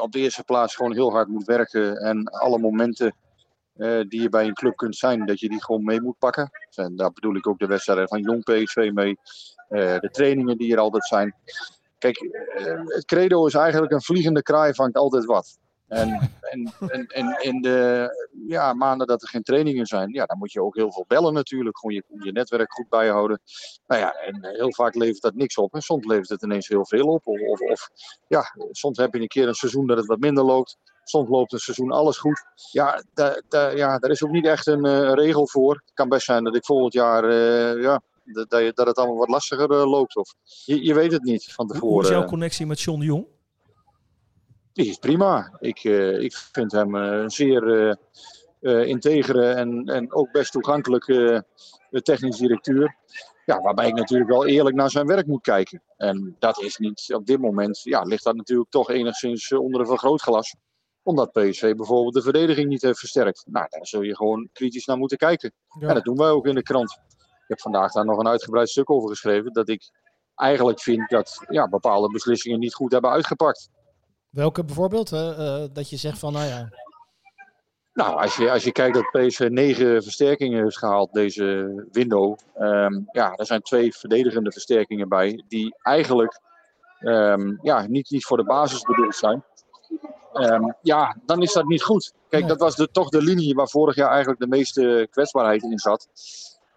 op 0.02 0.12
de 0.12 0.20
eerste 0.20 0.44
plaats 0.44 0.76
gewoon 0.76 0.94
heel 0.94 1.12
hard 1.12 1.28
moet 1.28 1.46
werken. 1.46 1.96
En 1.96 2.24
alle 2.24 2.60
momenten 2.60 3.16
die 4.08 4.22
je 4.22 4.30
bij 4.30 4.46
een 4.46 4.54
club 4.54 4.76
kunt 4.76 4.96
zijn, 4.96 5.26
dat 5.26 5.40
je 5.40 5.50
die 5.50 5.64
gewoon 5.64 5.84
mee 5.84 6.02
moet 6.02 6.18
pakken. 6.18 6.50
En 6.76 6.96
daar 6.96 7.12
bedoel 7.12 7.36
ik 7.36 7.48
ook 7.48 7.60
de 7.60 7.68
wedstrijden 7.68 8.08
van 8.08 8.22
Jong 8.22 8.44
PSV 8.44 8.90
mee. 8.94 9.18
de 9.70 10.10
trainingen 10.12 10.58
die 10.58 10.74
er 10.74 10.80
altijd 10.80 11.06
zijn. 11.06 11.36
Kijk, 11.98 12.18
eh, 12.18 12.82
het 12.86 13.06
credo 13.06 13.46
is 13.46 13.54
eigenlijk 13.54 13.92
een 13.92 14.02
vliegende 14.02 14.42
kraai 14.42 14.74
vangt 14.74 14.98
altijd 14.98 15.26
wat. 15.26 15.58
En, 15.88 16.32
en, 16.42 16.72
en, 17.08 17.38
in 17.42 17.62
de 17.62 18.10
ja, 18.48 18.74
maanden 18.74 19.08
dat 19.08 19.22
er 19.22 19.28
geen 19.28 19.44
trainingen 19.44 19.86
zijn, 19.86 20.10
ja, 20.14 20.26
dan 20.26 20.38
moet 20.38 20.52
je 20.52 20.62
ook 20.62 20.76
heel 20.76 20.92
veel 20.92 21.06
bellen 21.08 21.34
natuurlijk. 21.34 21.80
Gewoon 21.80 21.96
je, 21.96 22.26
je 22.26 22.32
netwerk 22.32 22.74
goed 22.74 22.90
bijhouden. 22.90 23.42
Nou 23.88 24.02
ja, 24.02 24.12
en 24.12 24.46
heel 24.46 24.74
vaak 24.74 24.96
levert 24.96 25.22
dat 25.22 25.36
niks 25.36 25.58
op. 25.58 25.74
En 25.74 25.82
soms 25.82 26.06
levert 26.06 26.30
het 26.30 26.44
ineens 26.44 26.68
heel 26.68 26.86
veel 26.86 27.06
op. 27.06 27.28
Of, 27.28 27.40
of, 27.40 27.60
of 27.60 27.90
ja, 28.28 28.44
soms 28.72 28.98
heb 28.98 29.14
je 29.14 29.22
een 29.22 29.28
keer 29.28 29.48
een 29.48 29.54
seizoen 29.54 29.88
dat 29.88 29.98
het 29.98 30.06
wat 30.06 30.20
minder 30.20 30.44
loopt. 30.44 30.78
Soms 31.04 31.30
loopt 31.30 31.54
een 31.54 31.60
seizoen 31.60 31.92
alles 31.92 32.18
goed. 32.18 32.44
Ja, 32.72 33.04
da, 33.14 33.42
da- 33.48 33.70
ja 33.70 33.98
daar 33.98 34.12
is 34.12 34.24
ook 34.24 34.32
niet 34.32 34.46
echt 34.46 34.68
een 34.68 34.86
eh, 34.86 35.14
regel 35.14 35.48
voor. 35.48 35.74
Het 35.74 35.94
kan 35.94 36.10
best 36.10 36.26
zijn 36.26 36.44
dat 36.44 36.56
ik 36.56 36.66
volgend 36.66 36.94
jaar, 36.94 37.24
eh, 37.24 37.82
ja, 37.82 38.02
dat, 38.34 38.50
dat, 38.50 38.62
je- 38.62 38.72
dat 38.74 38.88
het 38.88 38.98
allemaal 38.98 39.18
wat 39.18 39.30
lastiger 39.30 39.72
eh, 39.72 39.90
loopt. 39.90 40.16
Of, 40.16 40.34
je, 40.66 40.84
je 40.84 40.94
weet 40.94 41.12
het 41.12 41.24
niet 41.24 41.44
van 41.54 41.66
Hoe- 41.66 41.74
Hoe 41.78 41.82
tevoren. 41.82 42.10
is 42.10 42.16
jouw 42.18 42.26
connectie 42.26 42.66
met 42.66 42.82
John 42.82 43.00
de 43.00 43.06
Jong? 43.06 43.26
Die 44.74 44.90
is 44.90 44.98
prima. 44.98 45.58
Ik, 45.60 45.84
eh, 45.84 46.20
ik 46.22 46.36
vind 46.36 46.72
hem 46.72 46.96
eh, 46.96 47.22
een 47.22 47.30
zeer 47.30 47.98
integere 48.86 49.46
en, 49.54 49.86
en 49.86 50.14
ook 50.14 50.32
best 50.32 50.52
toegankelijke 50.52 51.46
technisch 51.92 52.38
directeur. 52.38 52.96
Ja, 53.46 53.62
waarbij 53.62 53.88
ik 53.88 53.94
natuurlijk 53.96 54.30
wel 54.30 54.46
eerlijk 54.48 54.76
naar 54.76 54.90
zijn 54.90 55.08
werk 55.08 55.28
moet 55.28 55.42
kijken. 55.42 55.84
En 55.98 56.36
dat 56.40 56.62
is 56.62 56.78
niet 56.78 57.14
op 57.14 57.26
dit 57.26 57.40
moment, 57.40 57.80
ja, 57.84 58.02
ligt 58.02 58.24
dat 58.24 58.36
natuurlijk 58.36 58.70
toch 58.70 58.90
enigszins 58.90 59.52
onder 59.54 59.80
een 59.82 59.88
vergrootglas. 59.88 60.56
Omdat 61.04 61.32
PSV 61.32 61.74
bijvoorbeeld 61.76 62.14
de 62.14 62.22
verdediging 62.22 62.68
niet 62.70 62.82
heeft 62.82 63.00
versterkt. 63.00 63.44
Nou, 63.46 63.66
daar 63.70 63.88
zul 63.88 64.02
je 64.02 64.16
gewoon 64.16 64.50
kritisch 64.54 64.86
naar 64.86 64.98
moeten 64.98 65.18
kijken. 65.18 65.54
Ja. 65.80 65.88
En 65.88 65.94
dat 65.94 66.04
doen 66.04 66.18
wij 66.18 66.30
ook 66.30 66.48
in 66.48 66.56
de 66.56 66.64
krant. 66.64 67.00
Ik 67.48 67.54
heb 67.54 67.62
vandaag 67.62 67.92
daar 67.92 68.06
nog 68.06 68.18
een 68.20 68.28
uitgebreid 68.28 68.70
stuk 68.70 68.90
over 68.92 69.10
geschreven. 69.10 69.54
Dat 69.54 69.70
ik 69.70 69.90
eigenlijk 70.36 70.80
vind 70.80 71.10
dat 71.10 71.46
ja, 71.50 71.68
bepaalde 71.68 72.12
beslissingen 72.12 72.60
niet 72.60 72.74
goed 72.74 72.92
hebben 72.92 73.12
uitgepakt. 73.12 73.70
Welke 74.30 74.64
bijvoorbeeld? 74.64 75.12
eh, 75.12 75.64
dat 75.74 75.90
je 75.90 75.98
zegt 75.98 76.20
van, 76.20 76.34
nou 76.34 76.46
ja, 76.46 76.70
Nou, 77.94 78.22
als 78.22 78.36
je, 78.36 78.52
als 78.52 78.64
je 78.64 78.72
kijkt 78.72 78.94
dat 78.96 79.12
PSV 79.12 79.48
negen 79.52 80.04
versterkingen 80.04 80.64
heeft 80.64 80.78
gehaald 80.78 81.14
deze 81.14 81.86
window. 81.92 82.38
ehm, 82.56 82.94
ja, 83.12 83.34
er 83.34 83.46
zijn 83.46 83.62
twee 83.62 83.94
verdedigende 83.96 84.52
versterkingen 84.52 85.10
bij. 85.10 85.44
Die 85.48 85.76
eigenlijk 85.82 86.40
ehm, 87.00 87.56
ja, 87.62 87.88
niet, 87.88 88.10
niet 88.10 88.26
voor 88.26 88.38
de 88.38 88.44
basis 88.44 88.82
bedoeld 88.82 89.16
zijn. 89.16 89.44
Ehm, 90.34 90.72
ja, 90.82 91.18
dan 91.26 91.42
is 91.42 91.54
dat 91.54 91.66
niet 91.66 91.84
goed. 91.84 92.14
Kijk, 92.30 92.42
Nee. 92.42 92.52
dat 92.52 92.60
was 92.62 92.76
de, 92.76 92.92
toch 92.92 93.10
de 93.10 93.22
linie 93.22 93.56
waar 93.56 93.70
vorig 93.70 93.96
jaar 93.96 94.10
eigenlijk 94.10 94.40
de 94.40 94.48
meeste 94.48 95.08
kwetsbaarheid 95.12 95.64
in 95.64 95.78
zat. 95.80 96.08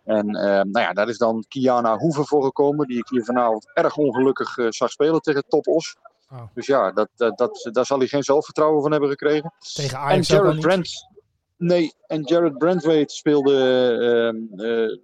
En 0.05 0.27
uh, 0.37 0.43
nou 0.43 0.81
ja, 0.81 0.93
daar 0.93 1.09
is 1.09 1.19
dan 1.19 1.45
Kiana 1.49 1.97
Hoeven 1.97 2.27
voor 2.27 2.45
gekomen, 2.45 2.87
die 2.87 2.99
ik 2.99 3.09
hier 3.09 3.25
vanavond 3.25 3.71
erg 3.75 3.97
ongelukkig 3.97 4.57
uh, 4.57 4.67
zag 4.69 4.91
spelen 4.91 5.21
tegen 5.21 5.45
Top 5.49 5.67
Os. 5.67 5.97
Oh. 6.33 6.43
Dus 6.55 6.67
ja, 6.67 6.93
dat, 6.93 7.09
dat, 7.17 7.39
dat, 7.39 7.69
daar 7.73 7.87
zal 7.87 7.99
hij 7.99 8.07
geen 8.07 8.23
zelfvertrouwen 8.23 8.83
van 8.83 8.91
hebben 8.91 9.11
gekregen. 9.11 9.53
Tegen 9.75 9.99
Ajax 9.99 10.29
en 10.29 10.37
Jared 10.37 10.61
Brent, 10.61 11.09
Nee, 11.57 11.95
en 12.07 12.23
Jared 12.23 12.59
Brentwaite 12.59 13.15
speelde 13.15 14.43
uh, 14.57 14.99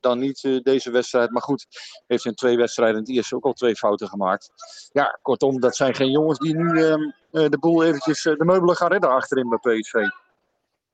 dan 0.00 0.18
niet 0.18 0.60
deze 0.62 0.90
wedstrijd. 0.90 1.30
Maar 1.30 1.42
goed, 1.42 1.66
heeft 2.06 2.24
in 2.24 2.34
twee 2.34 2.56
wedstrijden 2.56 2.96
in 2.96 3.02
het 3.02 3.12
eerste 3.12 3.34
ook 3.34 3.44
al 3.44 3.52
twee 3.52 3.76
fouten 3.76 4.08
gemaakt. 4.08 4.50
Ja, 4.92 5.18
kortom, 5.22 5.60
dat 5.60 5.76
zijn 5.76 5.94
geen 5.94 6.10
jongens 6.10 6.38
die 6.38 6.56
nu 6.56 6.84
ehm, 6.84 7.00
de 7.30 7.58
boel 7.60 7.84
eventjes 7.84 8.22
de 8.22 8.44
meubelen 8.44 8.76
gaan 8.76 8.90
redden 8.90 9.10
achterin 9.10 9.48
bij 9.48 9.78
PSV. 9.78 9.94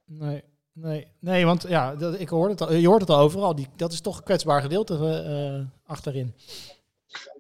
Nee, 0.05 0.45
Nee, 0.81 1.07
nee 1.19 1.47
want 1.47 1.65
ja, 1.69 1.95
dat, 1.95 2.21
ik 2.21 2.29
hoor 2.29 2.49
het 2.49 2.61
al, 2.61 2.73
je 2.73 2.89
hoort 2.89 3.01
het 3.01 3.11
al 3.11 3.19
overal. 3.19 3.55
Die, 3.55 3.69
dat 3.77 3.93
is 3.93 4.01
toch 4.01 4.17
een 4.17 4.25
kwetsbaar 4.25 4.61
gedeelte 4.61 4.95
uh, 4.95 5.91
achterin. 5.91 6.35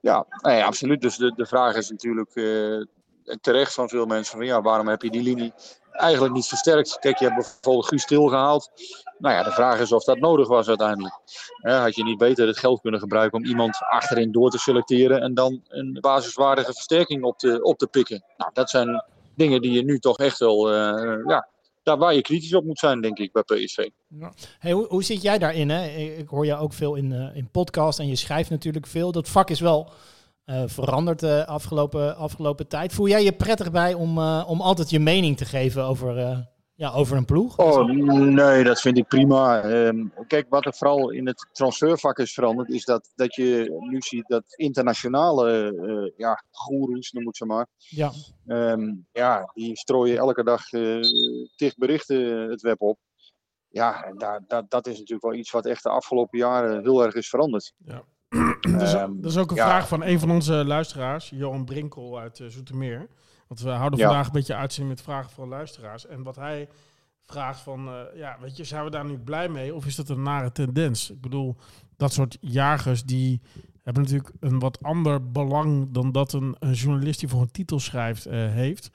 Ja, 0.01 0.27
nee, 0.43 0.65
absoluut. 0.65 1.01
Dus 1.01 1.17
de, 1.17 1.33
de 1.37 1.47
vraag 1.47 1.77
is 1.77 1.91
natuurlijk 1.91 2.31
uh, 2.35 2.85
terecht 3.41 3.75
van 3.75 3.89
veel 3.89 4.07
mensen: 4.07 4.37
van, 4.37 4.47
ja, 4.47 4.63
waarom 4.63 4.89
heb 4.89 5.03
je 5.03 5.11
die 5.11 5.23
linie 5.23 5.53
eigenlijk 5.93 6.35
niet 6.35 6.47
versterkt? 6.47 6.99
Kijk, 6.99 7.19
je 7.19 7.25
hebt 7.25 7.37
bijvoorbeeld 7.37 7.87
Guus 7.87 8.03
Stil 8.03 8.27
gehaald. 8.27 8.71
Nou 9.19 9.35
ja, 9.35 9.43
de 9.43 9.51
vraag 9.51 9.81
is 9.81 9.93
of 9.93 10.05
dat 10.05 10.19
nodig 10.19 10.49
was 10.49 10.69
uiteindelijk. 10.69 11.21
had 11.61 11.97
je 11.97 12.05
niet 12.05 12.19
beter 12.19 12.47
het 12.47 12.59
geld 12.59 12.81
kunnen 12.81 13.01
gebruiken 13.01 13.39
om 13.39 13.45
iemand 13.45 13.79
achterin 13.89 14.33
door 14.33 14.51
te 14.51 14.59
selecteren 14.59 15.21
en 15.21 15.35
dan 15.35 15.63
een 15.69 15.99
basiswaardige 16.01 16.73
versterking 16.73 17.25
op 17.25 17.39
te, 17.39 17.63
op 17.63 17.79
te 17.79 17.87
pikken? 17.87 18.25
Nou, 18.37 18.51
dat 18.53 18.71
zijn 18.71 19.05
dingen 19.35 19.61
die 19.61 19.73
je 19.73 19.85
nu 19.85 19.99
toch 19.99 20.19
echt 20.19 20.39
wel 20.39 20.75
ja, 21.29 21.49
daar 21.89 21.99
waar 21.99 22.15
je 22.15 22.23
kritisch 22.23 22.55
op 22.55 22.65
moet 22.65 22.79
zijn, 22.79 23.01
denk 23.01 23.19
ik, 23.19 23.33
bij 23.33 23.43
PSV. 23.43 23.89
Ja. 24.09 24.33
Hoe, 24.73 24.87
hoe 24.89 25.05
zit 25.05 25.23
jij 25.23 25.39
daarin? 25.39 25.71
Hè? 25.71 25.87
Ik 25.97 26.29
hoor 26.29 26.47
je 26.47 26.57
ook 26.57 26.73
veel 26.73 26.95
in, 26.95 27.11
uh, 27.11 27.37
in 27.37 27.51
podcast 27.51 27.99
en 27.99 28.09
je 28.09 28.17
schrijft 28.17 28.51
natuurlijk 28.51 28.87
veel. 28.87 29.13
Dat 29.13 29.29
vak 29.29 29.51
is 29.51 29.61
wel 29.61 29.91
uh, 30.47 30.63
veranderd 30.67 31.21
de 31.21 31.27
uh, 31.27 31.49
afgelopen, 31.49 32.17
afgelopen 32.17 32.69
tijd. 32.69 32.93
Voel 32.93 33.09
jij 33.09 33.25
je 33.25 33.33
prettig 33.33 33.71
bij 33.71 33.95
om, 33.95 34.19
om 34.43 34.61
altijd 34.61 34.91
je 34.91 34.99
mening 34.99 35.37
te 35.37 35.45
geven 35.45 35.85
over 35.85 36.47
ja, 36.79 36.93
over 36.93 37.17
een 37.17 37.25
ploeg? 37.25 37.57
Oh, 37.57 37.87
nee, 37.87 38.65
dat 38.65 38.81
vind 38.81 38.99
ik 38.99 39.09
prima. 39.09 39.65
Um, 39.65 40.13
kijk, 40.27 40.47
wat 40.49 40.67
er 40.67 40.75
vooral 40.75 41.11
in 41.11 41.27
het 41.27 41.49
transfervak 41.53 42.19
is 42.19 42.33
veranderd, 42.33 42.71
is 42.71 42.85
dat, 42.85 43.13
dat 43.15 43.35
je 43.35 43.77
nu 43.91 44.01
ziet 44.01 44.27
dat 44.27 44.43
internationale 44.47 45.73
uh, 45.73 46.13
ja, 46.17 46.43
goeroes, 46.51 47.13
noem 47.13 47.29
ik 47.29 47.37
ze 47.37 47.45
maar. 47.45 47.67
Ja. 47.77 48.13
Um, 48.47 49.07
ja, 49.13 49.51
die 49.55 49.77
strooien 49.77 50.17
elke 50.17 50.45
dag 50.45 50.73
uh, 50.73 51.03
tig 51.57 51.77
berichten 51.77 52.51
het 52.51 52.61
web 52.61 52.81
op. 52.81 52.99
Ja, 53.69 54.05
en 54.05 54.19
daar, 54.19 54.45
dat, 54.47 54.71
dat 54.71 54.87
is 54.87 54.99
natuurlijk 54.99 55.27
wel 55.27 55.39
iets 55.39 55.51
wat 55.51 55.67
echt 55.67 55.83
de 55.83 55.89
afgelopen 55.89 56.39
jaren 56.39 56.83
heel 56.83 57.05
erg 57.05 57.15
is 57.15 57.29
veranderd. 57.29 57.73
Ja. 57.77 58.03
dat, 58.61 58.83
is, 58.83 58.93
um, 58.93 59.21
dat 59.21 59.31
is 59.31 59.37
ook 59.37 59.51
een 59.51 59.57
ja. 59.57 59.67
vraag 59.67 59.89
van 59.89 60.03
een 60.03 60.21
van 60.21 60.31
onze 60.31 60.65
luisteraars, 60.65 61.31
Johan 61.31 61.65
Brinkel 61.65 62.19
uit 62.19 62.39
uh, 62.39 62.49
Zoetermeer. 62.49 63.09
Want 63.49 63.61
we 63.61 63.71
houden 63.71 63.99
vandaag 63.99 64.27
een 64.27 64.33
beetje 64.33 64.55
uitzien 64.55 64.89
met 64.89 65.03
vragen 65.03 65.31
van 65.31 65.49
luisteraars. 65.49 66.07
En 66.07 66.23
wat 66.23 66.37
hij 66.37 66.69
vraagt 67.25 67.61
van, 67.61 67.89
uh, 67.89 68.01
ja, 68.15 68.37
weet 68.41 68.57
je, 68.57 68.65
zijn 68.65 68.85
we 68.85 68.91
daar 68.91 69.05
nu 69.05 69.19
blij 69.19 69.49
mee? 69.49 69.75
Of 69.75 69.87
is 69.87 69.97
dat 69.97 70.09
een 70.09 70.23
nare 70.23 70.53
tendens? 70.53 71.11
Ik 71.11 71.21
bedoel, 71.21 71.57
dat 71.97 72.13
soort 72.13 72.39
jagers 72.41 73.05
die 73.05 73.41
hebben 73.83 74.03
natuurlijk 74.03 74.33
een 74.41 74.59
wat 74.59 74.83
ander 74.83 75.31
belang 75.31 75.89
dan 75.91 76.13
dat 76.13 76.33
een, 76.33 76.57
een 76.59 76.73
journalist 76.73 77.21
die 77.21 77.29
voor 77.29 77.41
een 77.41 77.51
titel 77.51 77.81
schrijft 77.81 78.27
uh, 78.27 78.33
heeft. 78.33 78.91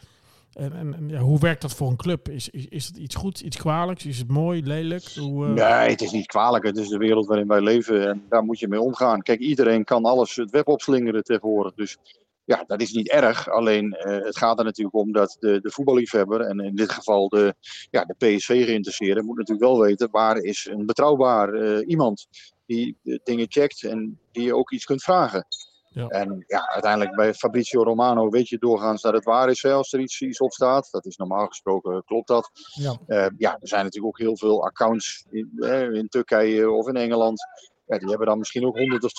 En, 0.53 0.73
en, 0.73 0.93
en 0.93 1.09
ja, 1.09 1.19
hoe 1.19 1.39
werkt 1.39 1.61
dat 1.61 1.75
voor 1.75 1.89
een 1.89 1.95
club? 1.95 2.29
Is, 2.29 2.49
is, 2.49 2.65
is 2.67 2.85
het 2.85 2.97
iets 2.97 3.15
goeds, 3.15 3.41
iets 3.41 3.57
kwalijks? 3.57 4.05
Is 4.05 4.17
het 4.17 4.27
mooi, 4.27 4.63
lelijk? 4.63 5.13
Hoe, 5.15 5.45
uh... 5.45 5.53
Nee, 5.53 5.89
het 5.89 6.01
is 6.01 6.11
niet 6.11 6.25
kwalijk. 6.25 6.63
Het 6.63 6.77
is 6.77 6.89
de 6.89 6.97
wereld 6.97 7.27
waarin 7.27 7.47
wij 7.47 7.61
leven 7.61 8.07
en 8.09 8.23
daar 8.29 8.43
moet 8.43 8.59
je 8.59 8.67
mee 8.67 8.81
omgaan. 8.81 9.21
Kijk, 9.21 9.39
iedereen 9.39 9.83
kan 9.83 10.05
alles 10.05 10.35
het 10.35 10.51
web 10.51 10.67
opslingeren 10.67 11.23
tegenwoordig. 11.23 11.73
Dus 11.73 11.97
ja, 12.45 12.63
dat 12.67 12.81
is 12.81 12.91
niet 12.91 13.09
erg. 13.09 13.49
Alleen 13.49 13.85
uh, 13.85 14.23
het 14.23 14.37
gaat 14.37 14.59
er 14.59 14.65
natuurlijk 14.65 14.95
om 14.95 15.11
dat 15.11 15.37
de, 15.39 15.61
de 15.61 15.71
voetballiefhebber, 15.71 16.41
en 16.41 16.59
in 16.59 16.75
dit 16.75 16.91
geval 16.91 17.29
de, 17.29 17.55
ja, 17.89 18.05
de 18.05 18.15
PSV 18.17 18.65
geïnteresseerde, 18.65 19.23
moet 19.23 19.37
natuurlijk 19.37 19.67
wel 19.67 19.79
weten 19.79 20.11
waar 20.11 20.37
is 20.37 20.67
een 20.71 20.85
betrouwbaar 20.85 21.53
uh, 21.53 21.87
iemand 21.87 22.27
die 22.65 22.97
dingen 23.23 23.45
checkt 23.49 23.83
en 23.83 24.19
die 24.31 24.43
je 24.43 24.55
ook 24.55 24.71
iets 24.71 24.85
kunt 24.85 25.03
vragen. 25.03 25.45
Ja. 25.93 26.07
En 26.07 26.43
ja, 26.47 26.69
uiteindelijk 26.69 27.15
bij 27.15 27.33
Fabrizio 27.33 27.83
Romano 27.83 28.29
weet 28.29 28.49
je 28.49 28.57
doorgaans 28.57 29.01
dat 29.01 29.13
het 29.13 29.23
waar 29.23 29.49
is 29.49 29.61
hè, 29.61 29.71
als 29.71 29.93
er 29.93 29.99
iets, 29.99 30.21
iets 30.21 30.39
op 30.39 30.51
staat. 30.51 30.87
Dat 30.91 31.05
is 31.05 31.17
normaal 31.17 31.47
gesproken, 31.47 32.03
klopt 32.05 32.27
dat. 32.27 32.51
Ja, 32.73 32.97
uh, 33.07 33.27
ja 33.37 33.57
er 33.59 33.67
zijn 33.67 33.83
natuurlijk 33.83 34.13
ook 34.13 34.25
heel 34.25 34.37
veel 34.37 34.65
accounts 34.65 35.25
in, 35.29 35.49
in 35.93 36.07
Turkije 36.07 36.71
of 36.71 36.87
in 36.87 36.95
Engeland. 36.95 37.41
Ja, 37.85 37.97
die 37.97 38.09
hebben 38.09 38.27
dan 38.27 38.37
misschien 38.37 38.65
ook 38.65 38.77
100 38.77 39.03
of 39.03 39.11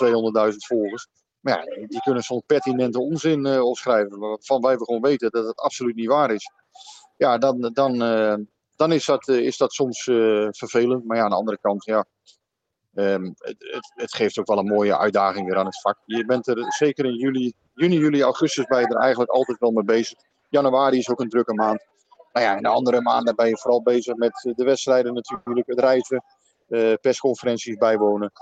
200.000 0.52 0.56
volgers. 0.56 1.08
Maar 1.44 1.78
ja, 1.78 1.86
die 1.86 2.00
kunnen 2.00 2.22
soms 2.22 2.42
pertinente 2.46 3.00
onzin 3.00 3.46
uh, 3.46 3.64
opschrijven, 3.64 4.18
waarvan 4.18 4.60
wij 4.60 4.76
gewoon 4.76 5.00
weten 5.00 5.30
dat 5.30 5.46
het 5.46 5.56
absoluut 5.56 5.94
niet 5.94 6.08
waar 6.08 6.30
is. 6.30 6.50
Ja, 7.16 7.38
dan, 7.38 7.70
dan, 7.72 8.02
uh, 8.02 8.34
dan 8.76 8.92
is, 8.92 9.04
dat, 9.04 9.28
uh, 9.28 9.38
is 9.38 9.56
dat 9.56 9.72
soms 9.72 10.02
vervelend. 10.50 11.04
Maar 11.04 11.16
ja, 11.16 11.22
aan 11.22 11.30
de 11.30 11.36
andere 11.36 11.58
kant, 11.60 11.84
ja, 11.84 12.04
um, 12.94 13.34
het, 13.38 13.56
het, 13.58 13.92
het, 13.94 14.14
geeft 14.14 14.38
ook 14.38 14.46
wel 14.46 14.58
een 14.58 14.66
mooie 14.66 14.98
uitdaging 14.98 15.46
weer 15.46 15.56
aan 15.56 15.66
het 15.66 15.80
vak. 15.80 15.98
Je 16.04 16.24
bent 16.24 16.46
er 16.46 16.72
zeker 16.72 17.04
in 17.04 17.14
juli, 17.14 17.52
juni, 17.74 17.98
juli, 17.98 18.22
augustus 18.22 18.64
je 18.68 18.74
er 18.74 18.96
eigenlijk 18.96 19.30
altijd 19.30 19.58
wel 19.58 19.70
mee 19.70 19.84
bezig. 19.84 20.18
Januari 20.48 20.98
is 20.98 21.10
ook 21.10 21.20
een 21.20 21.28
drukke 21.28 21.54
maand. 21.54 21.84
Nou 22.32 22.46
ja, 22.46 22.56
in 22.56 22.62
de 22.62 22.68
andere 22.68 23.00
maanden 23.00 23.36
ben 23.36 23.48
je 23.48 23.58
vooral 23.58 23.82
bezig 23.82 24.14
met 24.14 24.52
de 24.56 24.64
wedstrijden 24.64 25.14
natuurlijk, 25.14 25.66
het 25.66 25.80
reizen, 25.80 26.24
persconferenties 27.00 27.76
bijwonen. 27.76 28.32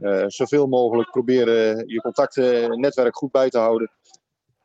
Uh, 0.00 0.24
zoveel 0.26 0.66
mogelijk 0.66 1.10
proberen 1.10 1.88
je 1.88 2.00
contacten, 2.00 2.80
netwerk 2.80 3.16
goed 3.16 3.30
bij 3.30 3.48
te 3.48 3.58
houden. 3.58 3.90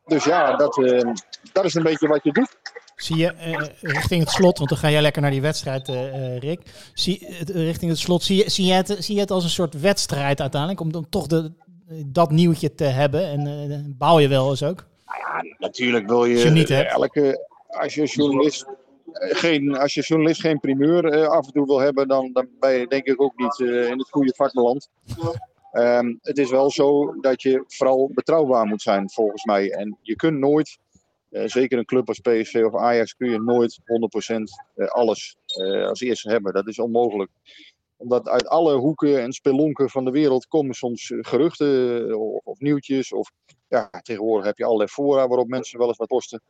Dus 0.06 0.24
ja, 0.24 0.56
dat, 0.56 0.78
uh, 0.78 1.14
dat 1.54 1.66
is 1.66 1.74
een 1.74 1.84
beetje 1.84 2.08
wat 2.08 2.24
je 2.24 2.32
doet. 2.32 2.58
Zie 2.96 3.18
je 3.18 3.34
uh, 3.34 3.68
richting 3.82 4.22
het 4.22 4.30
slot, 4.30 4.58
want 4.58 4.70
dan 4.70 4.80
ga 4.80 4.90
jij 4.90 5.02
lekker 5.02 5.22
naar 5.22 5.32
die 5.32 5.42
wedstrijd, 5.42 5.88
Rick. 6.40 6.62
Zie, 6.94 7.28
richting 7.46 7.92
het 7.92 8.00
slot, 8.00 8.24
zie 8.24 8.38
je, 8.38 8.50
zie, 8.50 8.66
je 8.66 8.74
het, 8.74 8.96
zie 9.00 9.16
je 9.16 9.22
het 9.22 9.32
als 9.32 9.44
een 9.44 9.50
soort 9.50 9.80
wedstrijd 9.82 10.42
uiteindelijk, 10.42 10.82
om 10.82 10.92
dan 10.92 11.10
toch 11.10 11.28
de, 11.28 11.52
dat 12.06 12.32
nieuwtje 12.32 12.76
te 12.76 12.84
hebben? 12.84 13.26
En 13.26 13.96
bouw 13.98 14.20
je 14.20 14.28
wel 14.28 14.50
eens 14.50 14.64
ook? 14.64 14.86
Nou 15.06 15.20
ja, 15.20 15.56
natuurlijk 15.58 16.08
wil 16.08 16.26
je, 16.26 16.50
niet 16.50 16.70
elke, 16.70 17.48
als 17.68 17.96
je 17.96 18.06
journalist 18.06 18.66
geen, 19.16 19.78
als 19.78 19.94
je 19.94 20.02
journalist 20.02 20.42
geen 20.42 20.60
primeur 20.60 21.18
uh, 21.18 21.28
af 21.28 21.46
en 21.46 21.54
toe 21.54 21.66
wil 21.66 21.80
hebben, 21.80 22.08
dan, 22.08 22.30
dan 22.34 22.48
ben 22.60 22.74
je 22.74 22.88
denk 22.88 23.06
ik 23.06 23.22
ook 23.22 23.38
niet 23.38 23.60
uh, 23.60 23.90
in 23.90 23.98
het 23.98 24.10
goede 24.10 24.34
vak 24.36 24.54
beland. 24.54 24.90
Um, 25.74 26.20
het 26.22 26.38
is 26.38 26.50
wel 26.50 26.72
zo 26.72 27.20
dat 27.20 27.42
je 27.42 27.64
vooral 27.68 28.12
betrouwbaar 28.14 28.66
moet 28.66 28.82
zijn, 28.82 29.10
volgens 29.10 29.44
mij. 29.44 29.72
En 29.72 29.98
je 30.02 30.16
kunt 30.16 30.40
nooit, 30.40 30.78
uh, 31.30 31.44
zeker 31.46 31.78
een 31.78 31.86
club 31.86 32.08
als 32.08 32.20
PSV 32.20 32.64
of 32.66 32.76
Ajax, 32.76 33.16
kun 33.16 33.30
je 33.30 33.40
nooit 33.40 33.80
100% 33.80 34.82
alles 34.88 35.38
als 35.88 36.02
eerste 36.02 36.30
hebben. 36.30 36.54
Dat 36.54 36.68
is 36.68 36.80
onmogelijk 36.80 37.32
omdat 37.98 38.30
uit 38.30 38.48
alle 38.48 38.76
hoeken 38.76 39.22
en 39.22 39.34
spelonken 39.34 39.90
van 39.90 40.06
de 40.06 40.12
wereld 40.12 40.48
komen 40.48 40.76
soms 40.76 41.14
geruchten 41.16 42.20
of, 42.20 42.42
of 42.44 42.60
nieuwtjes. 42.60 43.14
Of 43.14 43.32
ja, 43.68 43.90
tegenwoordig 44.02 44.46
heb 44.46 44.58
je 44.58 44.66
allerlei 44.66 44.90
fora 44.90 45.28
waarop 45.28 45.48
mensen 45.48 45.80
wel 45.80 45.88
eens 45.88 45.98
wat 45.98 46.08
posten 46.08 46.42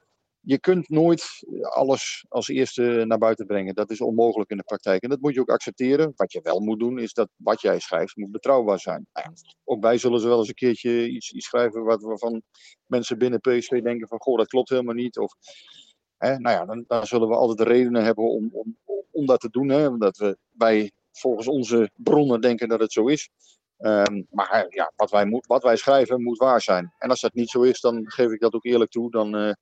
je 0.46 0.60
kunt 0.60 0.90
nooit 0.90 1.26
alles 1.62 2.26
als 2.30 2.48
eerste 2.48 3.04
naar 3.08 3.18
buiten 3.18 3.46
brengen. 3.46 3.76
Dat 3.76 3.92
is 3.92 4.02
onmogelijk 4.02 4.50
in 4.50 4.58
de 4.58 4.64
praktijk. 4.64 5.04
En 5.04 5.10
dat 5.10 5.20
moet 5.20 5.34
je 5.34 5.40
ook 5.40 5.50
accepteren. 5.50 6.14
Wat 6.16 6.32
je 6.32 6.40
wel 6.44 6.60
moet 6.60 6.80
doen, 6.80 7.00
is 7.00 7.14
dat 7.14 7.30
wat 7.36 7.62
jij 7.62 7.80
schrijft 7.80 8.16
moet 8.16 8.32
betrouwbaar 8.32 8.80
zijn. 8.80 9.08
Nou 9.14 9.36
ook 9.64 9.82
wij 9.82 9.98
zullen 9.98 10.20
ze 10.20 10.28
wel 10.28 10.40
eens 10.40 10.48
een 10.48 10.54
keertje 10.54 11.10
iets, 11.10 11.32
iets 11.32 11.46
schrijven 11.46 11.84
wat, 11.84 12.02
waarvan 12.02 12.42
mensen 12.86 13.18
binnen 13.18 13.40
PSV 13.40 13.82
denken 13.82 14.08
van... 14.08 14.22
goh, 14.22 14.38
dat 14.38 14.48
klopt 14.48 14.70
helemaal 14.70 14.94
niet. 14.94 15.18
Of, 15.18 15.34
hè, 16.18 16.38
nou 16.40 16.56
ja, 16.56 16.66
dan, 16.66 16.84
dan, 16.88 17.06
zullen 17.06 17.28
we 17.28 17.36
altijd 17.36 17.58
de 17.58 17.74
redenen 17.74 18.04
hebben 18.04 18.24
om, 18.24 18.50
om, 18.54 18.78
om 19.12 19.26
dat 19.26 19.40
te 19.40 19.50
doen. 19.50 19.70
Hè, 19.70 19.88
omdat 19.88 20.18
we, 20.18 20.38
wij 20.52 20.92
volgens 21.12 21.48
onze 21.48 21.90
bronnen 21.96 22.42
denken 22.42 22.68
dat 22.68 22.80
het 22.80 22.92
zo 22.92 23.08
is. 23.08 23.30
Um, 23.80 24.28
maar 24.30 24.66
ja, 24.70 24.92
wat 24.96 25.12
wij, 25.12 25.26
moet, 25.26 25.46
wat 25.46 25.64
wij 25.64 25.76
schrijven 25.76 26.24
moet 26.24 26.38
waar 26.38 26.62
zijn. 26.62 26.94
En 26.98 27.10
als 27.10 27.22
dat 27.22 27.34
niet 27.34 27.50
zo 27.50 27.62
is, 27.62 27.82
dan 27.82 28.04
geef 28.06 28.32
ik 28.32 28.40
dat 28.40 28.54
ook 28.54 28.66
eerlijk 28.66 28.92
toe. 28.92 29.12
Dan, 29.12 29.36
uh, 29.36 29.54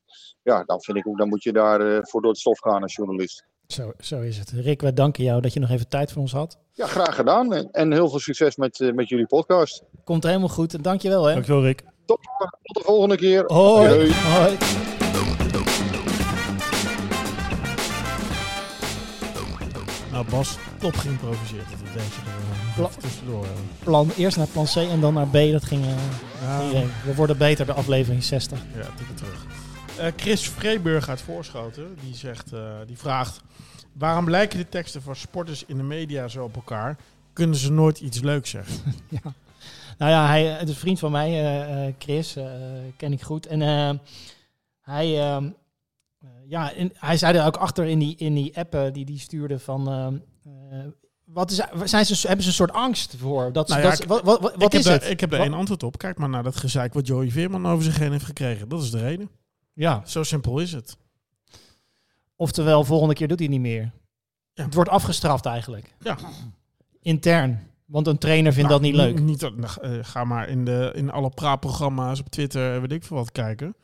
ja, 0.41 0.63
dan 0.63 0.81
vind 0.81 0.97
ik 0.97 1.07
ook, 1.07 1.17
dan 1.17 1.29
moet 1.29 1.43
je 1.43 1.51
daarvoor 1.51 1.87
uh, 1.87 1.99
voor 2.01 2.21
door 2.21 2.31
het 2.31 2.39
stof 2.39 2.59
gaan 2.59 2.81
als 2.81 2.95
journalist. 2.95 3.45
Zo, 3.67 3.91
zo 3.99 4.21
is 4.21 4.37
het. 4.37 4.49
Rick, 4.49 4.81
wij 4.81 4.93
danken 4.93 5.23
jou 5.23 5.41
dat 5.41 5.53
je 5.53 5.59
nog 5.59 5.69
even 5.69 5.87
tijd 5.87 6.11
voor 6.11 6.21
ons 6.21 6.31
had. 6.31 6.57
Ja, 6.71 6.87
graag 6.87 7.15
gedaan. 7.15 7.53
En, 7.53 7.71
en 7.71 7.91
heel 7.91 8.09
veel 8.09 8.19
succes 8.19 8.55
met, 8.55 8.79
uh, 8.79 8.93
met 8.93 9.09
jullie 9.09 9.27
podcast. 9.27 9.83
Komt 10.03 10.23
helemaal 10.23 10.49
goed. 10.49 10.73
En 10.73 10.81
dank 10.81 11.01
je 11.01 11.09
wel. 11.09 11.25
Hè? 11.25 11.33
Dankjewel, 11.33 11.63
Rick. 11.63 11.83
Tot, 12.05 12.19
tot 12.61 12.75
de 12.75 12.83
volgende 12.83 13.15
keer. 13.15 13.43
Hoi. 13.45 13.89
Hoi. 13.89 14.13
Hoi. 14.13 14.92
Bas, 20.29 20.57
top 20.77 20.95
geïmproviseerd. 20.95 21.69
Dat 21.69 21.79
je 21.79 21.99
er 21.99 22.75
Pla 22.75 22.89
tussendoor. 22.99 23.45
Plan, 23.83 24.11
eerst 24.17 24.37
naar 24.37 24.47
plan 24.47 24.65
C 24.65 24.75
en 24.75 24.99
dan 24.99 25.13
naar 25.13 25.27
B. 25.27 25.33
Dat 25.33 25.63
ging, 25.63 25.85
uh, 25.85 26.71
ja. 26.71 26.83
We 27.05 27.15
worden 27.15 27.37
beter 27.37 27.65
de 27.65 27.73
aflevering 27.73 28.23
60. 28.23 28.59
Ja, 28.75 28.87
tikken 28.97 29.15
terug. 29.15 29.45
Uh, 29.99 30.05
Chris 30.15 30.49
Vreeburg 30.49 31.09
uit 31.09 31.21
Voorschoten, 31.21 31.97
die, 32.01 32.15
zegt, 32.15 32.53
uh, 32.53 32.59
die 32.87 32.97
vraagt... 32.97 33.41
Waarom 33.93 34.29
lijken 34.29 34.57
de 34.57 34.69
teksten 34.69 35.01
van 35.01 35.15
sporters 35.15 35.65
in 35.65 35.77
de 35.77 35.83
media 35.83 36.27
zo 36.27 36.43
op 36.43 36.55
elkaar? 36.55 36.97
kunnen 37.33 37.55
ze 37.55 37.71
nooit 37.71 37.99
iets 37.99 38.21
leuks 38.21 38.49
zeggen. 38.49 38.75
ja. 39.23 39.33
Nou 39.97 40.11
ja, 40.11 40.27
hij, 40.27 40.43
het 40.43 40.67
is 40.67 40.73
een 40.73 40.79
vriend 40.79 40.99
van 40.99 41.11
mij, 41.11 41.29
eh, 41.29 41.87
eh, 41.87 41.93
Chris, 41.99 42.35
eh, 42.35 42.45
ken 42.97 43.11
ik 43.11 43.21
goed. 43.21 43.45
En 43.45 43.61
eh, 43.61 43.91
hij, 44.81 45.19
ehm, 45.19 45.45
eh, 45.45 45.51
ja, 46.53 46.71
in- 46.71 46.91
hij 46.95 47.17
zei 47.17 47.37
er 47.37 47.45
ook 47.45 47.57
achter 47.57 47.85
in 47.85 47.99
die, 47.99 48.15
in 48.15 48.33
die 48.33 48.57
app 48.57 48.89
die 48.93 49.05
die 49.05 49.19
stuurde 49.19 49.59
van... 49.59 49.87
ehm, 49.89 50.15
eh, 50.71 50.79
wat 51.25 51.51
is, 51.51 51.61
zijn 51.83 52.05
ze, 52.05 52.27
hebben 52.27 52.43
ze 52.43 52.49
een 52.49 52.55
soort 52.55 52.71
angst 52.71 53.15
voor? 53.17 53.51
Dat, 53.53 53.67
Nou 53.67 53.81
ja, 53.81 53.89
dat, 53.89 54.01
ik- 54.01 54.07
wat 54.07 54.21
wat, 54.23 54.55
wat, 54.55 54.73
is 54.73 54.83
daar, 54.83 54.93
het? 54.93 55.09
Ik 55.09 55.19
heb 55.19 55.29
daar 55.29 55.39
Wat- 55.39 55.47
één 55.47 55.57
antwoord 55.57 55.83
op. 55.83 55.97
Kijk 55.97 56.17
maar 56.17 56.29
naar 56.29 56.43
dat 56.43 56.55
gezeik 56.55 56.93
wat 56.93 57.07
Joey 57.07 57.31
Veerman 57.31 57.67
over 57.67 57.83
zich 57.83 57.97
heen 57.97 58.11
heeft 58.11 58.25
gekregen. 58.25 58.69
Dat 58.69 58.81
is 58.83 58.91
de 58.91 58.99
reden. 58.99 59.29
Ja, 59.73 60.01
Zo 60.05 60.23
simpel 60.23 60.59
is 60.59 60.71
het. 60.71 60.97
oftewel, 62.35 62.83
volgende 62.83 63.13
keer 63.13 63.27
doet 63.27 63.39
hij 63.39 63.47
niet 63.47 63.59
meer. 63.61 63.91
Ja. 64.53 64.63
Het 64.63 64.73
wordt 64.73 64.89
afgestraft 64.89 65.45
eigenlijk. 65.45 65.95
Ja. 65.99 66.17
Intern. 67.01 67.59
Want 67.85 68.07
een 68.07 68.17
trainer 68.17 68.53
vindt 68.53 68.69
Nou, 68.69 68.81
dat 68.81 68.91
niet 68.91 68.99
leuk. 68.99 69.19
Niet, 69.19 69.39
dat- 69.39 69.55
nou, 69.57 69.81
eh, 69.81 69.91
ga 70.01 70.23
maar 70.23 70.49
in, 70.49 70.65
de, 70.65 70.91
in 70.95 71.11
alle 71.11 71.29
praatprogramma's 71.29 72.19
op 72.19 72.29
Twitter, 72.29 72.81
weet 72.81 72.91
ik 72.91 73.03
veel 73.03 73.17
wat, 73.17 73.31
kijken. 73.31 73.75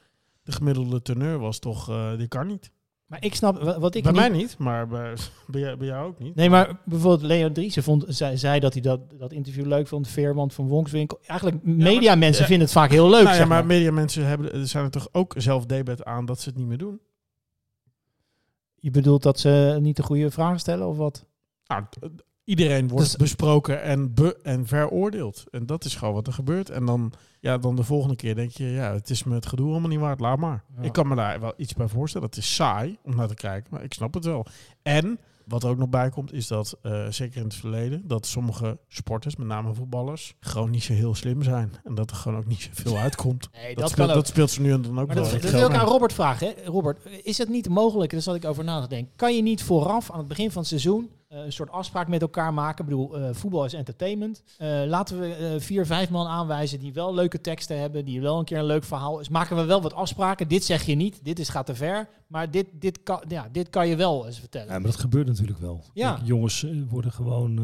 De 0.50 0.56
gemiddelde 0.56 1.02
teneur 1.02 1.40
was 1.40 1.60
toch, 1.60 1.90
eh 1.90 2.18
die 2.18 2.28
kan 2.28 2.48
niet. 2.48 2.72
Maar 3.06 3.24
ik 3.24 3.36
snap 3.36 3.64
wa- 3.64 3.80
wat 3.80 3.96
ik 3.96 4.04
bij 4.04 4.12
niet... 4.12 4.22
mij 4.22 4.30
niet, 4.30 4.58
maar 4.58 4.88
bij, 4.88 5.14
bij, 5.48 5.62
jou, 5.62 5.78
bij 5.78 5.88
jou 5.88 6.08
ook 6.08 6.20
niet. 6.20 6.36
Nee, 6.36 6.50
maar 6.50 6.82
bijvoorbeeld 6.86 7.22
Leo 7.22 7.52
Driessen 7.52 7.84
vond, 7.84 8.06
zei, 8.08 8.38
zei 8.38 8.60
dat 8.60 8.74
hij 8.74 8.82
dat, 8.82 9.00
dat 9.20 9.32
interview 9.32 9.66
leuk 9.66 9.88
vond. 9.88 10.08
Veerman 10.08 10.52
van 10.52 10.68
Wonkswinkel. 10.68 11.20
Eigenlijk, 11.26 11.64
mediamensen 11.64 12.42
ja. 12.42 12.48
vinden 12.48 12.66
het 12.68 12.76
vaak 12.76 12.90
heel 12.90 13.10
leuk, 13.10 13.24
Nou 13.24 13.36
ja, 13.36 13.40
maar 13.46 13.58
maar. 13.58 13.66
mediamensen 13.66 14.26
hebben, 14.26 14.68
zijn 14.68 14.84
er 14.84 14.92
toch 14.92 15.08
ook 15.12 15.34
zelf 15.38 15.66
debet 15.66 16.04
aan 16.04 16.26
dat 16.26 16.40
ze 16.40 16.50
het 16.50 16.58
niet 16.58 16.68
meer 16.68 16.78
doen. 16.78 17.00
Je 18.76 18.92
bedoelt 18.92 19.24
dat 19.24 19.40
ze 19.40 19.78
niet 19.82 19.96
de 19.96 20.04
goede 20.04 20.32
vragen 20.32 20.60
stellen 20.60 20.88
of 20.88 20.98
wat? 20.98 21.26
Nou, 21.66 21.84
iedereen 22.50 22.88
wordt 22.88 23.06
Dus- 23.06 23.16
besproken 23.16 23.82
en, 23.82 24.14
be 24.14 24.40
en 24.44 24.66
veroordeeld. 24.68 25.44
En 25.52 25.66
dat 25.66 25.86
is 25.86 25.96
gewoon 25.96 26.14
wat 26.14 26.28
er 26.28 26.34
gebeurt. 26.34 26.70
En 26.70 26.86
dan, 26.86 27.12
ja, 27.40 27.58
dan 27.58 27.76
de 27.76 27.84
volgende 27.84 28.16
keer 28.16 28.36
denk 28.36 28.52
je, 28.52 28.66
ja, 28.66 28.94
het 28.94 29.10
is 29.10 29.24
me 29.24 29.36
het 29.36 29.46
gedoe 29.46 29.72
allemaal 29.72 29.90
niet 29.90 30.00
waard, 30.00 30.20
laat 30.20 30.38
maar. 30.38 30.64
Ja. 30.78 30.82
Ik 30.84 30.92
kan 30.92 31.08
me 31.08 31.16
daar 31.16 31.40
wel 31.40 31.54
iets 31.58 31.74
bij 31.74 31.88
voorstellen. 31.88 32.28
Het 32.28 32.38
is 32.38 32.56
saai 32.56 32.98
om 33.04 33.16
naar 33.16 33.28
te 33.28 33.34
kijken, 33.34 33.70
maar 33.72 33.84
ik 33.84 33.94
snap 33.94 34.14
het 34.14 34.26
wel. 34.26 34.46
En 34.82 35.20
wat 35.46 35.64
er 35.64 35.70
ook 35.70 35.78
nog 35.78 35.90
bij 35.90 36.10
komt, 36.10 36.34
is 36.34 36.48
dat, 36.48 36.78
eh, 36.82 37.06
zeker 37.10 37.38
in 37.38 37.44
het 37.44 37.54
verleden, 37.56 38.08
dat 38.08 38.26
sommige 38.26 38.78
sporters, 38.88 39.36
met 39.36 39.48
name 39.48 39.74
voetballers, 39.74 40.36
gewoon 40.40 40.70
niet 40.70 40.84
zo 40.84 40.94
heel 40.94 41.16
slim 41.16 41.44
zijn. 41.44 41.72
En 41.84 41.96
dat 41.96 42.10
er 42.10 42.16
gewoon 42.16 42.38
ook 42.38 42.46
niet 42.48 42.70
zoveel 42.74 42.98
uitkomt. 42.98 43.50
Nee, 43.54 43.76
Dat, 43.76 43.90
speelt, 43.90 44.14
dat 44.14 44.28
speelt 44.28 44.50
ze 44.52 44.62
nu 44.62 44.72
en 44.72 44.82
dan 44.82 45.00
ook 45.00 45.08
Maar 45.08 45.16
wel. 45.16 45.32
dat, 45.32 45.42
dat 45.42 45.52
wil 45.52 45.70
ik 45.70 45.76
aan. 45.76 45.86
Robert 45.88 46.14
vragen. 46.14 46.48
Hè? 46.48 46.54
Robert, 46.66 47.00
is 47.24 47.38
het 47.38 47.50
niet 47.50 47.70
mogelijk, 47.70 48.12
daar 48.12 48.22
zat 48.22 48.36
ik 48.36 48.46
over 48.46 48.64
na 48.64 48.82
te 48.82 48.88
denken, 48.88 49.14
kan 49.16 49.36
je 49.36 49.42
niet 49.42 49.64
vooraf 49.64 50.12
aan 50.12 50.20
het 50.20 50.28
begin 50.28 50.52
van 50.52 50.60
het 50.60 50.70
seizoen 50.70 51.10
eh, 51.30 51.40
een 51.40 51.52
soort 51.52 51.72
afspraak 51.72 52.08
met 52.08 52.22
elkaar 52.22 52.54
maken? 52.54 52.84
Ik 52.86 52.90
bedoel, 52.90 53.18
eh, 53.18 53.34
voetbal 53.34 53.66
is 53.66 53.74
entertainment. 53.74 54.44
Eh, 54.58 54.82
laten 54.86 55.20
we 55.20 55.56
vier, 55.60 55.86
vijf 55.86 56.10
man 56.10 56.28
aanwijzen 56.28 56.80
die 56.80 56.94
wel 56.94 57.14
leuke 57.14 57.42
teksten 57.42 57.80
hebben, 57.80 58.06
die 58.06 58.22
wel 58.22 58.40
een 58.40 58.46
keer 58.46 58.58
een 58.58 58.66
leuk 58.66 58.84
verhaal 58.84 59.20
is. 59.20 59.30
Maken 59.30 59.56
we 59.56 59.64
wel 59.64 59.82
wat 59.82 59.94
afspraken? 59.94 60.48
Dit 60.48 60.64
zeg 60.64 60.84
je 60.84 60.96
niet, 60.96 61.20
dit 61.24 61.40
is, 61.40 61.50
gaat 61.50 61.66
te 61.66 61.76
ver, 61.76 62.10
maar 62.28 62.52
dit, 62.52 62.68
dit, 62.74 63.04
kan, 63.04 63.24
ja, 63.28 63.50
dit 63.52 63.70
kan 63.70 63.88
je 63.88 63.96
wel 63.96 64.26
eens 64.26 64.40
vertellen. 64.40 64.68
Ja, 64.68 64.74
maar 64.74 64.92
dat 64.92 65.00
gebeurt 65.00 65.28
natuurlijk 65.28 65.60
wel. 65.60 65.84
Ja. 65.94 66.14
Kijk, 66.14 66.28
jongens 66.28 66.66
worden 66.90 67.12
gewoon, 67.12 67.60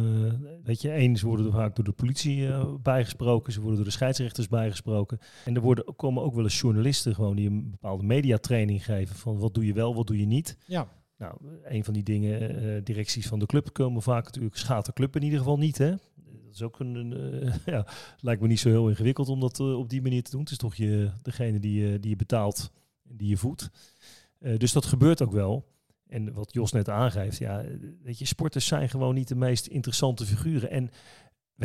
weet 0.64 0.82
je, 0.82 0.92
eens 0.92 1.22
worden 1.22 1.46
er 1.46 1.52
vaak 1.52 1.76
door 1.76 1.86
de 1.86 1.92
politie 1.92 2.48
bijgesproken, 2.82 3.54
ze 3.54 3.60
worden 3.60 3.78
door 3.78 3.86
de 3.86 3.92
scheidsrechters 3.92 4.48
bijgesproken. 4.48 5.20
En 5.46 5.56
er 5.56 5.62
worden, 5.62 5.96
komen 5.96 6.24
ook 6.24 6.36
wel 6.36 6.44
eens 6.44 6.60
journalisten 6.60 7.16
gewoon 7.16 7.36
die 7.36 7.50
een 7.50 7.72
bepaalde 7.72 8.04
mediatraining 8.04 8.86
geven 8.86 9.16
van 9.16 9.40
wat 9.40 9.54
doe 9.54 9.66
je 9.66 9.74
wel, 9.74 9.96
wat 9.96 10.08
doe 10.08 10.20
je 10.20 10.26
niet. 10.26 10.58
Ja. 10.66 10.88
Nou, 11.18 11.38
een 11.64 11.84
van 11.84 11.94
die 11.94 12.04
dingen, 12.04 12.56
eh, 12.56 12.84
directies 12.84 13.28
van 13.28 13.40
de 13.40 13.46
club 13.46 13.74
komen 13.74 14.02
vaak 14.02 14.26
natuurlijk, 14.26 14.56
schaadt 14.56 14.86
de 14.86 14.94
club 14.94 15.16
in 15.16 15.24
ieder 15.24 15.40
geval 15.40 15.58
niet, 15.58 15.78
hè. 15.78 15.90
Dat 15.90 16.54
is 16.54 16.62
ook 16.62 16.80
een, 16.80 17.14
eh, 17.14 17.56
ja, 17.74 17.88
lijkt 18.20 18.42
me 18.42 18.48
niet 18.48 18.60
zo 18.60 18.70
heel 18.70 18.90
ingewikkeld 18.90 19.30
om 19.30 19.40
dat 19.40 19.60
eh, 19.60 19.78
op 19.78 19.90
die 19.90 20.02
manier 20.02 20.24
te 20.24 20.32
doen. 20.32 20.40
Het 20.40 20.52
is 20.52 20.58
toch 20.58 20.76
je, 20.76 21.12
degene 21.22 21.60
die, 21.60 22.00
die 22.00 22.10
je 22.10 22.16
betaalt 22.16 22.72
en 23.10 23.18
die 23.18 23.28
je 23.28 23.38
voedt. 23.38 23.70
Dus 24.58 24.72
dat 24.72 24.86
gebeurt 24.86 25.22
ook 25.22 25.32
wel. 25.32 25.66
En 26.08 26.34
wat 26.34 26.54
Jos 26.54 26.72
net 26.72 26.90
aangeeft, 26.90 27.38
ja, 27.38 27.64
weet 28.04 28.20
je, 28.20 28.26
sporters 28.26 28.68
zijn 28.68 28.90
gewoon 28.90 29.16
niet 29.16 29.28
de 29.28 29.36
meest 29.36 29.68
interessante 29.68 30.26
figuren. 30.26 30.70
En 30.70 30.86
we 30.86 30.92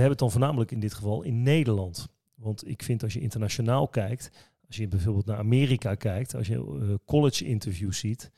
hebben 0.00 0.10
het 0.10 0.18
dan 0.18 0.30
voornamelijk 0.30 0.70
in 0.70 0.80
dit 0.80 0.94
geval 0.94 1.22
in 1.22 1.42
Nederland. 1.42 2.08
Want 2.34 2.68
ik 2.68 2.82
vind 2.82 3.02
als 3.02 3.12
je 3.12 3.20
internationaal 3.20 3.88
kijkt, 3.88 4.30
als 4.66 4.76
je 4.76 4.88
bijvoorbeeld 4.88 5.26
naar 5.26 5.38
Amerika 5.38 5.94
kijkt, 5.94 6.34
als 6.34 6.46
je 6.46 6.98
college 7.04 7.44
interviews 7.44 7.98
ziet, 7.98 8.30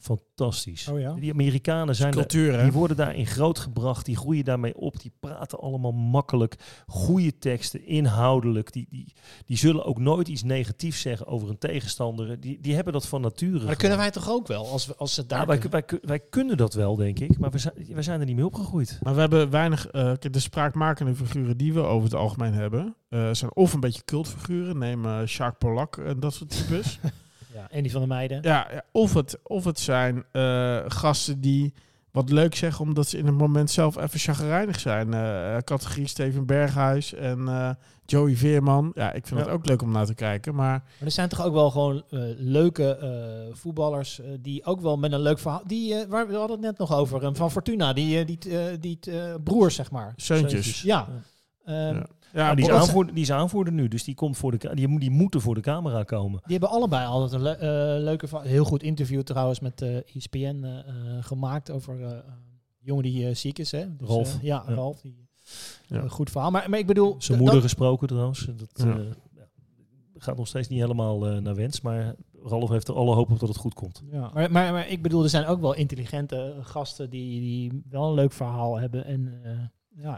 fantastisch. 0.00 0.88
Oh 0.88 1.00
ja? 1.00 1.12
Die 1.14 1.32
Amerikanen 1.32 1.94
zijn 1.94 2.10
daar- 2.12 2.20
Cultuur, 2.20 2.56
hè? 2.56 2.62
die 2.62 2.72
worden 2.72 2.96
daarin 2.96 3.26
grootgebracht, 3.26 4.04
die 4.04 4.16
groeien 4.16 4.44
daarmee 4.44 4.76
op, 4.76 5.00
die 5.00 5.12
praten 5.20 5.58
allemaal 5.60 5.92
makkelijk, 5.92 6.56
goede 6.86 7.38
teksten, 7.38 7.86
inhoudelijk. 7.86 8.72
Die, 8.72 8.86
die, 8.90 9.12
die 9.44 9.56
zullen 9.56 9.84
ook 9.84 9.98
nooit 9.98 10.28
iets 10.28 10.42
negatiefs 10.42 11.00
zeggen 11.00 11.26
over 11.26 11.48
een 11.48 11.58
tegenstander. 11.58 12.40
Die, 12.40 12.60
die 12.60 12.74
hebben 12.74 12.92
dat 12.92 13.06
van 13.08 13.20
nature. 13.20 13.58
Maar 13.58 13.66
dat 13.66 13.76
kunnen 13.76 13.98
wij 13.98 14.10
toch 14.10 14.30
ook 14.30 14.46
wel, 14.46 14.66
als, 14.66 14.86
we, 14.86 14.96
als 14.96 15.14
ze 15.14 15.26
daar... 15.26 15.40
Ja, 15.40 15.46
wij, 15.46 15.58
kunnen. 15.58 15.84
wij, 15.88 15.98
wij 16.02 16.20
kunnen 16.30 16.56
dat 16.56 16.74
wel, 16.74 16.96
denk 16.96 17.18
ik, 17.18 17.38
maar 17.38 17.50
we 17.50 17.58
zijn, 17.58 17.74
wij 17.88 18.02
zijn 18.02 18.20
er 18.20 18.26
niet 18.26 18.36
mee 18.36 18.46
opgegroeid. 18.46 18.98
Maar 19.02 19.14
we 19.14 19.20
hebben 19.20 19.50
weinig, 19.50 19.86
eh, 19.86 20.12
de 20.30 20.38
spraakmakende 20.40 21.14
figuren 21.14 21.56
die 21.56 21.74
we 21.74 21.80
over 21.80 22.04
het 22.04 22.14
algemeen 22.18 22.54
hebben, 22.54 22.96
eh, 23.08 23.28
zijn 23.32 23.54
of 23.54 23.72
een 23.72 23.80
beetje 23.80 24.04
cultfiguren, 24.04 24.78
neem 24.78 25.04
eh 25.04 25.26
Jacques 25.26 25.58
Polak 25.58 25.96
en 25.96 26.20
dat 26.20 26.34
soort 26.34 26.50
types. 26.50 26.98
Ja, 27.54 27.66
en 27.70 27.82
die 27.82 27.92
van 27.92 28.00
de 28.00 28.06
meiden. 28.06 28.38
ja, 28.42 28.82
of, 28.92 29.14
het, 29.14 29.38
of 29.42 29.64
het 29.64 29.78
zijn 29.80 30.24
eh, 30.32 30.78
gasten 30.86 31.40
die 31.40 31.72
wat 32.10 32.30
leuk 32.30 32.54
zeggen 32.54 32.84
omdat 32.84 33.08
ze 33.08 33.18
in 33.18 33.26
het 33.26 33.34
moment 33.34 33.70
zelf 33.70 33.96
even 33.96 34.18
chagrijnig 34.20 34.80
zijn. 34.80 35.14
Eh, 35.14 35.56
categorie 35.64 36.06
Steven 36.06 36.46
Berghuis 36.46 37.14
en 37.14 37.48
eh, 37.48 37.70
Joey 38.06 38.36
Veerman. 38.36 38.92
Ja, 38.94 39.12
ik 39.12 39.26
vind 39.26 39.40
Ja. 39.40 39.46
het 39.46 39.54
ook 39.54 39.66
leuk 39.66 39.82
om 39.82 39.90
naar 39.90 40.06
te 40.06 40.14
kijken, 40.14 40.54
maar 40.54 40.66
Maar 40.70 40.84
er 41.04 41.10
zijn 41.10 41.28
toch 41.28 41.44
ook 41.44 41.52
wel 41.52 41.70
gewoon 41.70 42.02
eh, 42.10 42.20
leuke 42.36 42.96
eh, 42.96 43.56
voetballers 43.56 44.20
eh, 44.20 44.26
die 44.40 44.64
ook 44.64 44.80
wel 44.80 44.96
met 44.96 45.12
een 45.12 45.20
leuk 45.20 45.38
verhaal. 45.38 45.62
Die, 45.66 45.94
eh, 45.94 46.08
waar 46.08 46.26
we 46.28 46.34
hadden 46.36 46.56
het 46.56 46.66
net 46.66 46.78
nog 46.78 46.92
over, 46.94 47.22
eh, 47.24 47.28
van 47.32 47.50
Fortuna, 47.50 47.92
die, 47.92 48.18
eh, 48.18 48.26
die, 48.26 48.58
eh, 48.58 48.76
die 48.80 48.98
eh, 49.00 49.34
broers, 49.44 49.74
zeg 49.74 49.90
maar. 49.90 50.12
Zeuntjes. 50.16 50.82
Ja. 50.82 51.08
Ehm, 51.64 51.76
Ja. 51.76 51.92
Ja, 51.92 52.06
Ja, 52.32 52.54
die, 52.54 52.64
is 52.64 52.70
aanvoerder, 52.70 53.14
die 53.14 53.22
is 53.22 53.32
aanvoerder 53.32 53.72
nu, 53.72 53.88
dus 53.88 54.04
die, 54.04 54.14
komt 54.14 54.36
voor 54.36 54.58
de, 54.58 54.74
die, 54.74 54.88
moet- 54.88 55.00
die 55.00 55.10
moeten 55.10 55.40
voor 55.40 55.54
de 55.54 55.60
camera 55.60 56.02
komen. 56.02 56.40
Die 56.44 56.58
hebben 56.58 56.68
allebei 56.76 57.06
altijd 57.06 57.32
een 57.32 57.42
le- 57.42 57.50
eh, 57.96 58.02
leuke, 58.02 58.26
heel 58.42 58.64
goed 58.64 58.82
interview 58.82 59.22
trouwens 59.22 59.60
met 59.60 59.82
eh 59.82 59.96
ESPN 60.14 60.64
eh, 60.64 60.72
gemaakt 61.20 61.70
over 61.70 62.02
eh, 62.04 62.10
een 62.10 62.20
jongen 62.78 63.02
die 63.02 63.28
eh, 63.28 63.34
ziek 63.34 63.58
is. 63.58 63.70
Hè? 63.70 63.96
Dus, 63.96 64.08
Rolf. 64.08 64.38
ja, 64.42 64.64
Ja. 64.68 64.74
Rolf. 64.74 65.00
Die, 65.00 65.28
Ja. 65.86 66.08
goed 66.08 66.30
verhaal. 66.30 66.50
Maar, 66.50 66.70
maar 66.70 66.78
ik 66.78 66.86
bedoel... 66.86 67.14
Zijn 67.18 67.38
moeder 67.38 67.60
gesproken 67.62 68.08
trouwens. 68.08 68.46
Dat 68.56 68.70
Ja. 68.74 68.84
eh, 68.98 69.04
ja, 69.36 69.46
gaat 70.18 70.36
nog 70.36 70.46
steeds 70.46 70.68
niet 70.68 70.80
helemaal 70.80 71.26
eh, 71.28 71.36
naar 71.38 71.54
wens, 71.54 71.80
maar 71.80 72.14
Ralf 72.44 72.68
heeft 72.68 72.88
er 72.88 72.94
alle 72.94 73.14
hoop 73.14 73.30
op 73.30 73.38
dat 73.38 73.48
het 73.48 73.58
goed 73.58 73.74
komt. 73.74 74.02
Ja, 74.10 74.30
maar, 74.34 74.50
maar, 74.52 74.72
maar 74.72 74.88
ik 74.88 75.02
bedoel, 75.02 75.22
er 75.22 75.28
zijn 75.28 75.46
ook 75.46 75.60
wel 75.60 75.74
intelligente 75.74 76.54
gasten 76.60 77.10
die, 77.10 77.40
die 77.40 77.82
wel 77.90 78.08
een 78.08 78.14
leuk 78.14 78.32
verhaal 78.32 78.78
hebben. 78.78 79.04
En 79.04 79.40
eh, 79.42 79.50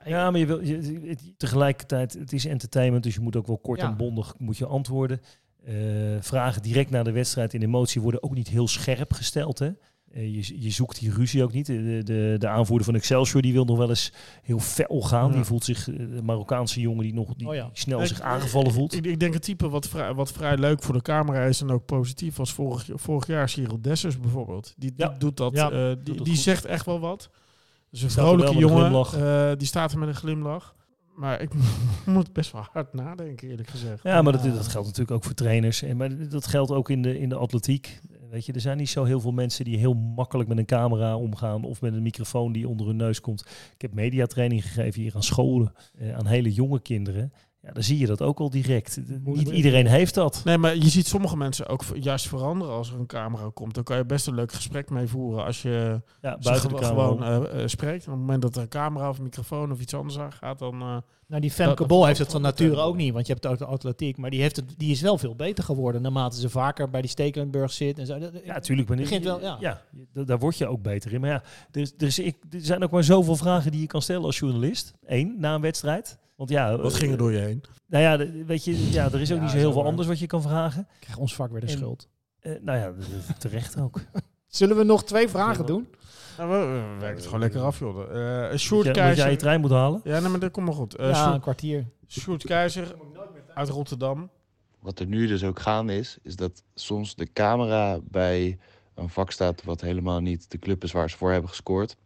ja, 0.04 0.30
maar 0.30 0.38
je 0.40 0.46
wil, 0.46 0.60
je, 0.64 1.00
het- 1.08 1.32
tegelijkertijd, 1.36 2.12
het 2.12 2.32
is 2.32 2.44
entertainment, 2.46 3.02
dus 3.04 3.14
je 3.14 3.20
moet 3.20 3.36
ook 3.36 3.46
wel 3.46 3.58
kort 3.58 3.80
Ja. 3.80 3.86
en 3.88 3.96
bondig 3.96 4.34
moet 4.38 4.56
je 4.56 4.66
antwoorden. 4.66 5.20
Eh, 5.64 5.74
vragen 6.20 6.62
direct 6.62 6.90
na 6.90 7.02
de 7.02 7.12
wedstrijd 7.12 7.54
in 7.54 7.62
emotie 7.62 8.00
worden 8.00 8.22
ook 8.22 8.34
niet 8.34 8.48
heel 8.48 8.68
scherp 8.68 9.12
gesteld. 9.12 9.58
Hè? 9.58 9.70
Eh, 10.12 10.34
je, 10.34 10.62
je 10.62 10.70
zoekt 10.70 10.98
die 11.00 11.12
ruzie 11.12 11.42
ook 11.42 11.52
niet. 11.52 11.66
De, 11.66 12.00
de, 12.04 12.34
de 12.38 12.48
aanvoerder 12.48 12.84
van 12.84 12.94
Excelsior 12.94 13.42
die 13.42 13.52
wil 13.52 13.64
nog 13.64 13.76
wel 13.76 13.88
eens 13.88 14.12
heel 14.42 14.58
fel 14.58 15.00
gaan. 15.02 15.28
Ja. 15.28 15.34
Die 15.34 15.44
voelt 15.44 15.64
zich, 15.64 15.88
eh, 15.88 15.96
de 15.98 16.22
Marokkaanse 16.22 16.80
jongen 16.80 17.02
die 17.02 17.14
nog 17.14 17.34
die 17.34 17.48
Oh 17.48 17.54
ja. 17.54 17.70
snel 17.72 18.00
Ik- 18.00 18.06
zich 18.06 18.20
aangevallen 18.20 18.72
voelt. 18.72 18.94
Ik, 18.94 19.06
ik 19.06 19.20
denk 19.20 19.34
het 19.34 19.42
type 19.42 19.68
wat 19.68 19.88
vrij, 19.88 20.14
wat 20.14 20.32
vrij 20.32 20.56
leuk 20.56 20.82
voor 20.82 20.94
de 20.94 21.02
camera 21.02 21.44
is 21.44 21.60
en 21.60 21.70
ook 21.70 21.84
positief 21.86 22.36
was 22.36 22.52
vorig, 22.52 22.88
vorig 22.94 23.26
jaar 23.26 23.48
Cyril 23.48 23.80
Dessers 23.80 24.18
bijvoorbeeld. 24.20 24.74
Die, 24.76 24.92
die 24.94 25.06
Ja. 25.06 25.14
doet 25.18 25.36
dat. 25.36 25.54
Doet 26.04 26.24
die 26.24 26.36
zegt 26.36 26.64
echt 26.64 26.86
wel 26.86 27.00
wat. 27.00 27.30
Dus 27.92 28.02
een 28.02 28.10
vrolijke 28.10 28.58
jongen. 28.58 29.04
eh, 29.14 29.50
die 29.56 29.66
staat 29.66 29.92
er 29.92 29.98
met 29.98 30.08
een 30.08 30.14
glimlach. 30.14 30.74
Maar 31.16 31.40
ik 31.40 31.50
moet 32.06 32.32
best 32.32 32.52
wel 32.52 32.66
hard 32.72 32.92
nadenken, 32.92 33.48
eerlijk 33.48 33.68
gezegd. 33.68 34.02
Ja, 34.02 34.22
maar 34.22 34.32
dat, 34.32 34.42
dat 34.42 34.68
geldt 34.68 34.86
natuurlijk 34.86 35.16
ook 35.16 35.24
voor 35.24 35.34
trainers. 35.34 35.82
En, 35.82 35.96
maar 35.96 36.28
dat 36.28 36.46
geldt 36.46 36.70
ook 36.70 36.90
in 36.90 37.02
de, 37.02 37.18
in 37.18 37.28
de 37.28 37.34
atletiek. 37.34 38.00
Weet 38.30 38.46
je, 38.46 38.52
er 38.52 38.60
zijn 38.60 38.76
niet 38.76 38.88
zo 38.88 39.04
heel 39.04 39.20
veel 39.20 39.32
mensen 39.32 39.64
die 39.64 39.78
heel 39.78 39.94
makkelijk 39.94 40.48
met 40.48 40.58
een 40.58 40.64
camera 40.64 41.16
omgaan 41.16 41.64
of 41.64 41.80
met 41.80 41.92
een 41.92 42.02
microfoon 42.02 42.52
die 42.52 42.68
onder 42.68 42.86
hun 42.86 42.96
neus 42.96 43.20
komt. 43.20 43.40
Ik 43.74 43.82
heb 43.82 43.94
mediatraining 43.94 44.62
gegeven 44.62 45.00
hier 45.00 45.14
aan 45.14 45.22
scholen, 45.22 45.72
eh, 45.98 46.14
aan 46.16 46.26
hele 46.26 46.52
jonge 46.52 46.80
kinderen. 46.80 47.32
Ja, 47.64 47.72
dan 47.72 47.82
zie 47.82 47.98
je 47.98 48.06
dat 48.06 48.22
ook 48.22 48.38
al 48.40 48.50
direct. 48.50 49.00
Moet- 49.24 49.36
Niet 49.36 49.48
iedereen 49.48 49.86
heeft 49.86 50.14
dat. 50.14 50.40
Nee, 50.44 50.58
maar 50.58 50.76
je 50.76 50.88
ziet 50.88 51.06
sommige 51.06 51.36
mensen 51.36 51.66
ook 51.68 51.82
juist 51.94 52.28
veranderen 52.28 52.74
als 52.74 52.90
er 52.92 52.98
een 52.98 53.06
camera 53.06 53.50
komt. 53.54 53.74
Dan 53.74 53.84
kan 53.84 53.96
je 53.96 54.04
best 54.04 54.26
een 54.26 54.34
leuk 54.34 54.52
gesprek 54.52 54.90
mee 54.90 55.06
voeren 55.06 55.44
als 55.44 55.62
je 55.62 56.00
Ja, 56.20 56.38
buiten 56.42 56.68
de 56.68 56.84
gewoon 56.84 57.24
eh, 57.24 57.62
eh, 57.62 57.68
spreekt. 57.68 58.04
En 58.06 58.12
op 58.12 58.18
het 58.18 58.26
moment 58.26 58.42
dat 58.42 58.56
er 58.56 58.62
een 58.62 58.68
camera 58.68 59.08
of 59.08 59.16
een 59.18 59.22
microfoon 59.24 59.72
of 59.72 59.80
iets 59.80 59.94
anders 59.94 60.18
aan 60.18 60.32
gaat, 60.32 60.58
dan... 60.58 60.80
eh, 60.80 60.96
Nou, 61.26 61.40
die 61.40 61.50
Femke 61.50 61.86
Bol 61.86 62.06
heeft 62.06 62.18
het 62.18 62.30
van 62.32 62.42
nature 62.42 62.76
ook 62.80 62.96
niet, 62.96 63.12
want 63.12 63.26
je 63.26 63.32
hebt 63.32 63.46
ook 63.46 63.58
de 63.58 63.64
atletiek. 63.64 64.16
Maar 64.16 64.30
die, 64.30 64.40
heeft 64.40 64.56
het, 64.56 64.74
die 64.76 64.90
is 64.90 65.00
wel 65.00 65.18
veel 65.18 65.34
beter 65.34 65.64
geworden 65.64 66.02
naarmate 66.02 66.40
ze 66.40 66.48
vaker 66.48 66.90
bij 66.90 67.00
die 67.00 67.10
Stekelenburg 67.10 67.72
zit. 67.72 67.98
En 67.98 68.06
zo. 68.06 68.16
Ja, 68.16 68.30
natuurlijk. 68.44 68.88
Maar 68.88 68.96
Begint 68.96 69.24
wel, 69.24 69.40
ja. 69.40 69.56
ja, 69.60 69.82
da- 70.12 70.24
daar 70.24 70.38
word 70.38 70.56
je 70.58 70.66
ook 70.66 70.82
beter 70.82 71.12
in. 71.12 71.20
Maar 71.20 71.30
ja, 71.30 71.42
er, 71.72 71.90
er, 71.98 72.06
is, 72.06 72.18
ik, 72.18 72.36
er 72.50 72.60
zijn 72.60 72.82
ook 72.82 72.90
maar 72.90 73.04
zoveel 73.04 73.36
vragen 73.36 73.70
die 73.70 73.80
je 73.80 73.86
kan 73.86 74.02
stellen 74.02 74.24
als 74.24 74.38
journalist. 74.38 74.92
Eén, 75.06 75.34
na 75.38 75.54
een 75.54 75.60
wedstrijd. 75.60 76.18
Want 76.42 76.54
ja, 76.54 76.76
wat 76.76 76.92
eh, 76.92 76.98
ging 76.98 77.12
er 77.12 77.18
door 77.18 77.32
je 77.32 77.38
heen? 77.38 77.62
Nou 77.86 78.02
ja, 78.04 78.26
weet 78.46 78.64
je, 78.64 78.90
ja, 78.90 79.04
er 79.12 79.20
is 79.20 79.30
ook 79.30 79.36
Ja, 79.36 79.42
niet 79.42 79.50
zo 79.52 79.56
heel 79.56 79.72
veel 79.72 79.84
anders 79.84 80.08
wat 80.08 80.18
je 80.18 80.26
kan 80.26 80.42
vragen. 80.42 80.88
krijgt 81.00 81.18
ons 81.20 81.34
vak 81.34 81.50
weer 81.50 81.60
de 81.60 81.66
En- 81.66 81.72
schuld. 81.72 82.08
Eh, 82.40 82.52
nou 82.60 82.78
ja, 82.78 82.92
terecht 83.38 83.80
ook. 83.80 84.00
Zullen 84.46 84.76
we 84.76 84.82
nog 84.84 85.04
twee 85.04 85.28
vragen 85.28 85.66
doen? 85.66 85.88
Nou, 86.38 86.50
we, 86.50 86.56
we 86.56 86.82
werken 86.98 87.16
het 87.16 87.24
gewoon 87.24 87.40
lekker 87.40 87.60
af, 87.60 87.78
joh. 87.78 88.02
Eh 88.44 88.50
Dat 88.50 88.58
Sjoerd 88.60 88.84
jij, 88.84 88.92
dat 88.94 89.02
jij 89.02 89.08
je 89.10 89.14
Keizer... 89.16 89.38
trein 89.38 89.60
moet 89.60 89.70
halen. 89.70 90.00
Ja, 90.04 90.20
nee, 90.20 90.28
maar 90.30 90.38
dat 90.40 90.50
komt 90.50 90.66
maar 90.66 90.74
goed. 90.74 90.94
Eh 90.96 91.08
ja, 91.08 91.14
Sjoerd- 91.14 91.34
een 91.34 91.40
kwartier. 91.40 91.86
Sjoerd 92.08 92.44
Keizer 92.44 92.94
uit 93.54 93.68
Rotterdam. 93.68 94.30
Wat 94.80 94.98
er 94.98 95.06
nu 95.06 95.26
dus 95.26 95.44
ook 95.44 95.60
gaande 95.60 95.96
is, 95.96 96.18
is 96.22 96.36
dat 96.36 96.62
soms 96.74 97.14
de 97.14 97.32
camera 97.32 97.98
bij 98.02 98.58
een 98.94 99.08
vak 99.08 99.30
staat 99.30 99.64
wat 99.64 99.80
helemaal 99.80 100.20
niet 100.20 100.50
de 100.50 100.58
club 100.58 100.84
is 100.84 100.92
waar 100.92 101.10
ze 101.10 101.16
voor 101.16 101.30
hebben 101.32 101.48
gescoord. 101.50 101.96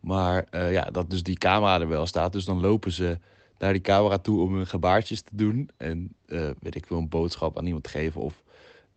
Maar 0.00 0.44
eh, 0.50 0.72
ja, 0.72 0.82
dat 0.84 1.10
dus 1.10 1.22
die 1.22 1.36
camera 1.38 1.80
er 1.80 1.88
wel 1.88 2.06
staat. 2.06 2.32
Dus 2.32 2.44
dan 2.44 2.60
lopen 2.60 2.92
ze 2.92 3.18
naar 3.62 3.72
die 3.72 3.82
camera 3.82 4.18
toe 4.18 4.40
om 4.40 4.54
hun 4.54 4.66
gebaartjes 4.66 5.20
te 5.20 5.36
doen. 5.36 5.70
En 5.76 6.14
eh, 6.26 6.50
weet 6.60 6.74
ik 6.74 6.86
veel, 6.86 6.98
een 6.98 7.08
boodschap 7.08 7.58
aan 7.58 7.66
iemand 7.66 7.88
geven. 7.88 8.20
Of 8.20 8.42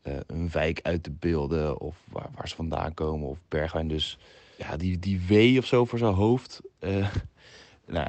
eh, 0.02 0.14
een 0.28 0.50
wijk 0.52 0.80
uit 0.84 1.04
te 1.04 1.12
beelden. 1.12 1.80
Of 1.80 1.96
waar, 2.12 2.30
waar 2.36 2.48
ze 2.48 2.56
vandaan 2.56 2.94
komen. 2.94 3.28
Of 3.28 3.38
Bergwijn. 3.48 3.88
Dus 3.88 4.18
ja, 4.58 4.78
die, 4.78 5.00
die 5.00 5.22
W 5.28 5.58
of 5.58 5.66
zo 5.66 5.86
voor 5.86 6.00
zijn 6.00 6.14
hoofd. 6.14 6.62
eh, 6.80 7.08
nou 7.86 8.08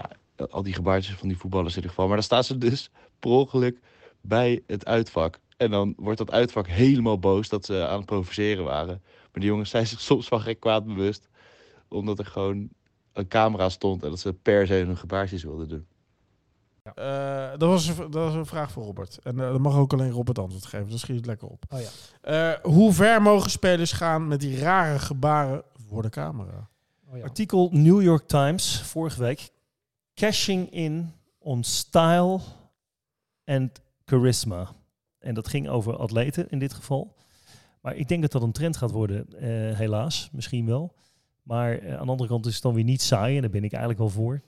al 0.50 0.62
die 0.62 0.74
gebaartjes 0.74 1.14
van 1.14 1.28
die 1.28 1.36
voetballers 1.36 1.70
in 1.70 1.76
ieder 1.76 1.90
geval. 1.90 2.06
Maar 2.06 2.16
dan 2.16 2.24
staan 2.24 2.44
ze 2.44 2.58
dus 2.58 2.90
per 3.18 3.30
ongeluk 3.30 3.78
bij 4.20 4.62
het 4.66 4.86
uitvak. 4.86 5.38
En 5.56 5.70
dan 5.70 5.94
wordt 5.96 6.18
dat 6.18 6.30
uitvak 6.30 6.66
helemaal 6.66 7.18
boos 7.18 7.48
dat 7.48 7.64
ze 7.64 7.86
aan 7.86 7.96
het 7.96 8.06
provoceren 8.06 8.64
waren. 8.64 9.02
Maar 9.04 9.40
die 9.40 9.50
jongens 9.50 9.70
zijn 9.70 9.86
zich 9.86 10.00
soms 10.00 10.28
van 10.28 10.40
gek 10.40 10.60
kwaad 10.60 10.86
bewust. 10.86 11.28
Omdat 11.88 12.18
er 12.18 12.26
gewoon 12.26 12.68
een 13.12 13.28
camera 13.28 13.68
stond 13.68 14.02
en 14.02 14.10
dat 14.10 14.20
ze 14.20 14.32
per 14.32 14.66
se 14.66 14.74
hun 14.74 14.96
gebaartjes 14.96 15.42
wilden 15.42 15.68
doen. 15.68 15.86
Eh, 16.94 17.58
dat, 17.58 17.68
was 17.68 17.86
een, 17.86 17.96
dat 17.96 18.12
was 18.12 18.34
een 18.34 18.46
vraag 18.46 18.72
voor 18.72 18.84
Robert. 18.84 19.18
En 19.22 19.34
uh, 19.34 19.40
dan 19.40 19.60
mag 19.60 19.76
ook 19.76 19.92
alleen 19.92 20.10
Robert 20.10 20.38
antwoord 20.38 20.66
geven. 20.66 20.90
Dus 20.90 21.00
schiet 21.00 21.16
het 21.16 21.26
lekker 21.26 21.48
op. 21.48 21.64
Oh 21.68 21.80
ja. 21.80 22.54
Uh, 22.54 22.72
hoe 22.72 22.92
ver 22.92 23.22
mogen 23.22 23.50
spelers 23.50 23.92
gaan 23.92 24.28
met 24.28 24.40
die 24.40 24.58
rare 24.58 24.98
gebaren 24.98 25.62
voor 25.88 26.02
de 26.02 26.08
camera? 26.08 26.68
Oh 27.08 27.16
ja. 27.16 27.22
Artikel 27.22 27.68
New 27.72 28.02
York 28.02 28.28
Times 28.28 28.82
vorige 28.82 29.20
week. 29.20 29.50
Cashing 30.14 30.70
in 30.70 31.12
on 31.38 31.64
style 31.64 32.40
and 33.44 33.80
charisma. 34.04 34.68
En 35.18 35.34
dat 35.34 35.48
ging 35.48 35.68
over 35.68 35.96
atleten 35.96 36.50
in 36.50 36.58
dit 36.58 36.74
geval. 36.74 37.14
Maar 37.80 37.96
ik 37.96 38.08
denk 38.08 38.22
dat 38.22 38.32
dat 38.32 38.42
een 38.42 38.52
trend 38.52 38.76
gaat 38.76 38.90
worden, 38.90 39.26
uh, 39.30 39.40
helaas. 39.76 40.28
Misschien 40.32 40.66
wel. 40.66 40.94
Maar 41.42 41.82
uh, 41.82 41.96
aan 41.96 42.04
de 42.04 42.10
andere 42.10 42.28
kant 42.28 42.46
is 42.46 42.54
het 42.54 42.62
dan 42.62 42.74
weer 42.74 42.84
niet 42.84 43.02
saai. 43.02 43.34
En 43.34 43.40
daar 43.40 43.50
ben 43.50 43.64
ik 43.64 43.72
eigenlijk 43.72 44.00
wel 44.00 44.10
voor. 44.10 44.40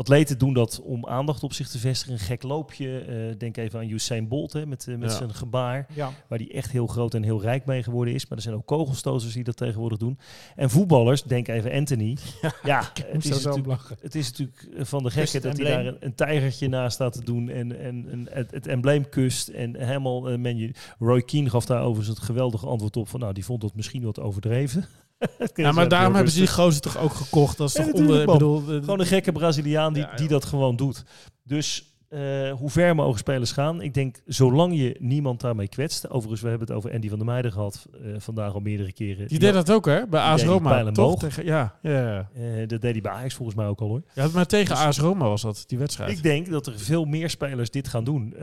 Atleten 0.00 0.38
doen 0.38 0.52
dat 0.52 0.80
om 0.82 1.06
aandacht 1.06 1.42
op 1.42 1.52
zich 1.52 1.68
te 1.68 1.78
vestigen. 1.78 2.12
Een 2.12 2.18
gek 2.18 2.42
loopje. 2.42 3.06
Uh, 3.08 3.38
denk 3.38 3.56
even 3.56 3.78
aan 3.78 3.88
Usain 3.88 4.28
Bolt 4.28 4.52
hè, 4.52 4.66
met, 4.66 4.86
uh, 4.86 4.96
met 4.96 5.10
ja. 5.10 5.16
zijn 5.16 5.34
gebaar. 5.34 5.86
Ja. 5.94 6.12
Waar 6.28 6.38
die 6.38 6.52
echt 6.52 6.70
heel 6.70 6.86
groot 6.86 7.14
en 7.14 7.22
heel 7.22 7.40
rijk 7.40 7.64
mee 7.64 7.82
geworden 7.82 8.14
is. 8.14 8.26
Maar 8.28 8.38
er 8.38 8.44
zijn 8.44 8.54
ook 8.54 8.66
kogelstoters 8.66 9.32
die 9.32 9.44
dat 9.44 9.56
tegenwoordig 9.56 9.98
doen. 9.98 10.18
En 10.56 10.70
voetballers, 10.70 11.22
denk 11.22 11.48
even 11.48 11.72
Anthony. 11.72 12.16
Ja, 12.42 12.52
ja 12.62 12.92
het, 13.12 13.24
is 13.24 13.42
natuurlijk, 13.42 13.82
het 14.00 14.14
is 14.14 14.30
natuurlijk 14.30 14.86
van 14.88 15.02
de 15.02 15.10
gekheid 15.10 15.42
dat 15.42 15.56
hij 15.56 15.66
daar 15.66 15.86
een, 15.86 15.96
een, 16.00 16.14
tijgertje 16.14 16.68
naast 16.68 16.94
staat 16.94 17.12
te 17.12 17.24
doen. 17.24 17.48
En, 17.48 17.80
en, 17.80 18.06
en 18.10 18.28
het, 18.30 18.50
het, 18.50 18.66
embleem 18.66 19.08
kust. 19.08 19.48
En 19.48 19.76
helemaal 19.76 20.32
uh, 20.32 20.38
menu. 20.38 20.74
Roy 20.98 21.22
Keane 21.22 21.50
gaf 21.50 21.66
daar 21.66 21.82
overigens 21.82 22.18
het 22.18 22.26
geweldige 22.26 22.66
antwoord 22.66 22.96
op. 22.96 23.08
Van 23.08 23.20
nou, 23.20 23.32
die 23.32 23.44
vond 23.44 23.60
dat 23.60 23.74
misschien 23.74 24.02
wat 24.02 24.20
overdreven. 24.20 24.84
ja, 25.54 25.72
maar 25.72 25.88
daarom 25.88 26.14
hebben 26.14 26.32
ze 26.32 26.38
die 26.38 26.48
gozer 26.48 26.80
toch 26.80 26.98
ook 26.98 27.12
gekocht. 27.12 27.56
Dat 27.56 27.68
is 27.68 27.74
ja, 27.74 27.84
toch 27.84 27.92
onder, 27.92 28.26
bedoel, 28.26 28.60
Gewoon 28.60 29.00
een 29.00 29.06
gekke 29.06 29.32
Braziliaan 29.32 29.92
die, 29.92 30.02
ja, 30.02 30.16
die 30.16 30.28
dat 30.28 30.44
gewoon 30.44 30.76
doet. 30.76 31.04
Dus 31.44 31.90
uh, 32.10 32.52
hoe 32.52 32.70
ver 32.70 32.94
mogen 32.94 33.18
spelers 33.18 33.52
gaan? 33.52 33.82
Ik 33.82 33.94
denk, 33.94 34.20
zolang 34.26 34.76
je 34.76 34.96
niemand 34.98 35.40
daarmee 35.40 35.68
kwetst. 35.68 36.08
Overigens, 36.08 36.40
we 36.40 36.48
hebben 36.48 36.66
het 36.66 36.76
over 36.76 36.92
Andy 36.92 37.08
van 37.08 37.18
der 37.18 37.26
Meijden 37.26 37.52
gehad 37.52 37.86
uh, 38.04 38.14
vandaag 38.18 38.54
al 38.54 38.60
meerdere 38.60 38.92
keren. 38.92 39.28
Die 39.28 39.38
deed 39.38 39.52
dat 39.52 39.70
ook, 39.70 39.86
hè? 39.86 40.06
Bij 40.06 40.20
AS 40.20 40.44
Roma, 40.44 40.90
toch? 40.90 41.18
Tegen, 41.18 41.44
ja, 41.44 41.78
ja. 41.82 42.28
Uh, 42.36 42.68
dat 42.68 42.80
deed 42.80 42.92
hij 42.92 43.00
bij 43.00 43.12
Ajax 43.12 43.34
volgens 43.34 43.56
mij 43.56 43.66
ook 43.66 43.80
al, 43.80 43.88
hoor. 43.88 44.02
Ja, 44.14 44.28
maar 44.32 44.46
tegen 44.46 44.74
dus, 44.74 44.84
AS 44.84 44.98
Roma 44.98 45.28
was 45.28 45.42
dat, 45.42 45.64
die 45.66 45.78
wedstrijd. 45.78 46.10
Ik 46.10 46.22
denk 46.22 46.50
dat 46.50 46.66
er 46.66 46.78
veel 46.78 47.04
meer 47.04 47.30
spelers 47.30 47.70
dit 47.70 47.88
gaan 47.88 48.04
doen. 48.04 48.34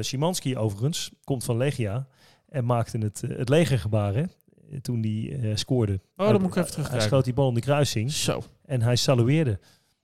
Szymanski 0.00 0.56
overigens, 0.56 1.10
komt 1.24 1.44
van 1.44 1.56
Legia 1.56 2.06
en 2.48 2.64
maakte 2.64 2.98
het, 2.98 3.22
het 3.26 3.48
legergebaar, 3.48 4.14
hè? 4.14 4.22
Toen 4.82 5.00
hij 5.00 5.10
uh, 5.10 5.56
scoorde. 5.56 6.00
Oh, 6.16 6.28
dan 6.28 6.40
moet 6.40 6.50
ik 6.50 6.56
even 6.56 6.70
terugkijken. 6.70 6.98
Hij 6.98 7.08
schoot 7.08 7.24
die 7.24 7.34
bal 7.34 7.48
in 7.48 7.54
de 7.54 7.60
kruising. 7.60 8.12
Zo. 8.12 8.42
En 8.64 8.82
hij 8.82 8.96
salueerde. 8.96 9.58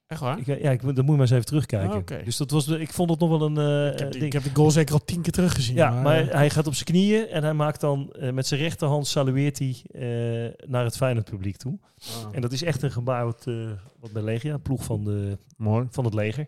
Echt 0.07 0.21
waar? 0.21 0.39
Ik, 0.39 0.47
ja, 0.47 0.71
ik, 0.71 0.83
dat 0.83 0.97
moet 0.97 1.05
je 1.05 1.11
maar 1.11 1.21
eens 1.21 1.31
even 1.31 1.45
terugkijken. 1.45 1.91
Oh, 1.91 1.97
okay. 1.97 2.25
Dus 2.25 2.37
dat 2.37 2.51
was, 2.51 2.69
ik 2.69 2.93
vond 2.93 3.11
het 3.11 3.19
nog 3.19 3.29
wel 3.29 3.43
een 3.43 3.59
uh, 3.59 3.93
ik 3.93 3.99
heb, 3.99 4.13
die, 4.13 4.25
ik 4.25 4.33
heb 4.33 4.43
goal 4.53 4.71
zeker 4.71 4.95
al 4.95 5.05
tien 5.05 5.23
keer 5.23 5.33
teruggezien. 5.33 5.77
Ja, 5.77 5.91
maar, 5.91 6.03
maar 6.03 6.27
hij 6.27 6.51
gaat 6.51 6.67
op 6.67 6.75
zijn 6.75 6.85
knieën 6.85 7.29
en 7.29 7.43
hij 7.43 7.53
maakt 7.53 7.81
dan 7.81 8.15
uh, 8.19 8.31
met 8.31 8.47
zijn 8.47 8.61
rechterhand 8.61 9.07
salueert 9.07 9.59
hij 9.59 9.77
uh, 9.93 10.53
naar 10.67 10.85
het 10.85 10.97
Feyenoord 10.97 11.31
publiek 11.31 11.57
toe. 11.57 11.79
Oh. 11.99 12.29
En 12.33 12.41
dat 12.41 12.53
is 12.53 12.63
echt 12.63 12.83
een 12.83 12.93
gebaar 12.93 13.25
wat, 13.25 13.45
wat 14.01 14.13
bij 14.13 14.23
Legia, 14.23 14.59
ploeg 14.59 14.85
van, 14.85 15.05
de, 15.05 15.39
Mooi. 15.57 15.87
van 15.91 16.05
het 16.05 16.15
leger. 16.15 16.47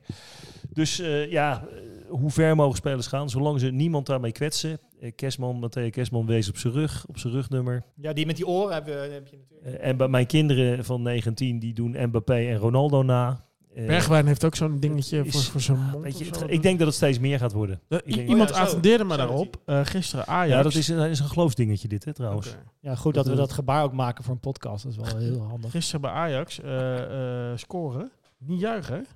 Dus 0.72 1.02
ja, 1.28 1.68
hoe 2.08 2.30
ver 2.30 2.56
mogen 2.56 2.76
spelers 2.76 3.06
gaan, 3.06 3.30
zolang 3.30 3.60
ze 3.60 3.66
niemand 3.66 4.06
daarmee 4.06 4.32
kwetsen. 4.32 4.78
Kesman, 5.14 5.60
Matthäa 5.60 5.90
Kesman 5.90 6.26
wees 6.26 6.48
op 6.48 6.56
zijn 6.56 6.72
rug, 6.72 7.04
op 7.08 7.18
zijn 7.18 7.32
rugnummer. 7.32 7.82
Ja, 7.94 8.12
die 8.12 8.26
met 8.26 8.36
die 8.36 8.46
oren 8.46 8.74
heb, 8.74 8.86
heb 8.86 9.02
je 9.02 9.20
natuurlijk. 9.20 9.80
Uh, 9.80 9.88
en 9.88 9.96
bij 9.96 10.08
mijn 10.08 10.26
kinderen 10.26 10.84
van 10.84 11.02
19, 11.02 11.58
die 11.58 11.74
doen 11.74 11.96
Mbappé 12.06 12.34
en 12.34 12.56
Ronaldo 12.56 13.02
na. 13.02 13.44
Uh, 13.76 13.86
Bergwijn 13.86 14.26
heeft 14.26 14.44
ook 14.44 14.54
zo'n 14.54 14.80
dingetje 14.80 15.24
is, 15.24 15.32
voor, 15.32 15.42
voor 15.42 15.60
zijn 15.60 15.78
mond. 15.78 16.04
Weet 16.04 16.18
je, 16.18 16.24
het, 16.24 16.44
ik 16.46 16.62
denk 16.62 16.78
dat 16.78 16.86
het 16.86 16.96
steeds 16.96 17.18
meer 17.18 17.38
gaat 17.38 17.52
worden. 17.52 17.80
Dat, 17.88 18.06
iemand 18.06 18.50
oh 18.50 18.56
ja, 18.56 18.62
attendeerde 18.62 19.04
me 19.04 19.16
daarop, 19.16 19.60
uh, 19.66 19.80
gisteren 19.84 20.26
Ajax. 20.26 20.50
Ja, 20.56 20.62
dat 20.62 20.74
is 20.74 20.88
een, 20.88 21.10
is 21.10 21.18
een 21.18 21.28
geloofsdingetje 21.28 21.88
dit, 21.88 22.04
hè, 22.04 22.12
trouwens. 22.12 22.48
Okay. 22.48 22.60
Ja, 22.80 22.94
goed 22.94 23.14
dat, 23.14 23.24
dat 23.24 23.34
we 23.34 23.40
dat 23.40 23.52
gebaar 23.52 23.82
ook 23.82 23.92
maken 23.92 24.24
voor 24.24 24.34
een 24.34 24.40
podcast. 24.40 24.82
Dat 24.82 24.92
is 24.92 25.12
wel 25.12 25.20
heel 25.20 25.40
handig. 25.50 25.70
Gisteren 25.70 26.00
bij 26.00 26.10
Ajax 26.10 26.60
uh, 26.64 27.52
scoren, 27.54 28.10
niet 28.38 28.60
juichen, 28.60 29.06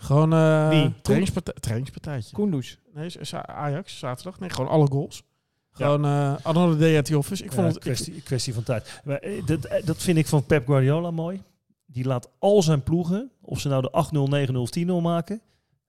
Gewoon 0.00 0.32
uh, 0.34 0.86
trainingspartij, 1.02 1.54
trainingspartijtje. 1.60 2.36
Kunduz. 2.36 2.76
Nee, 2.94 3.10
Ajax, 3.46 3.98
zaterdag. 3.98 4.40
Nee, 4.40 4.50
gewoon 4.50 4.70
alle 4.70 4.86
goals. 4.86 5.22
Gewoon 5.70 6.04
uh, 6.04 6.34
another 6.42 6.78
day 6.78 6.98
at 6.98 7.04
the 7.04 7.18
office. 7.18 7.44
Ik 7.44 7.52
vond 7.52 7.66
ja, 7.66 7.72
het 7.72 7.82
kwestie, 7.82 8.14
ik, 8.14 8.24
kwestie 8.24 8.54
van 8.54 8.62
tijd. 8.62 9.00
Maar, 9.04 9.26
uh, 9.26 9.46
dat, 9.46 9.68
dat 9.84 9.96
vind 9.96 10.18
ik 10.18 10.26
van 10.26 10.44
Pep 10.44 10.66
Guardiola 10.66 11.10
mooi. 11.10 11.42
Die 11.86 12.04
laat 12.04 12.30
al 12.38 12.62
zijn 12.62 12.82
ploegen, 12.82 13.30
of 13.40 13.60
ze 13.60 13.68
nou 13.68 13.82
de 13.82 14.48
8-0, 14.48 14.50
9-0 14.50 14.54
of 14.56 14.70
10-0 14.78 14.84
maken, 15.02 15.40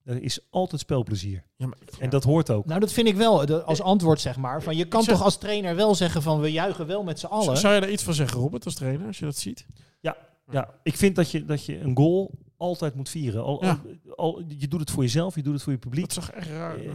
er 0.03 0.21
is 0.21 0.39
altijd 0.49 0.81
spelplezier. 0.81 1.43
Ja, 1.55 1.67
maar, 1.67 1.77
ja. 1.85 1.99
En 1.99 2.09
dat 2.09 2.23
hoort 2.23 2.49
ook. 2.49 2.65
Nou, 2.65 2.79
dat 2.79 2.91
vind 2.91 3.07
ik 3.07 3.15
wel 3.15 3.61
als 3.63 3.81
antwoord, 3.81 4.21
zeg 4.21 4.37
maar. 4.37 4.63
Van, 4.63 4.75
je 4.75 4.85
kan 4.85 5.03
zeg, 5.03 5.15
toch 5.15 5.23
als 5.23 5.37
trainer 5.37 5.75
wel 5.75 5.95
zeggen 5.95 6.21
van 6.21 6.39
we 6.39 6.51
juichen 6.51 6.87
wel 6.87 7.03
met 7.03 7.19
z'n 7.19 7.25
allen. 7.25 7.57
Zou 7.57 7.73
je 7.73 7.81
daar 7.81 7.91
iets 7.91 8.03
van 8.03 8.13
zeggen, 8.13 8.39
Robert, 8.39 8.65
als 8.65 8.75
trainer, 8.75 9.07
als 9.07 9.19
je 9.19 9.25
dat 9.25 9.37
ziet? 9.37 9.65
Ja, 9.99 10.17
ja. 10.51 10.69
ik 10.83 10.95
vind 10.97 11.15
dat 11.15 11.31
je, 11.31 11.45
dat 11.45 11.65
je 11.65 11.79
een 11.79 11.97
goal 11.97 12.31
altijd 12.61 12.95
moet 12.95 13.09
vieren. 13.09 13.43
Al, 13.43 13.63
ja. 13.63 13.79
al, 14.15 14.15
al, 14.15 14.41
je 14.57 14.67
doet 14.67 14.79
het 14.79 14.91
voor 14.91 15.03
jezelf, 15.03 15.35
je 15.35 15.43
doet 15.43 15.53
het 15.53 15.63
voor 15.63 15.73
je 15.73 15.79
publiek. 15.79 16.13
Dat 16.13 16.17
is 16.17 16.25
toch 16.25 16.35
echt 16.35 16.49
raar. 16.49 16.79
Uh, 16.79 16.93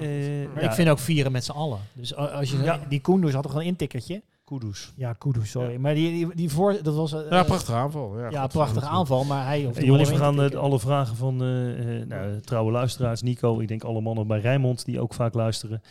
maar 0.54 0.62
ja. 0.62 0.68
ik 0.68 0.74
vind 0.74 0.88
ook 0.88 0.98
vieren 0.98 1.32
met 1.32 1.44
z'n 1.44 1.50
allen. 1.50 1.78
Dus 1.92 2.14
als 2.14 2.50
je 2.50 2.56
ja. 2.56 2.80
die 2.88 3.00
Koenders 3.00 3.34
had 3.34 3.42
toch 3.42 3.54
een 3.54 3.62
intikkertje? 3.62 4.22
Kudus. 4.44 4.92
Ja, 4.96 5.12
Kudus, 5.12 5.50
sorry. 5.50 5.72
Ja. 5.72 5.78
Maar 5.78 5.94
die, 5.94 6.10
die, 6.10 6.34
die 6.34 6.50
voor, 6.50 6.78
dat 6.82 6.94
was... 6.94 7.12
Uh, 7.12 7.20
ja, 7.30 7.42
prachtige 7.42 7.76
aanval. 7.76 8.18
Ja, 8.18 8.30
ja 8.30 8.46
prachtige 8.46 8.86
aanval, 8.86 9.24
maar 9.24 9.46
hij... 9.46 9.60
Hey, 9.72 9.84
jongens, 9.84 10.10
we 10.10 10.16
gaan 10.16 10.44
uh, 10.44 10.50
alle 10.50 10.80
vragen 10.80 11.16
van 11.16 11.42
uh, 11.42 12.06
nou, 12.06 12.40
trouwe 12.40 12.70
luisteraars, 12.70 13.22
Nico, 13.22 13.60
ik 13.60 13.68
denk 13.68 13.84
alle 13.84 14.00
mannen 14.00 14.26
bij 14.26 14.40
Rijnmond, 14.40 14.84
die 14.84 15.00
ook 15.00 15.14
vaak 15.14 15.34
luisteren. 15.34 15.82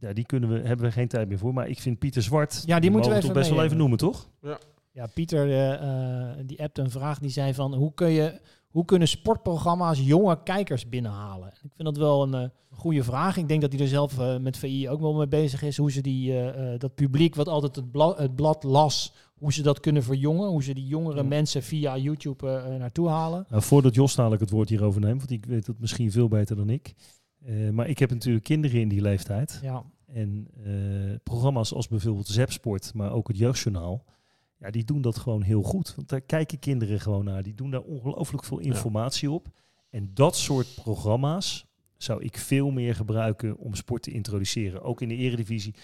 ja, 0.00 0.12
die 0.12 0.24
kunnen 0.24 0.48
we, 0.48 0.68
hebben 0.68 0.86
we 0.86 0.92
geen 0.92 1.08
tijd 1.08 1.28
meer 1.28 1.38
voor. 1.38 1.54
Maar 1.54 1.68
ik 1.68 1.80
vind 1.80 1.98
Pieter 1.98 2.22
Zwart, 2.22 2.62
ja, 2.66 2.80
die 2.80 2.90
moeten 2.90 3.12
we 3.12 3.18
toch 3.18 3.32
best 3.32 3.50
wel 3.50 3.64
even 3.64 3.76
noemen, 3.76 3.98
toch? 3.98 4.28
Ja. 4.42 4.58
Ja, 4.92 5.06
Pieter 5.06 5.48
uh, 5.48 6.30
die 6.46 6.62
appte 6.62 6.82
een 6.82 6.90
vraag 6.90 7.18
die 7.18 7.30
zei 7.30 7.54
van 7.54 7.74
hoe 7.74 7.94
kun 7.94 8.10
je, 8.10 8.40
hoe 8.68 8.84
kunnen 8.84 9.08
sportprogramma's 9.08 10.00
jonge 10.00 10.42
kijkers 10.42 10.88
binnenhalen? 10.88 11.48
Ik 11.48 11.72
vind 11.74 11.88
dat 11.88 11.96
wel 11.96 12.22
een 12.22 12.42
uh, 12.42 12.48
goede 12.70 13.04
vraag. 13.04 13.36
Ik 13.36 13.48
denk 13.48 13.60
dat 13.60 13.72
hij 13.72 13.80
er 13.80 13.88
zelf 13.88 14.18
uh, 14.18 14.36
met 14.36 14.56
VI 14.56 14.88
ook 14.88 15.00
wel 15.00 15.14
mee 15.14 15.28
bezig 15.28 15.62
is. 15.62 15.76
Hoe 15.76 15.92
ze 15.92 16.00
die, 16.00 16.34
dat 16.78 16.94
publiek 16.94 17.34
wat 17.34 17.48
altijd 17.48 17.76
het 17.76 17.90
blad, 17.90 18.18
het 18.18 18.34
blad, 18.34 18.62
las, 18.62 19.14
hoe 19.34 19.52
ze 19.52 19.62
dat 19.62 19.80
kunnen 19.80 20.02
verjongen. 20.02 20.48
Hoe 20.48 20.62
ze 20.62 20.74
die 20.74 20.86
jongere 20.86 21.22
mensen 21.22 21.62
via 21.62 21.96
YouTube 21.96 22.76
naartoe 22.78 23.08
halen. 23.08 23.46
Nou, 23.48 23.62
voordat 23.62 23.94
Jos 23.94 24.14
dadelijk 24.14 24.40
het 24.40 24.50
woord 24.50 24.68
hierover 24.68 25.00
neemt, 25.00 25.18
want 25.18 25.30
ik 25.30 25.44
weet 25.44 25.66
het 25.66 25.80
misschien 25.80 26.12
veel 26.12 26.28
beter 26.28 26.56
dan 26.56 26.70
ik. 26.70 26.94
maar 27.72 27.88
ik 27.88 27.98
heb 27.98 28.10
natuurlijk 28.10 28.44
kinderen 28.44 28.80
in 28.80 28.88
die 28.88 29.00
leeftijd. 29.00 29.58
Ja. 29.62 29.84
En 30.06 30.48
programma's 31.22 31.74
als 31.74 31.88
bijvoorbeeld 31.88 32.28
Zepsport, 32.28 32.94
maar 32.94 33.12
ook 33.12 33.28
het 33.28 33.38
Jeugdjournaal 33.38 34.04
ja, 34.60 34.70
die 34.70 34.84
doen 34.84 35.00
dat 35.00 35.18
gewoon 35.18 35.42
heel 35.42 35.62
goed. 35.62 35.94
Want 35.96 36.08
daar 36.08 36.20
kijken 36.20 36.58
kinderen 36.58 37.00
gewoon 37.00 37.24
naar. 37.24 37.42
Die 37.42 37.54
doen 37.54 37.70
daar 37.70 37.80
ongelooflijk 37.80 38.44
veel 38.44 38.58
informatie 38.58 39.30
op. 39.30 39.48
En 39.90 40.10
dat 40.14 40.36
soort 40.36 40.74
programma's 40.74 41.66
zou 41.96 42.22
ik 42.22 42.36
veel 42.36 42.70
meer 42.70 42.94
gebruiken 42.94 43.56
om 43.56 43.74
sport 43.74 44.02
te 44.02 44.10
introduceren. 44.10 44.82
Ook 44.82 45.00
in 45.00 45.08
de 45.08 45.16
eredivisie. 45.16 45.74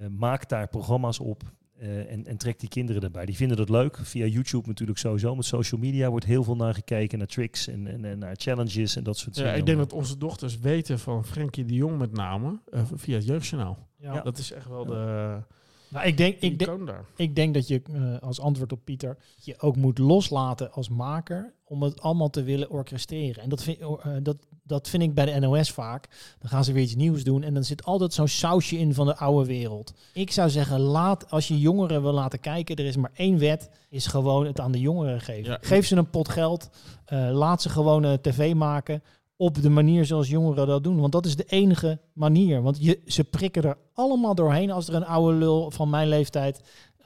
Uh, 0.00 0.06
maak 0.08 0.48
daar 0.48 0.68
programma's 0.68 1.20
op. 1.20 1.42
Uh, 1.82 2.12
en, 2.12 2.26
en 2.26 2.36
trek 2.36 2.60
die 2.60 2.68
kinderen 2.68 3.02
erbij. 3.02 3.26
Die 3.26 3.36
vinden 3.36 3.56
dat 3.56 3.68
leuk. 3.68 3.98
Via 4.02 4.26
YouTube 4.26 4.68
natuurlijk 4.68 4.98
sowieso. 4.98 5.34
Met 5.34 5.44
social 5.44 5.80
media 5.80 6.10
wordt 6.10 6.24
heel 6.24 6.44
veel 6.44 6.56
naar 6.56 6.74
gekeken. 6.74 7.18
Naar 7.18 7.26
tricks 7.26 7.66
en, 7.68 7.86
en, 7.86 8.04
en 8.04 8.18
naar 8.18 8.34
challenges 8.36 8.96
en 8.96 9.04
dat 9.04 9.18
soort 9.18 9.34
dingen. 9.34 9.50
Ja, 9.50 9.56
ik 9.56 9.66
denk 9.66 9.78
dat 9.78 9.92
onze 9.92 10.18
dochters 10.18 10.58
weten 10.58 10.98
van 10.98 11.24
Frenkie 11.24 11.64
de 11.64 11.74
Jong 11.74 11.98
met 11.98 12.12
name. 12.12 12.60
Uh, 12.74 12.80
via 12.94 13.14
het 13.14 13.26
jeugdjournaal. 13.26 13.88
Ja. 13.98 14.20
Dat 14.20 14.38
is 14.38 14.52
echt 14.52 14.68
wel 14.68 14.84
de... 14.84 15.42
Nou, 15.94 16.06
ik 16.06 16.16
denk, 16.16 16.36
ik, 16.40 16.58
denk, 16.58 16.90
ik 17.16 17.36
denk 17.36 17.54
dat 17.54 17.68
je 17.68 17.82
uh, 17.90 18.18
als 18.20 18.40
antwoord 18.40 18.72
op 18.72 18.80
Pieter 18.84 19.16
je 19.36 19.60
ook 19.60 19.76
moet 19.76 19.98
loslaten 19.98 20.72
als 20.72 20.88
maker 20.88 21.54
om 21.64 21.82
het 21.82 22.00
allemaal 22.00 22.30
te 22.30 22.42
willen 22.42 22.70
orchestreren. 22.70 23.42
En 23.42 23.48
dat 23.48 23.62
vind, 23.62 23.80
uh, 23.80 23.96
dat, 24.22 24.36
dat 24.62 24.88
vind 24.88 25.02
ik 25.02 25.14
bij 25.14 25.24
de 25.24 25.40
NOS 25.40 25.70
vaak. 25.70 26.08
Dan 26.38 26.48
gaan 26.50 26.64
ze 26.64 26.72
weer 26.72 26.82
iets 26.82 26.94
nieuws 26.94 27.24
doen 27.24 27.42
en 27.42 27.54
dan 27.54 27.64
zit 27.64 27.84
altijd 27.84 28.12
zo'n 28.12 28.28
sausje 28.28 28.78
in 28.78 28.94
van 28.94 29.06
de 29.06 29.16
oude 29.16 29.46
wereld. 29.46 29.94
Ik 30.12 30.30
zou 30.30 30.50
zeggen, 30.50 30.80
laat 30.80 31.30
als 31.30 31.48
je 31.48 31.58
jongeren 31.58 32.02
wil 32.02 32.12
laten 32.12 32.40
kijken, 32.40 32.76
er 32.76 32.84
is 32.84 32.96
maar 32.96 33.12
één 33.14 33.38
wet, 33.38 33.70
is 33.88 34.06
gewoon 34.06 34.46
het 34.46 34.60
aan 34.60 34.72
de 34.72 34.80
jongeren 34.80 35.20
geven. 35.20 35.50
Ja. 35.50 35.58
Geef 35.60 35.86
ze 35.86 35.96
een 35.96 36.10
pot 36.10 36.28
geld, 36.28 36.70
uh, 37.12 37.30
laat 37.32 37.62
ze 37.62 37.68
gewoon 37.68 38.20
tv 38.20 38.54
maken 38.54 39.02
op 39.36 39.62
de 39.62 39.70
manier 39.70 40.04
zoals 40.04 40.28
jongeren 40.28 40.66
dat 40.66 40.84
doen. 40.84 41.00
Want 41.00 41.12
dat 41.12 41.26
is 41.26 41.36
de 41.36 41.44
enige 41.44 42.00
manier. 42.12 42.62
Want 42.62 42.84
je, 42.84 43.00
ze 43.06 43.24
prikken 43.24 43.62
er 43.62 43.76
allemaal 43.94 44.34
doorheen 44.34 44.70
als 44.70 44.88
er 44.88 44.94
een 44.94 45.06
oude 45.06 45.36
lul 45.38 45.70
van 45.70 45.90
mijn 45.90 46.08
leeftijd 46.08 46.60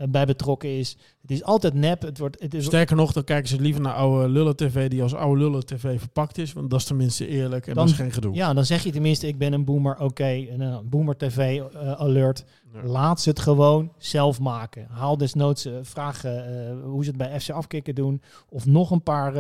bij 0.09 0.27
betrokken 0.27 0.79
is. 0.79 0.97
Het 1.23 1.31
is 1.31 1.45
altijd 1.45 1.75
nep. 1.75 2.03
Het 2.03 2.19
wordt, 2.19 2.41
het 2.41 2.55
is 2.55 2.65
Sterker 2.65 2.97
nog, 2.97 3.13
dan 3.13 3.25
kijken 3.25 3.49
ze 3.49 3.61
liever 3.61 3.83
naar 3.83 3.95
oude 3.95 4.29
lullen 4.29 4.57
tv 4.57 4.89
die 4.89 5.03
als 5.03 5.15
oude 5.15 5.41
lullen 5.41 5.67
tv 5.67 5.99
verpakt 5.99 6.39
is. 6.39 6.53
Want 6.53 6.71
dat 6.71 6.81
is 6.81 6.87
tenminste 6.87 7.27
eerlijk 7.27 7.67
en 7.67 7.75
dan, 7.75 7.85
dat 7.85 7.95
is 7.95 8.01
geen 8.01 8.13
gedoe. 8.13 8.35
Ja, 8.35 8.55
dan 8.55 8.65
zeg 8.65 8.83
je 8.83 8.91
tenminste 8.91 9.27
ik 9.27 9.39
ben 9.39 9.53
een 9.53 9.65
boomer. 9.65 9.93
Oké, 9.95 10.05
okay, 10.05 10.49
een 10.51 10.61
uh, 10.61 10.79
boomer 10.85 11.17
tv 11.17 11.61
uh, 11.61 11.93
alert. 11.93 12.45
Ja. 12.73 12.83
Laat 12.83 13.21
ze 13.21 13.29
het 13.29 13.39
gewoon 13.39 13.93
zelf 13.99 14.41
maken. 14.41 14.87
Haal 14.91 15.17
desnoods 15.17 15.67
uh, 15.67 15.75
vragen 15.83 16.81
hoe 16.83 17.05
ze 17.05 17.09
het 17.09 17.19
bij 17.19 17.41
FC 17.41 17.51
Afkikken 17.51 17.95
doen. 17.95 18.23
Of 18.49 18.67
nog 18.67 18.91
een 18.91 19.03
paar 19.03 19.33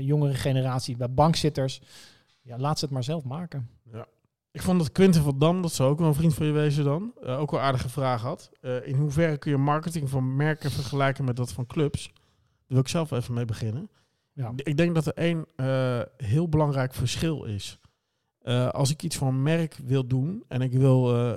jongere 0.00 0.34
generatie 0.34 0.96
bij 0.96 1.10
bankzitters. 1.10 1.80
Ja, 2.42 2.58
laat 2.58 2.78
ze 2.78 2.84
het 2.84 2.94
maar 2.94 3.04
zelf 3.04 3.24
maken. 3.24 3.68
Ik 4.52 4.62
vond 4.62 4.78
dat 4.78 4.92
Quinten 4.92 5.22
van 5.22 5.38
Dam, 5.38 5.62
dat 5.62 5.72
zou 5.72 5.90
ook 5.90 5.98
wel 5.98 6.08
een 6.08 6.14
vriend 6.14 6.34
van 6.34 6.46
je 6.46 6.52
wezen 6.52 6.84
dan, 6.84 7.12
uh, 7.22 7.40
ook 7.40 7.50
wel 7.50 7.60
aardige 7.60 7.88
vraag 7.88 8.22
had. 8.22 8.50
Uh, 8.60 8.86
in 8.86 8.96
hoeverre 8.96 9.38
kun 9.38 9.50
je 9.50 9.56
marketing 9.56 10.08
van 10.08 10.36
merken 10.36 10.70
vergelijken 10.70 11.24
met 11.24 11.36
dat 11.36 11.52
van 11.52 11.66
clubs? 11.66 12.10
Daar 12.12 12.22
wil 12.66 12.78
ik 12.78 12.88
zelf 12.88 13.10
even 13.10 13.34
mee 13.34 13.44
beginnen. 13.44 13.90
Ja. 14.32 14.52
Ik 14.56 14.76
denk 14.76 14.94
dat 14.94 15.06
er 15.06 15.14
één 15.14 15.46
uh, 15.56 16.00
heel 16.16 16.48
belangrijk 16.48 16.94
verschil 16.94 17.44
is. 17.44 17.80
als 18.70 18.90
ik 18.90 19.02
iets 19.02 19.16
voor 19.16 19.28
een 19.28 19.42
merk 19.42 19.78
wil 19.84 20.06
doen 20.06 20.44
en 20.48 20.60
ik 20.60 20.72
wil, 20.72 21.36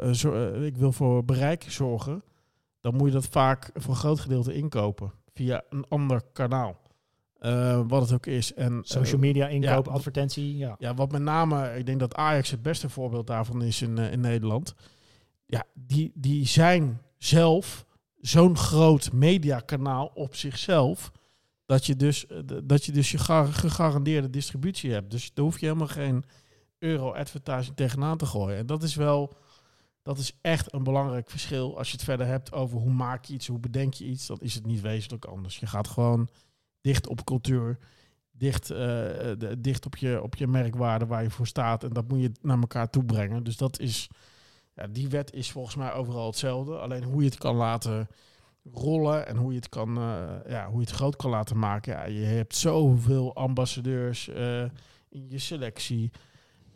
ik 0.63 0.77
wil 0.77 0.91
voor 0.91 1.25
bereik 1.25 1.65
zorgen, 1.67 2.23
dan 2.79 2.95
moet 2.95 3.07
je 3.07 3.13
dat 3.13 3.27
vaak 3.27 3.69
voor 3.73 3.93
een 3.93 3.99
groot 3.99 4.19
gedeelte 4.19 4.53
inkopen 4.53 5.11
via 5.33 5.63
een 5.69 5.85
ander 5.87 6.21
kanaal. 6.33 6.81
Uh, 7.41 7.81
wat 7.87 8.01
het 8.01 8.13
ook 8.13 8.25
is. 8.25 8.53
En, 8.53 8.81
Social 8.83 9.19
media, 9.19 9.47
inkoop, 9.47 9.85
ja, 9.85 9.91
advertentie. 9.91 10.57
Ja. 10.57 10.75
ja, 10.79 10.93
wat 10.93 11.11
met 11.11 11.21
name, 11.21 11.77
ik 11.77 11.85
denk 11.85 11.99
dat 11.99 12.15
Ajax 12.15 12.51
het 12.51 12.61
beste 12.61 12.89
voorbeeld 12.89 13.27
daarvan 13.27 13.61
is 13.61 13.81
in, 13.81 13.97
uh, 13.97 14.11
in 14.11 14.19
Nederland. 14.19 14.75
Ja, 15.45 15.63
die, 15.73 16.11
die 16.13 16.47
zijn 16.47 17.01
zelf 17.17 17.85
zo'n 18.19 18.57
groot 18.57 19.11
mediakanaal 19.11 20.11
op 20.13 20.35
zichzelf. 20.35 21.11
Dat 21.65 21.85
je 21.85 21.95
dus, 21.95 22.25
dat 22.63 22.85
je, 22.85 22.91
dus 22.91 23.11
je 23.11 23.17
gegarandeerde 23.51 24.29
distributie 24.29 24.91
hebt. 24.91 25.11
Dus 25.11 25.33
daar 25.33 25.45
hoef 25.45 25.59
je 25.59 25.65
helemaal 25.65 25.87
geen 25.87 26.25
euro-advertising 26.79 27.75
tegenaan 27.75 28.17
te 28.17 28.25
gooien. 28.25 28.57
En 28.57 28.65
dat 28.65 28.83
is 28.83 28.95
wel, 28.95 29.33
dat 30.03 30.17
is 30.17 30.37
echt 30.41 30.73
een 30.73 30.83
belangrijk 30.83 31.29
verschil. 31.29 31.77
Als 31.77 31.87
je 31.87 31.93
het 31.93 32.03
verder 32.03 32.27
hebt 32.27 32.53
over 32.53 32.79
hoe 32.79 32.91
maak 32.91 33.25
je 33.25 33.33
iets, 33.33 33.47
hoe 33.47 33.59
bedenk 33.59 33.93
je 33.93 34.05
iets, 34.05 34.27
dan 34.27 34.37
is 34.39 34.53
het 34.53 34.65
niet 34.65 34.81
wezenlijk 34.81 35.25
anders. 35.25 35.57
Je 35.57 35.67
gaat 35.67 35.87
gewoon 35.87 36.29
dicht 36.85 37.07
op 37.07 37.23
cultuur, 37.23 37.77
dicht, 38.31 38.71
uh, 38.71 38.77
de, 38.77 39.55
dicht 39.59 39.85
op, 39.85 39.95
je, 39.97 40.21
op 40.21 40.35
je 40.35 40.47
merkwaarde 40.47 41.05
waar 41.05 41.23
je 41.23 41.29
voor 41.29 41.47
staat. 41.47 41.83
En 41.83 41.93
dat 41.93 42.07
moet 42.07 42.21
je 42.21 42.31
naar 42.41 42.59
elkaar 42.59 42.89
toe 42.89 43.05
brengen. 43.05 43.43
Dus 43.43 43.57
dat 43.57 43.79
is, 43.79 44.09
ja, 44.73 44.87
die 44.87 45.09
wet 45.09 45.33
is 45.33 45.51
volgens 45.51 45.75
mij 45.75 45.93
overal 45.93 46.25
hetzelfde. 46.25 46.77
Alleen 46.77 47.03
hoe 47.03 47.21
je 47.21 47.29
het 47.29 47.37
kan 47.37 47.55
laten 47.55 48.07
rollen 48.73 49.27
en 49.27 49.35
hoe 49.35 49.51
je 49.51 49.57
het, 49.57 49.69
kan, 49.69 49.97
uh, 49.97 50.31
ja, 50.47 50.67
hoe 50.67 50.79
je 50.79 50.85
het 50.85 50.95
groot 50.95 51.15
kan 51.15 51.29
laten 51.29 51.59
maken. 51.59 51.93
Ja, 51.93 52.05
je 52.05 52.25
hebt 52.25 52.55
zoveel 52.55 53.35
ambassadeurs 53.35 54.27
in 55.09 55.29
je 55.29 55.39
selectie. 55.39 56.11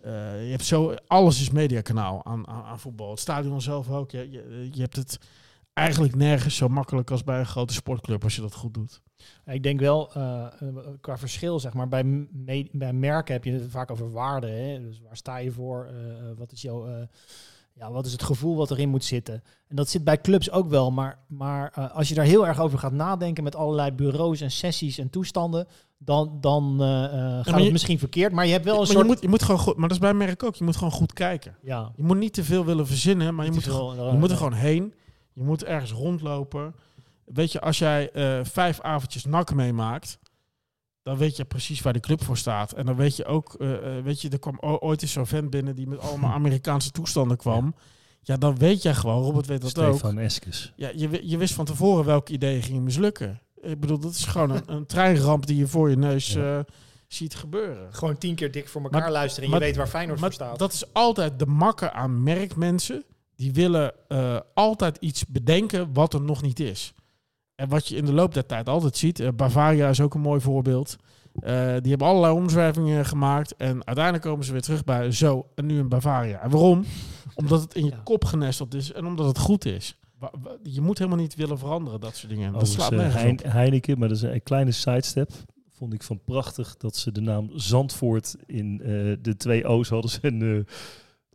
je 0.04 0.50
hebt 0.50 0.66
zo, 0.66 0.96
alles 1.08 1.42
is 1.42 1.50
mediakanaal 1.50 2.26
aan, 2.26 2.48
aan, 2.48 2.80
voetbal. 2.80 3.10
Het 3.10 3.20
stadion 3.20 3.62
zelf 3.62 3.90
ook. 3.90 4.12
Je, 4.12 4.32
je 4.72 4.82
hebt 4.82 4.96
het 4.96 5.20
eigenlijk 5.74 6.16
nergens 6.16 6.56
zo 6.56 6.68
makkelijk 6.68 7.12
als 7.12 7.24
bij 7.24 7.40
een 7.40 7.46
grote 7.46 7.74
sportclub 7.74 8.24
als 8.24 8.36
je 8.36 8.42
dat 8.42 8.54
goed 8.54 8.74
doet. 8.74 9.02
Ik 9.46 9.64
denk 9.64 9.80
wel 9.80 10.12
uh, 10.18 10.48
qua 11.02 11.18
verschil, 11.18 11.60
zeg 11.60 11.74
maar, 11.74 11.88
bij, 11.88 12.28
bij 12.72 12.94
merken 12.94 13.34
heb 13.34 13.44
je 13.44 13.52
het 13.52 13.72
vaak 13.72 13.92
over 13.92 14.12
waarde. 14.12 14.48
Hè? 14.48 14.82
Dus 14.82 15.02
waar 15.02 15.18
sta 15.18 15.38
je 15.38 15.52
voor? 15.52 15.90
Uh, 15.92 16.38
wat 16.38 16.52
is 16.52 16.62
jouw. 16.62 16.88
Uh, 16.88 16.94
ja, 17.74 17.92
wat 17.92 18.06
is 18.06 18.12
het 18.12 18.24
gevoel 18.24 18.56
wat 18.56 18.72
erin 18.72 18.90
moet 18.90 19.04
zitten? 19.04 19.44
En 19.68 19.76
dat 19.76 19.90
zit 19.90 20.04
bij 20.04 20.22
clubs 20.22 20.52
ook 20.52 20.70
wel. 20.70 20.92
Maar, 20.92 21.20
maar 21.28 21.72
als 21.72 22.10
je 22.10 22.16
daar 22.16 22.26
heel 22.26 22.48
erg 22.48 22.60
over 22.60 22.80
gaat 22.80 22.92
nadenken 22.92 23.44
met 23.44 23.56
allerlei 23.56 23.92
bureaus 23.92 24.42
en 24.42 24.52
sessies 24.52 24.98
en 24.98 25.10
toestanden, 25.10 25.68
dan, 25.98 26.38
dan 26.42 26.80
gaat 26.80 27.46
ja, 27.46 27.58
je, 27.58 27.64
het 27.64 27.72
misschien 27.72 28.00
verkeerd. 28.00 28.32
Maar 28.32 28.46
je 28.46 28.52
hebt 28.52 28.66
wel 28.66 28.74
een 28.74 28.80
maar 28.80 28.88
soort. 28.88 29.06
Je 29.06 29.12
moet, 29.12 29.22
je 29.22 29.30
moet 29.30 29.44
gewoon 29.44 29.60
goed, 29.60 29.76
maar 29.76 29.88
dat 29.88 29.98
is 29.98 30.04
bij 30.04 30.14
merk 30.14 30.44
ook. 30.44 30.56
Je 30.56 30.64
moet 30.64 30.76
gewoon 30.76 30.94
goed 30.94 31.14
kijken. 31.14 31.56
Ja. 31.62 31.92
Je 31.96 32.04
moet 32.04 32.18
niet 32.18 32.34
te 32.34 32.44
veel 32.44 32.66
willen 32.66 32.88
verzinnen, 32.88 33.36
maar 33.36 33.46
je 33.46 33.52
moet, 33.52 33.64
veel, 33.64 34.12
je 34.12 34.18
moet 34.18 34.32
er 34.32 34.38
gewoon 34.38 34.54
heen. 34.54 34.94
Je 35.34 35.44
moet 35.44 35.64
ergens 35.64 35.92
rondlopen. 35.92 36.76
Weet 37.26 37.52
je, 37.52 37.62
als 37.62 37.78
jij 37.78 38.10
uh, 38.14 38.46
vijf 38.46 38.80
avondjes 38.80 39.26
nak 39.26 39.54
meemaakt, 39.54 40.20
dan 41.02 41.18
weet 41.18 41.36
je 41.36 41.46
precies 41.46 41.82
waar 41.82 41.94
de 41.94 42.00
club 42.00 42.24
voor 42.24 42.38
staat. 42.38 42.72
En 42.72 42.86
dan 42.86 42.96
weet 42.96 43.16
je 43.16 43.26
ook, 43.26 43.56
uh, 43.60 43.78
weet 44.04 44.22
je, 44.22 44.30
er 44.30 44.40
kwam 44.40 44.58
ooit 44.60 45.02
eens 45.02 45.12
zo'n 45.12 45.26
vent 45.26 45.50
binnen 45.50 45.76
die 45.76 45.88
met 45.88 46.00
allemaal 46.00 46.34
Amerikaanse 46.42 46.92
toestanden 46.92 47.38
kwam. 47.38 47.76
Ja, 48.22 48.38
dan 48.38 48.58
weet 48.58 48.82
jij 48.82 48.96
gewoon, 48.96 49.24
Robert 49.24 49.46
weet 49.46 49.62
dat 49.62 49.70
Stefan 49.70 49.92
ook. 49.92 49.98
Stefan 49.98 50.18
Eskes. 50.18 50.74
Ja, 50.76 50.92
je, 50.96 51.28
je 51.30 51.38
wist 51.38 51.54
van 51.54 51.66
tevoren 51.66 52.06
welke 52.06 52.32
ideeën 52.32 52.64
gingen 52.64 52.84
mislukken. 52.84 53.42
Ik 53.62 53.80
bedoel, 53.80 54.00
dat 54.00 54.14
is 54.14 54.26
gewoon 54.26 54.50
een, 54.50 54.64
een 54.66 54.86
treinramp 54.86 55.46
die 55.46 55.58
je 55.58 55.68
voor 55.68 55.90
je 55.90 55.98
neus 55.98 56.34
ja. 56.34 56.58
uh, 56.58 56.64
ziet 57.08 57.36
gebeuren. 57.36 57.94
Gewoon 57.94 58.18
tien 58.18 58.36
keer 58.36 58.52
dik 58.52 58.68
voor 58.68 58.82
elkaar 58.82 59.02
maar, 59.02 59.12
luisteren 59.12 59.50
en 59.50 59.56
je 59.56 59.62
weet 59.62 59.76
waar 59.76 59.88
Feyenoord 59.88 60.20
voor 60.20 60.34
staat. 60.34 60.60
Dat 60.60 60.74
is 60.74 60.94
altijd 60.94 61.40
de 61.40 61.46
makker 61.46 61.92
aan 61.92 62.24
merkmensen. 62.24 63.04
Die 63.40 63.54
willen 63.54 63.94
uh, 64.08 64.40
altijd 64.54 64.98
iets 65.00 65.26
bedenken 65.26 65.94
wat 65.94 66.14
er 66.14 66.22
nog 66.22 66.42
niet 66.42 66.60
is. 66.60 66.94
En 67.56 67.70
wat 67.70 67.88
je 67.88 67.96
in 67.96 68.06
de 68.06 68.14
loop 68.14 68.34
der 68.34 68.46
tijd 68.46 68.70
altijd 68.70 68.98
ziet, 68.98 69.20
uh, 69.20 69.28
Bavaria 69.36 69.90
is 69.90 70.02
ook 70.02 70.14
een 70.14 70.22
mooi 70.22 70.42
voorbeeld. 70.42 70.96
Uh, 71.34 71.42
die 71.82 71.90
hebben 71.90 72.08
allerlei 72.08 72.34
omzwervingen 72.34 73.06
gemaakt. 73.06 73.56
En 73.56 73.86
uiteindelijk 73.86 74.26
komen 74.26 74.46
ze 74.46 74.52
weer 74.52 74.62
terug 74.62 74.84
bij 74.84 75.12
zo 75.12 75.48
en 75.56 75.66
nu 75.66 75.80
een 75.80 75.90
Bavaria. 75.90 76.42
En 76.42 76.50
waarom? 76.50 76.86
Omdat 77.36 77.62
het 77.62 77.76
in 77.76 77.86
je 77.86 77.92
ja. 77.92 78.02
kop 78.04 78.26
genesteld 78.26 78.74
is 78.74 78.92
en 78.92 79.06
omdat 79.06 79.26
het 79.26 79.40
goed 79.40 79.66
is. 79.66 79.98
Je 80.64 80.82
moet 80.82 80.98
helemaal 80.98 81.20
niet 81.20 81.36
willen 81.36 81.60
veranderen, 81.60 82.00
dat 82.00 82.16
soort 82.16 82.32
dingen. 82.32 82.54
Dat 82.54 82.68
slaat 82.68 82.92
uh, 82.92 83.16
Hein 83.16 83.40
Heineken, 83.44 84.00
maar 84.00 84.08
dat 84.08 84.18
is 84.18 84.24
een 84.24 84.44
kleine 84.44 84.72
sidestep. 84.72 85.32
Vond 85.70 85.94
ik 85.94 86.04
van 86.04 86.20
prachtig 86.26 86.78
dat 86.78 86.96
ze 86.96 87.12
de 87.12 87.22
naam 87.22 87.50
Zandvoort 87.54 88.36
in 88.46 88.78
de 89.22 89.36
twee 89.38 89.68
O's 89.68 89.90
hadden. 89.90 90.12
En 90.22 90.66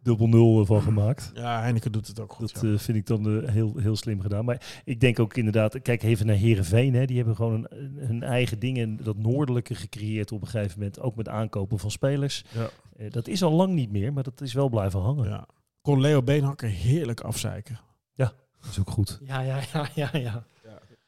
dubbel 0.04 0.28
nul 0.28 0.66
van 0.66 0.82
gemaakt. 0.82 1.30
Ja, 1.34 1.60
Heineken 1.60 1.92
doet 1.92 2.06
het 2.06 2.20
ook 2.20 2.32
goed. 2.32 2.52
Dat 2.54 2.62
ja. 2.62 2.68
uh, 2.68 2.78
vind 2.78 2.96
ik 2.96 3.06
dan 3.06 3.28
uh, 3.28 3.48
heel, 3.48 3.72
heel 3.76 3.96
slim 3.96 4.20
gedaan. 4.20 4.44
Maar 4.44 4.82
ik 4.84 5.00
denk 5.00 5.18
ook 5.18 5.36
inderdaad, 5.36 5.82
kijk 5.82 6.02
even 6.02 6.26
naar 6.26 6.36
Herenveen. 6.36 6.94
Hè, 6.94 7.04
die 7.04 7.16
hebben 7.16 7.36
gewoon 7.36 7.66
een, 7.68 7.96
hun 7.96 8.22
eigen 8.22 8.58
dingen, 8.58 8.96
dat 9.02 9.16
noordelijke 9.16 9.74
gecreëerd 9.74 10.32
op 10.32 10.40
een 10.40 10.48
gegeven 10.48 10.78
moment. 10.78 11.00
Ook 11.00 11.16
met 11.16 11.28
aankopen 11.28 11.78
van 11.78 11.90
spelers. 11.90 12.44
Ja. 12.54 12.70
Uh, 12.96 13.10
dat 13.10 13.28
is 13.28 13.42
al 13.42 13.52
lang 13.52 13.72
niet 13.74 13.90
meer, 13.90 14.12
maar 14.12 14.22
dat 14.22 14.40
is 14.40 14.52
wel 14.52 14.68
blijven 14.68 15.00
hangen. 15.00 15.28
Ja. 15.28 15.46
Kon 15.80 16.00
Leo 16.00 16.22
Beenhakker 16.22 16.68
heerlijk 16.68 17.20
afzeiken. 17.20 17.80
Ja, 18.14 18.32
dat 18.60 18.70
is 18.70 18.80
ook 18.80 18.90
goed. 18.90 19.20
Ja, 19.24 19.40
ja, 19.40 19.60
ja, 19.72 19.88
ja, 19.94 20.10
ja. 20.12 20.46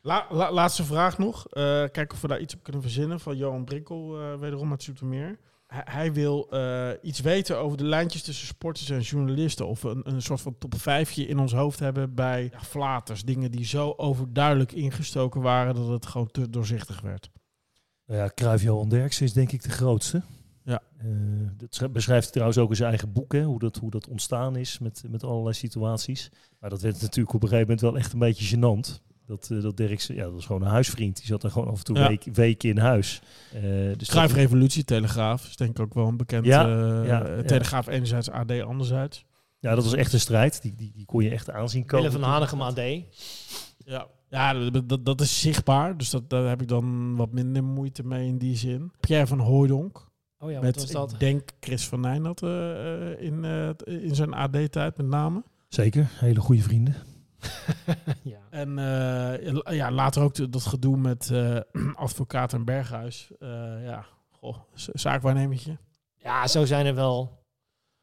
La, 0.00 0.26
la- 0.30 0.52
laatste 0.52 0.84
vraag 0.84 1.18
nog. 1.18 1.46
Eh 1.48 1.62
kijken 1.62 2.10
of 2.10 2.20
we 2.20 2.28
daar 2.28 2.40
iets 2.40 2.54
op 2.54 2.62
kunnen 2.62 2.82
verzinnen. 2.82 3.20
Van 3.20 3.36
Johan 3.36 3.64
Brinkel, 3.64 4.20
eh, 4.20 4.38
wederom 4.38 4.70
uit 4.70 4.82
Zoetermeer. 4.82 5.38
Hij, 5.66 6.12
wil 6.12 6.50
eh, 6.50 6.88
iets 7.02 7.20
weten 7.20 7.58
over 7.58 7.76
de 7.76 7.84
lijntjes 7.84 8.22
tussen 8.22 8.46
sporters 8.46 8.90
en 8.90 9.00
journalisten. 9.00 9.66
Of 9.66 9.82
een, 9.82 10.00
een 10.04 10.22
soort 10.22 10.40
van 10.40 10.58
top 10.58 10.74
vijfje 10.80 11.26
in 11.26 11.38
ons 11.38 11.52
hoofd 11.52 11.78
hebben 11.78 12.14
bij 12.14 12.48
ja, 12.52 12.60
flaters. 12.60 13.22
Dingen 13.22 13.50
die 13.50 13.64
zo 13.64 13.94
overduidelijk 13.96 14.72
ingestoken 14.72 15.40
waren 15.40 15.74
dat 15.74 15.88
het 15.88 16.06
gewoon 16.06 16.30
te 16.30 16.50
doorzichtig 16.50 17.00
werd. 17.00 17.30
Nou 18.06 18.20
ja, 18.20 18.30
Cruijff 18.34 18.62
Johan 18.62 18.88
Derksen 18.88 19.24
is 19.24 19.32
denk 19.32 19.52
ik 19.52 19.62
de 19.62 19.70
grootste. 19.70 20.22
Ja. 20.64 20.82
Eh, 20.98 21.06
dat 21.56 21.74
schrijft- 21.74 21.94
beschrijft 21.94 22.32
trouwens 22.32 22.58
ook 22.58 22.70
in 22.70 22.76
zijn 22.76 22.88
eigen 22.88 23.12
boek, 23.12 23.32
hè, 23.32 23.42
hoe, 23.42 23.58
dat, 23.58 23.76
hoe 23.76 23.90
dat 23.90 24.08
ontstaan 24.08 24.56
is 24.56 24.78
met, 24.78 25.02
met 25.08 25.24
allerlei 25.24 25.54
situaties. 25.54 26.30
Maar 26.58 26.70
dat 26.70 26.80
werd 26.80 27.00
natuurlijk 27.00 27.34
op 27.34 27.42
een 27.42 27.48
gegeven 27.48 27.68
moment 27.68 27.80
wel 27.80 27.96
echt 27.96 28.12
een 28.12 28.18
beetje 28.18 28.56
gênant. 28.56 29.00
Dat, 29.26 29.48
eh, 29.50 29.62
dat 29.62 29.76
Derksen, 29.76 30.14
ja, 30.14 30.22
dat 30.22 30.32
was 30.32 30.46
gewoon 30.46 30.62
een 30.62 30.68
huisvriend. 30.68 31.16
Die 31.16 31.26
zat 31.26 31.42
er 31.42 31.50
gewoon 31.50 31.68
af 31.68 31.78
en 31.78 31.84
toe 31.84 31.96
Ja. 31.98 32.08
week, 32.08 32.24
weken 32.32 32.68
in 32.68 32.78
huis. 32.78 33.22
Eh 33.52 33.62
dus 33.96 34.10
Revolutie, 34.10 34.84
Telegraaf. 34.84 35.46
Is 35.46 35.56
denk 35.56 35.70
ik 35.70 35.80
ook 35.80 35.94
wel 35.94 36.06
een 36.06 36.16
bekend... 36.16 36.46
Ja, 36.46 36.68
eh, 36.68 37.06
ja. 37.06 37.42
Telegraaf 37.42 37.86
enerzijds, 37.86 38.30
AD 38.30 38.60
anderzijds. 38.60 39.24
Ja, 39.58 39.74
dat 39.74 39.84
was 39.84 39.94
echt 39.94 40.12
een 40.12 40.20
strijd. 40.20 40.62
Die, 40.62 40.74
die, 40.74 40.92
die 40.94 41.04
kon 41.04 41.22
je 41.22 41.30
echt 41.30 41.50
aanzien 41.50 41.84
komen. 41.84 42.06
Willem 42.06 42.20
van 42.20 42.30
Hanegem 42.30 42.62
AD. 42.62 42.80
Ja, 43.84 44.06
ja 44.28 44.70
dat, 44.70 45.04
dat, 45.04 45.20
is 45.20 45.40
zichtbaar. 45.40 45.96
Dus 45.96 46.10
dat, 46.10 46.30
daar 46.30 46.48
heb 46.48 46.62
ik 46.62 46.68
dan 46.68 47.16
wat 47.16 47.32
minder 47.32 47.64
moeite 47.64 48.06
mee 48.06 48.26
in 48.26 48.38
die 48.38 48.56
zin. 48.56 48.92
Pierre 49.00 49.26
van 49.26 49.38
Hooijdonk. 49.38 50.08
Oh 50.38 50.50
ja, 50.50 50.60
met, 50.60 50.76
was 50.76 50.90
dat? 50.90 51.12
ik 51.12 51.18
denk 51.20 51.50
Chris 51.60 51.86
van 51.86 52.00
Nijnat 52.00 52.42
eh, 52.42 53.20
in, 53.20 53.44
eh, 53.44 53.68
in 54.02 54.14
zijn 54.14 54.34
AD-tijd 54.34 54.96
met 54.96 55.06
name. 55.06 55.42
Zeker, 55.68 56.08
hele 56.10 56.40
goede 56.40 56.62
vrienden. 56.62 56.94
ja. 58.22 58.38
En 58.50 58.78
eh, 58.78 59.74
ja, 59.76 59.90
later 59.90 60.22
ook 60.22 60.34
de- 60.34 60.48
dat 60.48 60.66
gedoe 60.66 60.96
met 60.96 61.30
eh, 61.30 61.60
advocaat 61.94 62.52
en 62.52 62.64
Berghuis. 62.64 63.30
Eh, 63.38 63.48
ja, 63.84 64.06
goh, 64.30 64.56
zaakwaarnemertje. 64.74 65.76
ja, 66.16 66.46
zo 66.46 66.64
zijn 66.64 66.86
er 66.86 66.94
wel. 66.94 67.44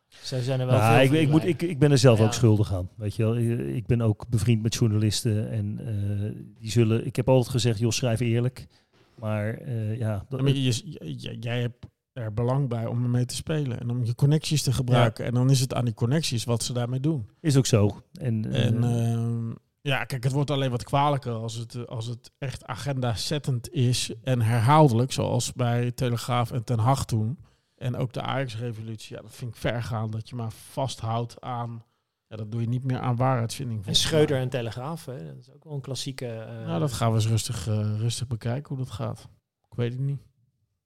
Zo 0.08 0.42
zijn 0.42 0.60
er 0.60 0.66
wel. 0.66 0.76
Ja, 0.76 0.94
veel 1.06 1.14
ik, 1.16 1.22
ik, 1.22 1.30
moet, 1.30 1.44
ik, 1.46 1.62
ik 1.62 1.80
ben 1.80 1.92
er 1.92 1.98
zelf 1.98 2.20
Ja. 2.20 2.26
ook 2.26 2.34
schuldig 2.34 2.74
aan. 2.74 2.90
Weet 2.96 3.16
je 3.16 3.24
wel, 3.24 3.38
ik 3.76 3.86
ben 3.86 4.02
ook 4.02 4.28
bevriend 4.30 4.62
met 4.62 4.74
journalisten. 4.76 5.50
En 5.52 5.80
eh, 5.80 6.44
die 6.60 6.72
zullen. 6.72 7.06
Ik 7.06 7.16
heb 7.16 7.30
altijd 7.30 7.50
gezegd, 7.50 7.80
joh, 7.80 7.92
schrijf 7.92 8.20
eerlijk. 8.20 8.68
Maar 9.16 9.54
eh, 9.54 9.98
ja, 9.98 10.26
dat, 10.30 10.40
Ja, 10.40 10.44
maar 10.46 10.54
je- 10.54 10.64
je- 10.64 11.20
je- 11.22 11.38
jij 11.40 11.62
hebt 11.62 11.86
er 12.14 12.34
belang 12.34 12.70
bij 12.70 12.86
om 12.86 13.04
ermee 13.04 13.26
te 13.26 13.36
spelen 13.36 13.80
en 13.80 13.90
om 13.90 14.04
je 14.04 14.16
connecties 14.16 14.64
te 14.64 14.74
gebruiken. 14.74 15.26
En 15.26 15.34
dan 15.34 15.50
is 15.50 15.60
het 15.60 15.74
aan 15.74 15.86
die 15.86 15.94
connecties 15.94 16.44
wat 16.44 16.64
ze 16.64 16.74
daarmee 16.74 17.00
doen. 17.00 17.30
is 17.40 17.58
ook 17.58 17.66
zo. 17.66 18.02
En, 18.14 18.52
eh, 18.52 18.66
En 18.66 18.84
ehm, 18.84 19.52
ja, 19.82 20.04
kijk, 20.06 20.24
het 20.24 20.34
wordt 20.34 20.52
alleen 20.52 20.72
wat 20.72 20.84
kwalijker 20.84 21.32
als 21.34 21.54
het, 21.56 21.88
als 21.88 22.06
het 22.06 22.32
echt 22.38 22.66
agenda-settend 22.66 23.72
is 23.72 24.12
en 24.24 24.42
herhaaldelijk, 24.42 25.12
zoals 25.12 25.54
bij 25.54 25.92
Telegraaf 25.92 26.52
en 26.52 26.64
Ten 26.64 26.80
Hag 26.80 27.06
toen. 27.06 27.38
En 27.76 27.96
ook 27.96 28.14
de 28.14 28.22
Ajax-revolutie, 28.22 29.16
ja, 29.16 29.22
dat 29.22 29.34
vind 29.36 29.52
ik 29.52 29.58
vergaan 29.58 30.12
dat 30.12 30.30
je 30.30 30.36
maar 30.36 30.52
vasthoudt 30.52 31.42
aan, 31.42 31.84
ja, 32.28 32.36
dat 32.36 32.52
doe 32.52 32.62
je 32.62 32.68
niet 32.68 32.84
meer 32.84 33.00
aan 33.00 33.16
waarheidsvinding. 33.16 33.86
En 33.86 33.96
Schreuder 33.96 34.38
en 34.38 34.50
Telegraaf, 34.50 35.06
hè? 35.06 35.26
dat 35.26 35.38
is 35.38 35.52
ook 35.52 35.64
wel 35.64 35.74
een 35.74 35.82
klassieke. 35.82 36.28
eh, 36.28 36.66
Nou, 36.66 36.80
dat 36.80 36.94
gaan 36.94 37.10
we 37.10 37.16
eens 37.16 37.28
rustig, 37.28 37.68
eh, 37.68 38.00
rustig 38.00 38.28
bekijken 38.28 38.76
hoe 38.76 38.86
dat 38.86 38.94
gaat. 38.94 39.28
Ik 39.70 39.76
weet 39.78 39.92
het 39.92 40.02
niet. 40.02 40.22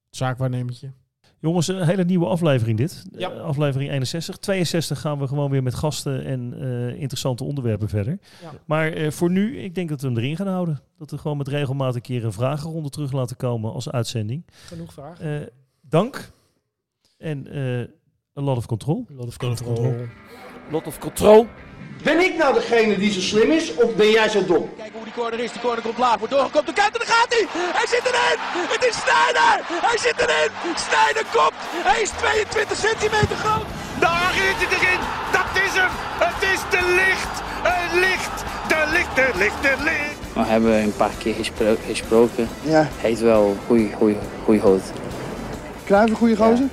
Zaakwaarnemertje. 0.10 0.92
Jongens, 1.40 1.68
een 1.68 1.86
hele 1.86 2.04
nieuwe 2.04 2.26
aflevering 2.26 2.78
dit. 2.78 3.06
Ja. 3.12 3.32
Eh, 3.32 3.42
aflevering 3.42 3.92
61. 3.92 4.38
62 4.38 5.00
gaan 5.00 5.20
we 5.20 5.28
gewoon 5.28 5.52
weer 5.52 5.64
met 5.64 5.76
gasten 5.76 6.26
en 6.26 6.54
eh, 6.60 7.00
interessante 7.00 7.44
onderwerpen 7.44 7.90
verder. 7.90 8.20
Ja. 8.42 8.52
Maar 8.66 8.92
eh, 8.92 9.12
voor 9.12 9.30
nu, 9.30 9.60
ik 9.60 9.76
denk 9.76 9.90
dat 9.90 10.02
we 10.02 10.08
hem 10.08 10.18
erin 10.18 10.36
gaan 10.36 10.48
houden. 10.48 10.82
Dat 10.98 11.12
we 11.12 11.18
gewoon 11.18 11.38
met 11.38 11.48
regelmatig 11.48 11.96
een 11.96 12.02
keer 12.02 12.26
een 12.26 12.34
vragenronde 12.34 12.90
terug 12.90 13.12
laten 13.12 13.38
komen 13.38 13.74
als 13.74 13.90
uitzending. 13.92 14.46
Genoeg 14.50 14.94
vragen. 14.94 15.42
Eh, 15.42 15.48
dank. 15.82 16.32
En 17.18 17.48
eh 17.48 17.88
a 18.38 18.42
lot 18.42 18.58
of 18.58 18.66
control. 18.66 19.06
Lot 19.10 19.28
of 19.28 19.38
control. 19.38 19.96
Lot 20.72 20.88
of 20.88 21.00
control. 21.00 21.48
Ben 22.04 22.20
ik 22.20 22.38
nou 22.38 22.54
degene 22.54 22.98
die 22.98 23.12
zo 23.12 23.20
slim 23.20 23.52
is 23.52 23.74
of 23.76 23.96
ben 23.96 24.10
jij 24.10 24.30
zo 24.30 24.46
dom? 24.46 24.70
Kijken 24.78 24.94
hoe 24.96 25.04
die 25.04 25.14
corner 25.14 25.40
is. 25.40 25.52
Die 25.52 25.62
corner 25.62 25.82
komt 25.84 25.98
laag. 25.98 26.18
Wordt 26.18 26.34
doorgekomen. 26.34 26.66
De 26.66 26.82
kant 26.82 26.94
en 26.98 27.02
daar 27.06 27.16
gaat 27.18 27.30
hij. 27.36 27.46
Hij 27.80 27.88
zit 27.94 28.04
erin. 28.12 28.38
Het 28.76 28.84
is 28.90 28.96
Sneijder. 29.04 29.56
Hij 29.90 29.98
zit 30.06 30.18
erin. 30.24 30.50
Sneijder 30.88 31.26
komt. 31.36 31.58
Hij 31.90 32.02
is 32.02 32.10
22 32.10 32.78
centimeter 32.88 33.36
groot. 33.44 33.66
Daar 34.00 34.32
is 34.48 34.56
het 34.64 34.72
erin. 34.78 35.00
Dat 35.38 35.50
is 35.66 35.74
hem. 35.82 35.94
Het 36.26 36.40
is 36.54 36.60
de 36.76 36.82
licht. 37.02 37.34
Het 37.70 37.92
licht. 38.06 38.36
De 38.72 38.82
licht. 38.96 39.14
De 39.20 39.28
licht. 39.42 39.60
De 39.68 39.76
licht. 39.90 40.16
We 40.34 40.44
hebben 40.54 40.74
een 40.84 40.96
paar 40.96 41.16
keer 41.18 41.34
gespro- 41.34 41.78
gesproken. 41.88 42.50
Ja, 42.62 42.72
Hij 43.02 43.10
heeft 43.10 43.22
wel 43.22 43.58
goeie, 43.68 43.94
goeie, 43.98 44.18
goeie 44.46 44.62
hoofd. 44.62 44.92
Kruijf 45.84 46.10
een 46.10 46.16
goede 46.16 46.36
gozer? 46.36 46.68